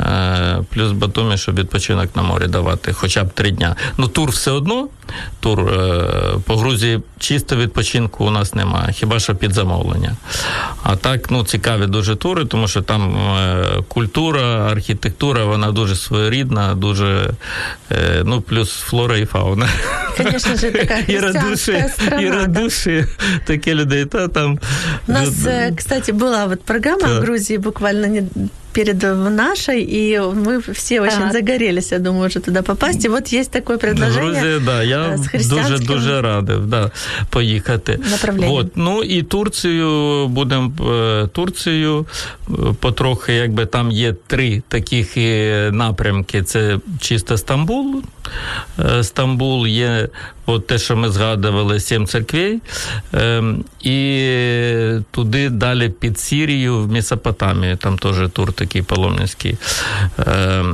е, 0.00 0.62
плюс 0.70 0.92
Батумі, 0.92 1.36
щоб 1.36 1.58
відпочинок 1.58 2.16
на 2.16 2.22
морі 2.22 2.46
давати, 2.46 2.92
хоча 2.92 3.24
б 3.24 3.32
три 3.32 3.50
дня. 3.50 3.76
Ну, 3.98 4.08
тур 4.08 4.30
все 4.30 4.50
одно. 4.50 4.88
Тур 5.40 5.60
е, 5.60 6.04
по 6.46 6.56
Грузії 6.56 7.00
чисто 7.18 7.56
відпочинку 7.56 8.24
у 8.24 8.30
нас 8.30 8.54
немає, 8.54 8.92
хіба 8.92 9.18
що 9.18 9.34
під 9.34 9.52
замовлення. 9.52 10.16
А 10.82 10.96
так, 10.96 11.30
ну, 11.30 11.44
цікаві 11.44 11.86
дуже 11.86 12.16
тури, 12.16 12.44
тому 12.44 12.68
що 12.68 12.82
там 12.82 13.16
е, 13.16 13.64
культура, 13.88 14.42
архітектура, 14.70 15.44
вона 15.44 15.72
дуже 15.72 15.96
своєрідна, 15.96 16.74
дуже 16.74 17.30
е, 17.92 18.22
ну, 18.24 18.40
плюс 18.40 18.70
флора 18.70 19.16
і 19.16 19.24
фауна. 19.26 19.68
Конечно 20.16 20.56
же, 20.56 20.70
такая 20.70 21.04
І 21.08 21.18
радуші, 21.18 21.84
і 22.20 22.30
радуші, 22.30 23.04
таке 23.44 23.74
людей, 23.74 24.04
та 24.04 24.28
там. 24.28 24.58
У 25.08 25.12
нас, 25.12 25.28
кстати, 25.76 26.12
была 26.12 26.46
вот 26.46 26.62
программа 26.62 27.08
в 27.08 27.20
Грузии 27.20 27.58
буквально 27.58 28.06
не 28.06 28.22
перед 28.76 29.02
нашей, 29.02 29.82
и 29.82 30.18
мы 30.18 30.60
все 30.74 31.00
очень 31.00 31.22
Ага. 31.22 31.32
загорелись, 31.32 31.92
я 31.92 31.98
думаю, 31.98 32.26
уже 32.26 32.40
туда 32.40 32.62
попасть. 32.62 33.04
И 33.04 33.08
вот 33.08 33.32
есть 33.32 33.50
такое 33.50 33.78
предложение. 33.78 34.32
Грузія, 34.32 34.58
да, 34.58 34.82
я 34.82 35.18
е, 35.34 35.38
дуже 35.38 35.78
дуже 35.78 36.22
радив 36.22 36.66
да, 36.66 36.90
поїхати. 37.30 37.98
От, 38.48 38.76
ну 38.76 39.02
і 39.02 39.22
Турцію 39.22 40.28
будемо 40.28 40.72
е, 40.92 41.26
Турцію 41.26 42.06
е, 42.50 42.52
потрохи, 42.80 43.32
якби 43.32 43.66
там 43.66 43.90
є 43.90 44.14
три 44.26 44.62
таких 44.68 45.16
е, 45.16 45.70
напрямки: 45.72 46.42
це 46.42 46.78
чисто 47.00 47.36
Стамбул. 47.36 48.02
Стамбул 49.02 49.66
є 49.66 50.08
от 50.46 50.66
те, 50.66 50.78
що 50.78 50.96
ми 50.96 51.08
згадували, 51.08 51.80
сім 51.80 52.06
церквей, 52.06 52.60
е, 53.14 53.42
і 53.82 54.98
туди 55.10 55.50
далі 55.50 55.88
під 55.88 56.18
Сірію, 56.18 56.78
в 56.78 56.92
Месопотамію, 56.92 57.76
там 57.76 57.98
теж 57.98 58.16
тур 58.32 58.52
такий 58.52 58.82
паломницький. 58.82 59.58
Е, 60.18 60.64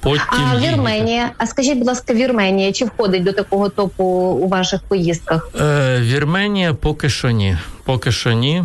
Потім 0.00 0.22
А 0.28 0.58
Вірменія, 0.58 1.30
а 1.38 1.46
скажіть, 1.46 1.78
будь 1.78 1.86
ласка, 1.86 2.14
Вірменія 2.14 2.72
чи 2.72 2.84
входить 2.84 3.24
до 3.24 3.32
такого 3.32 3.68
топу 3.68 4.04
у 4.04 4.48
ваших 4.48 4.80
поїздках? 4.82 5.48
Е, 5.60 6.00
Вірменія 6.00 6.74
поки 6.74 7.08
що 7.08 7.30
ні. 7.30 7.58
Поки 7.84 8.12
що 8.12 8.32
ні. 8.32 8.64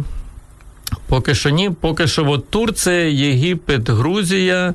Поки 1.12 1.36
що 1.36 1.50
ні. 1.50 1.72
Поки 1.82 2.08
що 2.08 2.30
от 2.30 2.50
Турція, 2.50 3.10
Єгипет, 3.10 3.90
Грузія. 3.90 4.74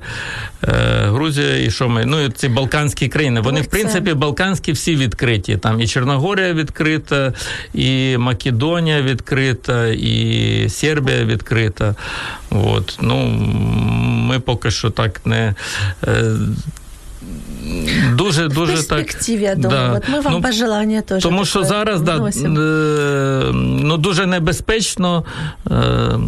Е, 0.62 0.72
Грузія 1.06 1.58
і 1.58 1.70
що 1.70 1.88
ми? 1.88 2.04
Ну, 2.04 2.20
і 2.20 2.30
ці 2.30 2.48
Балканські 2.48 3.08
країни. 3.08 3.40
Вони, 3.40 3.60
в 3.60 3.66
принципі, 3.66 4.14
Балканські 4.14 4.72
всі 4.72 4.96
відкриті. 4.96 5.58
Там 5.62 5.80
і 5.80 5.88
Чорногорія 5.88 6.52
відкрита, 6.52 7.32
і 7.74 8.16
Македонія 8.16 9.02
відкрита, 9.02 9.86
і 9.86 10.66
Сербія 10.68 11.24
відкрита. 11.24 11.94
От. 12.50 12.98
Ну, 13.02 13.26
ми 14.28 14.40
поки 14.40 14.70
що 14.70 14.90
так 14.90 15.26
не. 15.26 15.54
Е, 16.08 16.32
Дуже, 18.14 18.46
В 18.46 18.52
дуже 18.52 18.82
так. 18.82 18.88
перспективе, 18.98 19.42
я 19.42 19.54
думаю. 19.54 19.90
да. 19.92 19.96
От 19.98 20.08
ми 20.08 20.20
вам 20.20 20.32
Ну, 20.32 20.42
пожелания 20.42 21.00
теж. 21.02 21.22
Тому 21.22 21.44
що 21.44 21.64
зараз 21.64 22.00
да, 22.00 22.16
е, 22.16 23.52
ну, 23.52 23.96
дуже 23.96 24.26
небезпечно. 24.26 25.24
Е, 25.70 26.18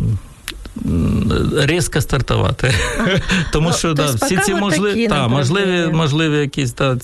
різко 1.61 2.01
стартувати. 2.01 2.73
Тому 3.51 3.69
Ну, 3.69 3.75
що 3.75 3.87
то 3.87 3.93
да, 3.93 4.05
есть 4.05 4.23
всі 4.23 4.35
пока 4.35 4.45
ці 4.45 4.53
от 4.53 4.59
можливі, 4.59 4.93
такі 4.93 5.07
та, 5.07 5.27
можливі, 5.27 5.65
направлення. 5.65 5.97
можливі 5.97 6.37
якісь 6.37 6.71
та, 6.71 6.97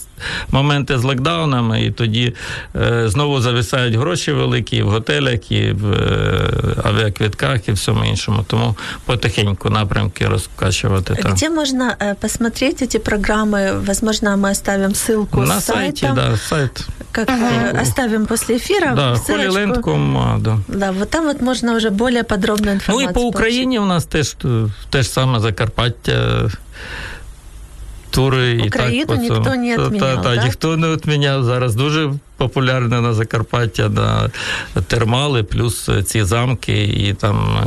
моменти 0.51 0.97
з 0.97 1.03
локдаунами, 1.03 1.81
і 1.85 1.91
тоді 1.91 2.33
е, 2.75 3.03
знову 3.09 3.41
зависають 3.41 3.95
гроші 3.95 4.31
великі 4.31 4.77
і 4.77 4.81
в 4.83 4.89
готелях, 4.89 5.51
і 5.51 5.71
в 5.71 5.91
е, 5.93 6.49
авіаквитках, 6.83 7.67
і 7.67 7.71
всьому 7.71 8.05
іншому. 8.05 8.45
Тому 8.47 8.75
потихеньку 9.05 9.69
напрямки 9.69 10.27
розкачувати. 10.27 11.15
Та. 11.15 11.29
Где 11.29 11.49
можно 11.49 11.95
э, 11.99 12.15
посмотреть 12.15 12.81
эти 12.81 12.97
программы? 12.97 13.85
Возможно, 13.87 14.37
мы 14.37 14.51
оставим 14.51 14.91
ссылку 14.91 15.41
На 15.45 15.57
с 15.57 15.65
сайті, 15.65 16.01
сайтом, 16.01 16.15
да, 16.15 16.37
сайт. 16.37 16.87
как 17.11 17.29
э, 17.29 17.81
оставим 17.81 18.25
после 18.25 18.55
эфира. 18.55 18.93
Да, 18.95 19.15
ссылочку. 19.15 19.59
Holyland.com, 19.59 20.17
а, 20.17 20.37
да. 20.39 20.57
Да, 20.67 20.91
вот 20.91 21.09
там 21.09 21.25
вот 21.25 21.41
можно 21.41 21.75
уже 21.75 21.89
более 21.89 22.23
подробную 22.23 22.69
Ну 22.87 23.01
информацию 23.01 23.09
і 23.09 23.13
по 23.13 23.27
Україні 23.64 23.78
у 23.78 23.86
нас 23.86 24.04
теж 24.04 24.36
те 24.90 25.02
ж 25.02 25.08
саме 25.08 25.40
Закарпаття. 25.40 26.50
Тури 28.10 28.50
і 28.52 28.68
Україну 28.68 29.06
так 29.06 29.18
ніхто 29.18 29.54
не 29.54 29.76
відміняв, 29.76 30.00
та, 30.00 30.16
та, 30.16 30.22
так? 30.22 30.44
ніхто 30.44 30.76
не 30.76 30.88
відміняв. 30.88 31.44
Зараз 31.44 31.74
дуже 31.74 32.12
популярне 32.36 33.00
на 33.00 33.14
Закарпаття 33.14 33.88
на 33.88 34.30
термали, 34.86 35.42
плюс 35.42 35.90
ці 36.04 36.24
замки 36.24 36.84
і 36.84 37.14
там 37.14 37.58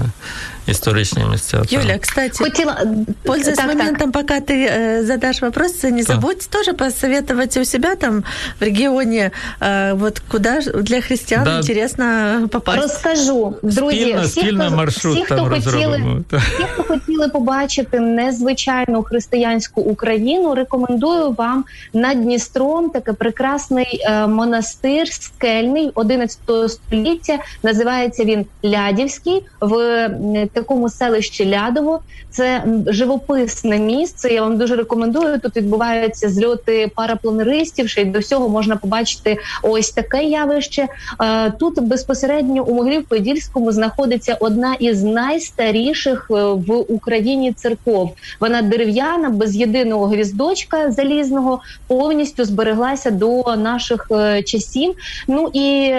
е, 0.69 0.71
історичні 0.71 1.25
місця. 1.25 1.63
та. 1.71 1.77
Юля, 1.77 1.99
кстати, 1.99 2.45
Хотіла 2.45 2.83
Пользуясь 3.23 3.57
так, 3.57 3.67
так. 3.67 3.77
моментом, 3.77 4.13
пока 4.13 4.35
ты 4.41 4.53
э, 4.55 5.03
задашь 5.05 5.43
вопрос, 5.43 5.83
не 5.83 5.91
Да. 5.91 6.03
забудь 6.03 6.49
тоже 6.51 6.73
посоветовать 6.73 7.57
у 7.57 7.65
себя 7.65 7.95
там 7.95 8.25
в 8.61 8.65
регионе, 8.65 9.31
э, 9.61 9.95
вот 9.95 10.19
куда 10.29 10.61
ж- 10.61 10.71
для 10.83 11.01
христиан 11.01 11.45
Да. 11.45 11.59
интересно 11.59 12.05
попасть. 12.53 12.83
Розкажу, 12.83 13.55
друзі, 13.63 14.01
Спільно, 14.03 14.23
всі, 14.23 14.41
спільно 14.41 14.67
хто, 14.67 14.77
маршрут 14.77 15.15
всі, 15.17 15.25
хто 15.25 15.35
там 15.37 15.49
хотіли, 15.49 15.65
розробимо. 15.73 16.21
Та. 16.31 16.37
Ті, 16.39 16.65
хто 16.73 16.83
хотіли 16.83 17.29
побачити 17.29 18.01
незвичайну 18.01 19.03
християнську 19.03 19.81
Україну, 19.81 20.55
рекомендую 20.55 21.31
вам 21.31 21.65
над 21.95 22.23
Дністром 22.23 22.91
таке 22.91 23.13
прекрасний 23.13 24.01
е, 24.05 24.27
монастир 24.27 25.09
скельний 25.13 25.91
11 25.95 26.39
століття. 26.69 27.39
Називається 27.63 28.25
він 28.25 28.47
Лядівський 28.65 29.43
в 29.61 29.75
м, 29.79 30.49
такому 30.60 30.90
селищі 30.90 31.50
Лядово. 31.50 32.00
Це 32.30 32.64
живописне 32.88 33.80
місце. 33.80 34.30
Я 34.34 34.42
вам 34.42 34.58
дуже 34.58 34.76
рекомендую. 34.76 35.40
Тут 35.40 35.56
відбуваються 35.56 36.30
зльоти 36.30 36.92
парапланеристів. 36.96 37.90
Ще 37.90 38.02
й 38.02 38.06
до 38.06 38.20
всього 38.20 38.50
можна 38.50 38.76
побачити 38.76 39.38
ось 39.64 39.92
таке 39.92 40.24
явище. 40.24 40.88
Е, 41.22 41.52
Тут 41.60 41.84
безпосередньо 41.84 42.64
у 42.64 42.76
Могилів-Подільському 42.76 43.72
знаходиться 43.72 44.38
одна 44.40 44.74
із 44.80 45.04
найстаріших 45.04 46.28
е, 46.32 46.34
в 46.44 46.72
Україні 46.74 47.54
церков. 47.54 48.14
Вона 48.40 48.62
дерев'яна, 48.62 49.30
без 49.30 49.56
єдиного 49.56 50.06
гвіздочка 50.06 50.92
залізного, 50.92 51.62
повністю 51.88 52.46
збереглася 52.46 53.12
до 53.12 53.56
наших 53.56 54.08
е, 54.12 54.44
часів. 54.44 54.94
Ну 55.28 55.50
і 55.54 55.94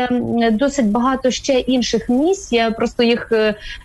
досить 0.53 0.87
багато 0.87 1.31
ще 1.31 1.59
інших 1.59 2.09
місць. 2.09 2.53
Я 2.53 2.71
просто 2.71 3.03
їх 3.03 3.33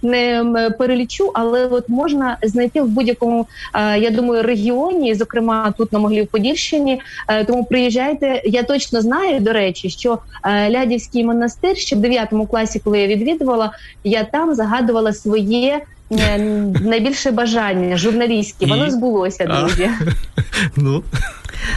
не 0.01 0.43
перелічу, 0.69 1.31
але 1.33 1.65
от 1.65 1.89
можна 1.89 2.37
знайти 2.43 2.81
в 2.81 2.87
будь-якому, 2.87 3.47
е, 3.73 3.99
я 3.99 4.09
думаю, 4.09 4.43
регіоні, 4.43 5.15
зокрема 5.15 5.73
тут 5.77 5.93
на 5.93 5.99
Могилів-Подільщині. 5.99 6.99
Е, 7.27 7.45
Тому 7.45 7.65
приїжджайте. 7.65 8.41
Я 8.45 8.63
точно 8.63 9.01
знаю, 9.01 9.39
до 9.39 9.53
речі, 9.53 9.89
що 9.89 10.19
е, 10.45 10.69
Лядівський 10.69 11.23
монастир 11.23 11.77
ще 11.77 11.95
в 11.95 11.99
9 11.99 12.29
класі, 12.51 12.79
коли 12.79 12.99
я 12.99 13.07
відвідувала, 13.07 13.71
я 14.03 14.23
там 14.23 14.55
загадувала 14.55 15.13
своє. 15.13 15.81
е, 16.12 16.38
Найбільше 16.80 17.30
бажання 17.30 17.96
журналістське, 17.96 18.64
І? 18.64 18.68
воно 18.68 18.90
збулося, 18.90 19.46
А. 19.50 19.60
друзі. 19.60 19.90
Ну, 20.76 21.02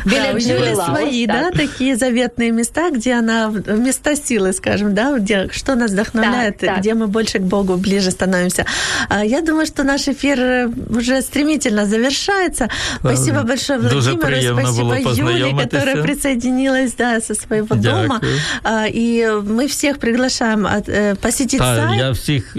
Да, 0.05 0.15
у 0.15 0.27
Юли 0.27 0.39
джерела, 0.41 0.85
свои, 0.85 1.21
ось 1.21 1.27
да, 1.27 1.41
так. 1.51 1.55
такие 1.55 1.95
заветные 1.95 2.51
места, 2.51 2.89
где 2.91 3.13
она, 3.19 3.51
места 3.77 4.11
силы, 4.11 4.53
скажем, 4.53 4.93
да, 4.93 5.17
где 5.17 5.47
что 5.51 5.75
нас 5.75 5.91
вдохновляет, 5.91 6.57
Так, 6.57 6.69
так. 6.69 6.79
где 6.79 6.93
мы 6.93 7.07
больше 7.07 7.39
к 7.39 7.41
Богу 7.41 7.75
ближе 7.77 8.11
становимся. 8.11 8.65
А, 9.09 9.23
Я 9.25 9.41
думаю, 9.41 9.65
что 9.65 9.83
наш 9.83 10.07
эфир 10.07 10.39
э, 10.39 10.69
уже 10.97 11.21
стремительно 11.21 11.85
завершается. 11.85 12.69
Спасибо 12.99 13.41
большое 13.43 13.79
Дуже 13.79 13.95
Владимиру, 13.95 14.21
приємно 14.27 14.61
спасибо 14.61 14.83
було 14.83 14.95
Юле, 14.95 15.05
познайомитися. 15.05 15.69
которая 15.79 16.03
присоединилась, 16.03 16.95
да, 16.95 17.21
со 17.21 17.35
своего 17.35 17.75
дома. 17.75 18.19
Дякую. 18.21 18.39
А, 18.63 18.85
И 18.87 19.25
мы 19.47 19.67
всех 19.67 19.97
приглашаем 19.97 20.65
от- 20.65 20.89
э, 20.89 21.15
посетить 21.15 21.59
Та, 21.59 21.75
сайт. 21.75 21.99
я 21.99 22.11
всіх 22.11 22.57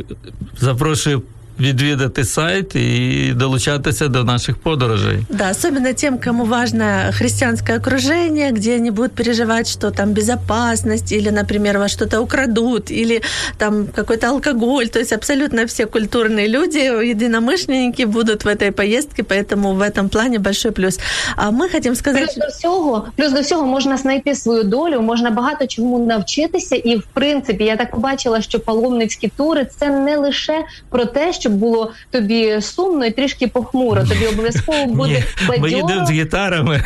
запрошую 0.61 1.23
відвідати 1.61 2.25
сайт 2.25 2.77
і 2.77 3.33
долучатися 3.37 4.09
до 4.09 4.25
наших 4.25 4.57
подорожей. 4.57 5.19
Да, 5.29 5.51
особенно 5.51 5.93
тем, 5.93 6.19
кому 6.19 6.45
важно 6.45 6.85
христианское 7.13 7.79
окружение, 7.79 8.51
где 8.51 8.77
они 8.77 8.91
будут 8.91 9.13
переживать, 9.13 9.69
что 9.69 9.91
там 9.91 10.13
безопасность, 10.13 11.13
или, 11.13 11.31
например, 11.31 11.79
вас 11.79 11.93
что-то 11.93 12.21
украдут, 12.21 12.91
или 12.91 13.21
там 13.57 13.87
какой-то 13.95 14.29
алкоголь. 14.29 14.87
То 14.87 14.99
есть 14.99 15.13
абсолютно 15.13 15.67
все 15.67 15.87
культурные 15.87 16.49
люди, 16.49 16.79
единомышленники 16.79 18.07
будут 18.07 18.45
в 18.45 18.49
этой 18.49 18.73
поездке, 18.73 19.23
поэтому 19.23 19.75
в 19.75 19.81
этом 19.81 20.09
плане 20.09 20.39
большой 20.39 20.73
плюс. 20.73 20.99
А 21.37 21.51
мы 21.51 21.69
хотим 21.69 21.95
сказать... 21.95 22.35
Плюс 22.35 22.37
до 22.37 22.47
всього, 22.47 23.07
плюс 23.17 23.33
до 23.33 23.41
всього 23.41 23.67
можна 23.67 23.97
знайти 23.97 24.35
свою 24.35 24.63
долю, 24.63 25.01
можна 25.01 25.31
багато 25.31 25.67
чому 25.67 26.07
навчитися. 26.07 26.77
І 26.77 26.97
в 26.97 27.05
принципі, 27.13 27.65
я 27.65 27.77
так 27.77 27.91
побачила, 27.91 28.43
що 28.43 28.61
паломницькі 28.61 29.29
тури 29.37 29.67
це 29.79 29.91
не 29.91 30.17
лише 30.17 30.65
про 30.91 31.05
те, 31.05 31.33
щоб 31.48 31.60
було 31.60 31.92
тобі 32.12 32.62
сумно 32.62 33.06
і 33.06 33.12
трішки 33.12 33.48
похмуро. 33.48 34.04
Тобі 34.04 34.26
обов'язково 34.26 34.86
буде 34.86 35.24
ми 35.60 35.72
їдемо 35.72 36.06
з 36.06 36.12
гітарами, 36.12 36.84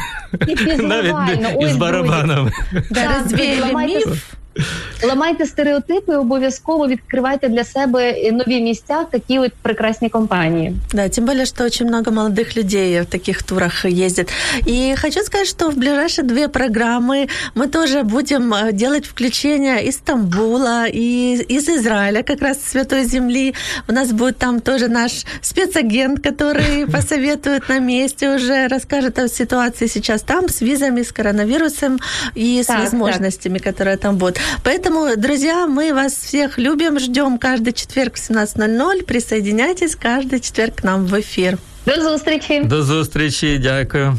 і 0.48 0.82
навіть 0.82 1.16
Ой, 1.16 1.36
і 1.36 1.54
з 1.54 1.58
друзі, 1.60 1.80
барабанами. 1.80 2.52
Да, 2.72 2.82
Так, 2.90 3.24
развеяли 3.24 4.04
ламайте, 4.51 4.57
миф. 4.57 4.67
ламайте 5.05 5.47
стереотипи, 5.47 6.17
обов'язково 6.17 6.87
відкривайте 6.89 7.49
для 7.49 7.65
себе 7.65 8.31
нові 8.33 8.61
місця 8.61 9.01
в 9.01 9.11
такій 9.11 9.39
от 9.39 9.53
прекрасній 9.63 10.09
компанії. 10.09 10.75
Да, 10.93 11.09
тем 11.09 11.25
более, 11.25 11.47
что 11.47 11.65
очень 11.65 11.87
много 11.87 12.11
молодых 12.11 12.57
людей 12.57 13.01
в 13.01 13.07
таких 13.07 13.43
турах 13.43 13.85
ездит. 13.85 14.33
И 14.67 14.95
хочу 15.03 15.21
сказать, 15.23 15.47
что 15.49 15.71
в 15.71 15.77
ближайшие 15.77 16.25
две 16.25 16.49
программы 16.49 17.29
мы 17.55 17.67
тоже 17.69 18.03
будем 18.03 18.55
э, 18.55 18.73
делать 18.73 19.07
включение 19.07 19.85
из 19.85 19.95
Стамбула 19.95 20.87
и 20.87 21.45
из 21.49 21.69
Израиля, 21.69 22.23
как 22.23 22.43
раз 22.43 22.59
с 22.59 22.71
Святой 22.71 23.05
Земли. 23.05 23.55
У 23.89 23.93
нас 23.93 24.13
будет 24.13 24.39
там 24.39 24.61
тоже 24.61 24.89
наш 24.89 25.25
спецагент, 25.43 26.21
который 26.21 26.87
посоветует 26.87 27.69
на 27.69 27.79
месте 27.81 28.35
уже, 28.35 28.69
расскажет 28.69 29.19
о 29.19 29.29
ситуации 29.29 29.89
сейчас 29.89 30.23
там 30.23 30.49
с 30.49 30.61
визами, 30.61 31.03
с 31.03 31.13
коронавирусом 31.13 31.99
и 32.35 32.63
с 32.63 32.67
Так, 32.67 32.77
так. 32.77 32.85
возможностями, 32.85 33.59
которые 33.59 33.97
там 33.97 34.17
будут. 34.17 34.39
Поэтому, 34.63 35.17
друзья, 35.17 35.67
мы 35.67 35.93
вас 35.95 36.15
всех 36.15 36.59
любим, 36.59 36.99
ждем 36.99 37.39
каждый 37.39 37.73
четверг 37.73 38.17
в 38.17 38.31
17.00. 38.31 39.03
Присоединяйтесь 39.05 39.97
каждый 39.97 40.41
четверг 40.41 40.75
к 40.77 40.85
нам 40.85 41.07
в 41.07 41.15
эфир. 41.15 41.59
До 41.87 42.03
зустрічі! 42.03 42.61
До 42.65 42.83
зустрічі, 42.83 43.59
дякую. 43.63 44.19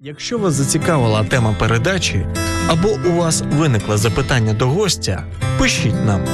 Якщо 0.00 0.38
вас 0.38 0.54
зацікавила 0.54 1.24
тема 1.24 1.56
передачі 1.58 2.26
або 2.68 2.88
у 3.06 3.12
вас 3.12 3.42
виникло 3.52 3.96
запитання 3.96 4.52
до 4.52 4.66
гостя, 4.66 5.24
пишіть 5.58 6.04
нам 6.06 6.24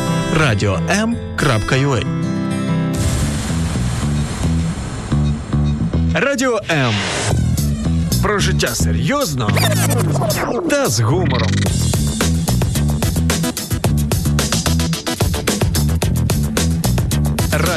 radio.m.ua 0.40 2.06
Радіо 6.14 6.60
М. 6.70 6.94
Про 8.22 8.38
життя 8.38 8.68
серйозно 8.68 9.50
та 10.70 10.86
з 10.86 11.00
гумором. 11.00 11.50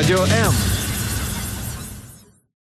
Радіо 0.00 0.24
М. 0.24 0.69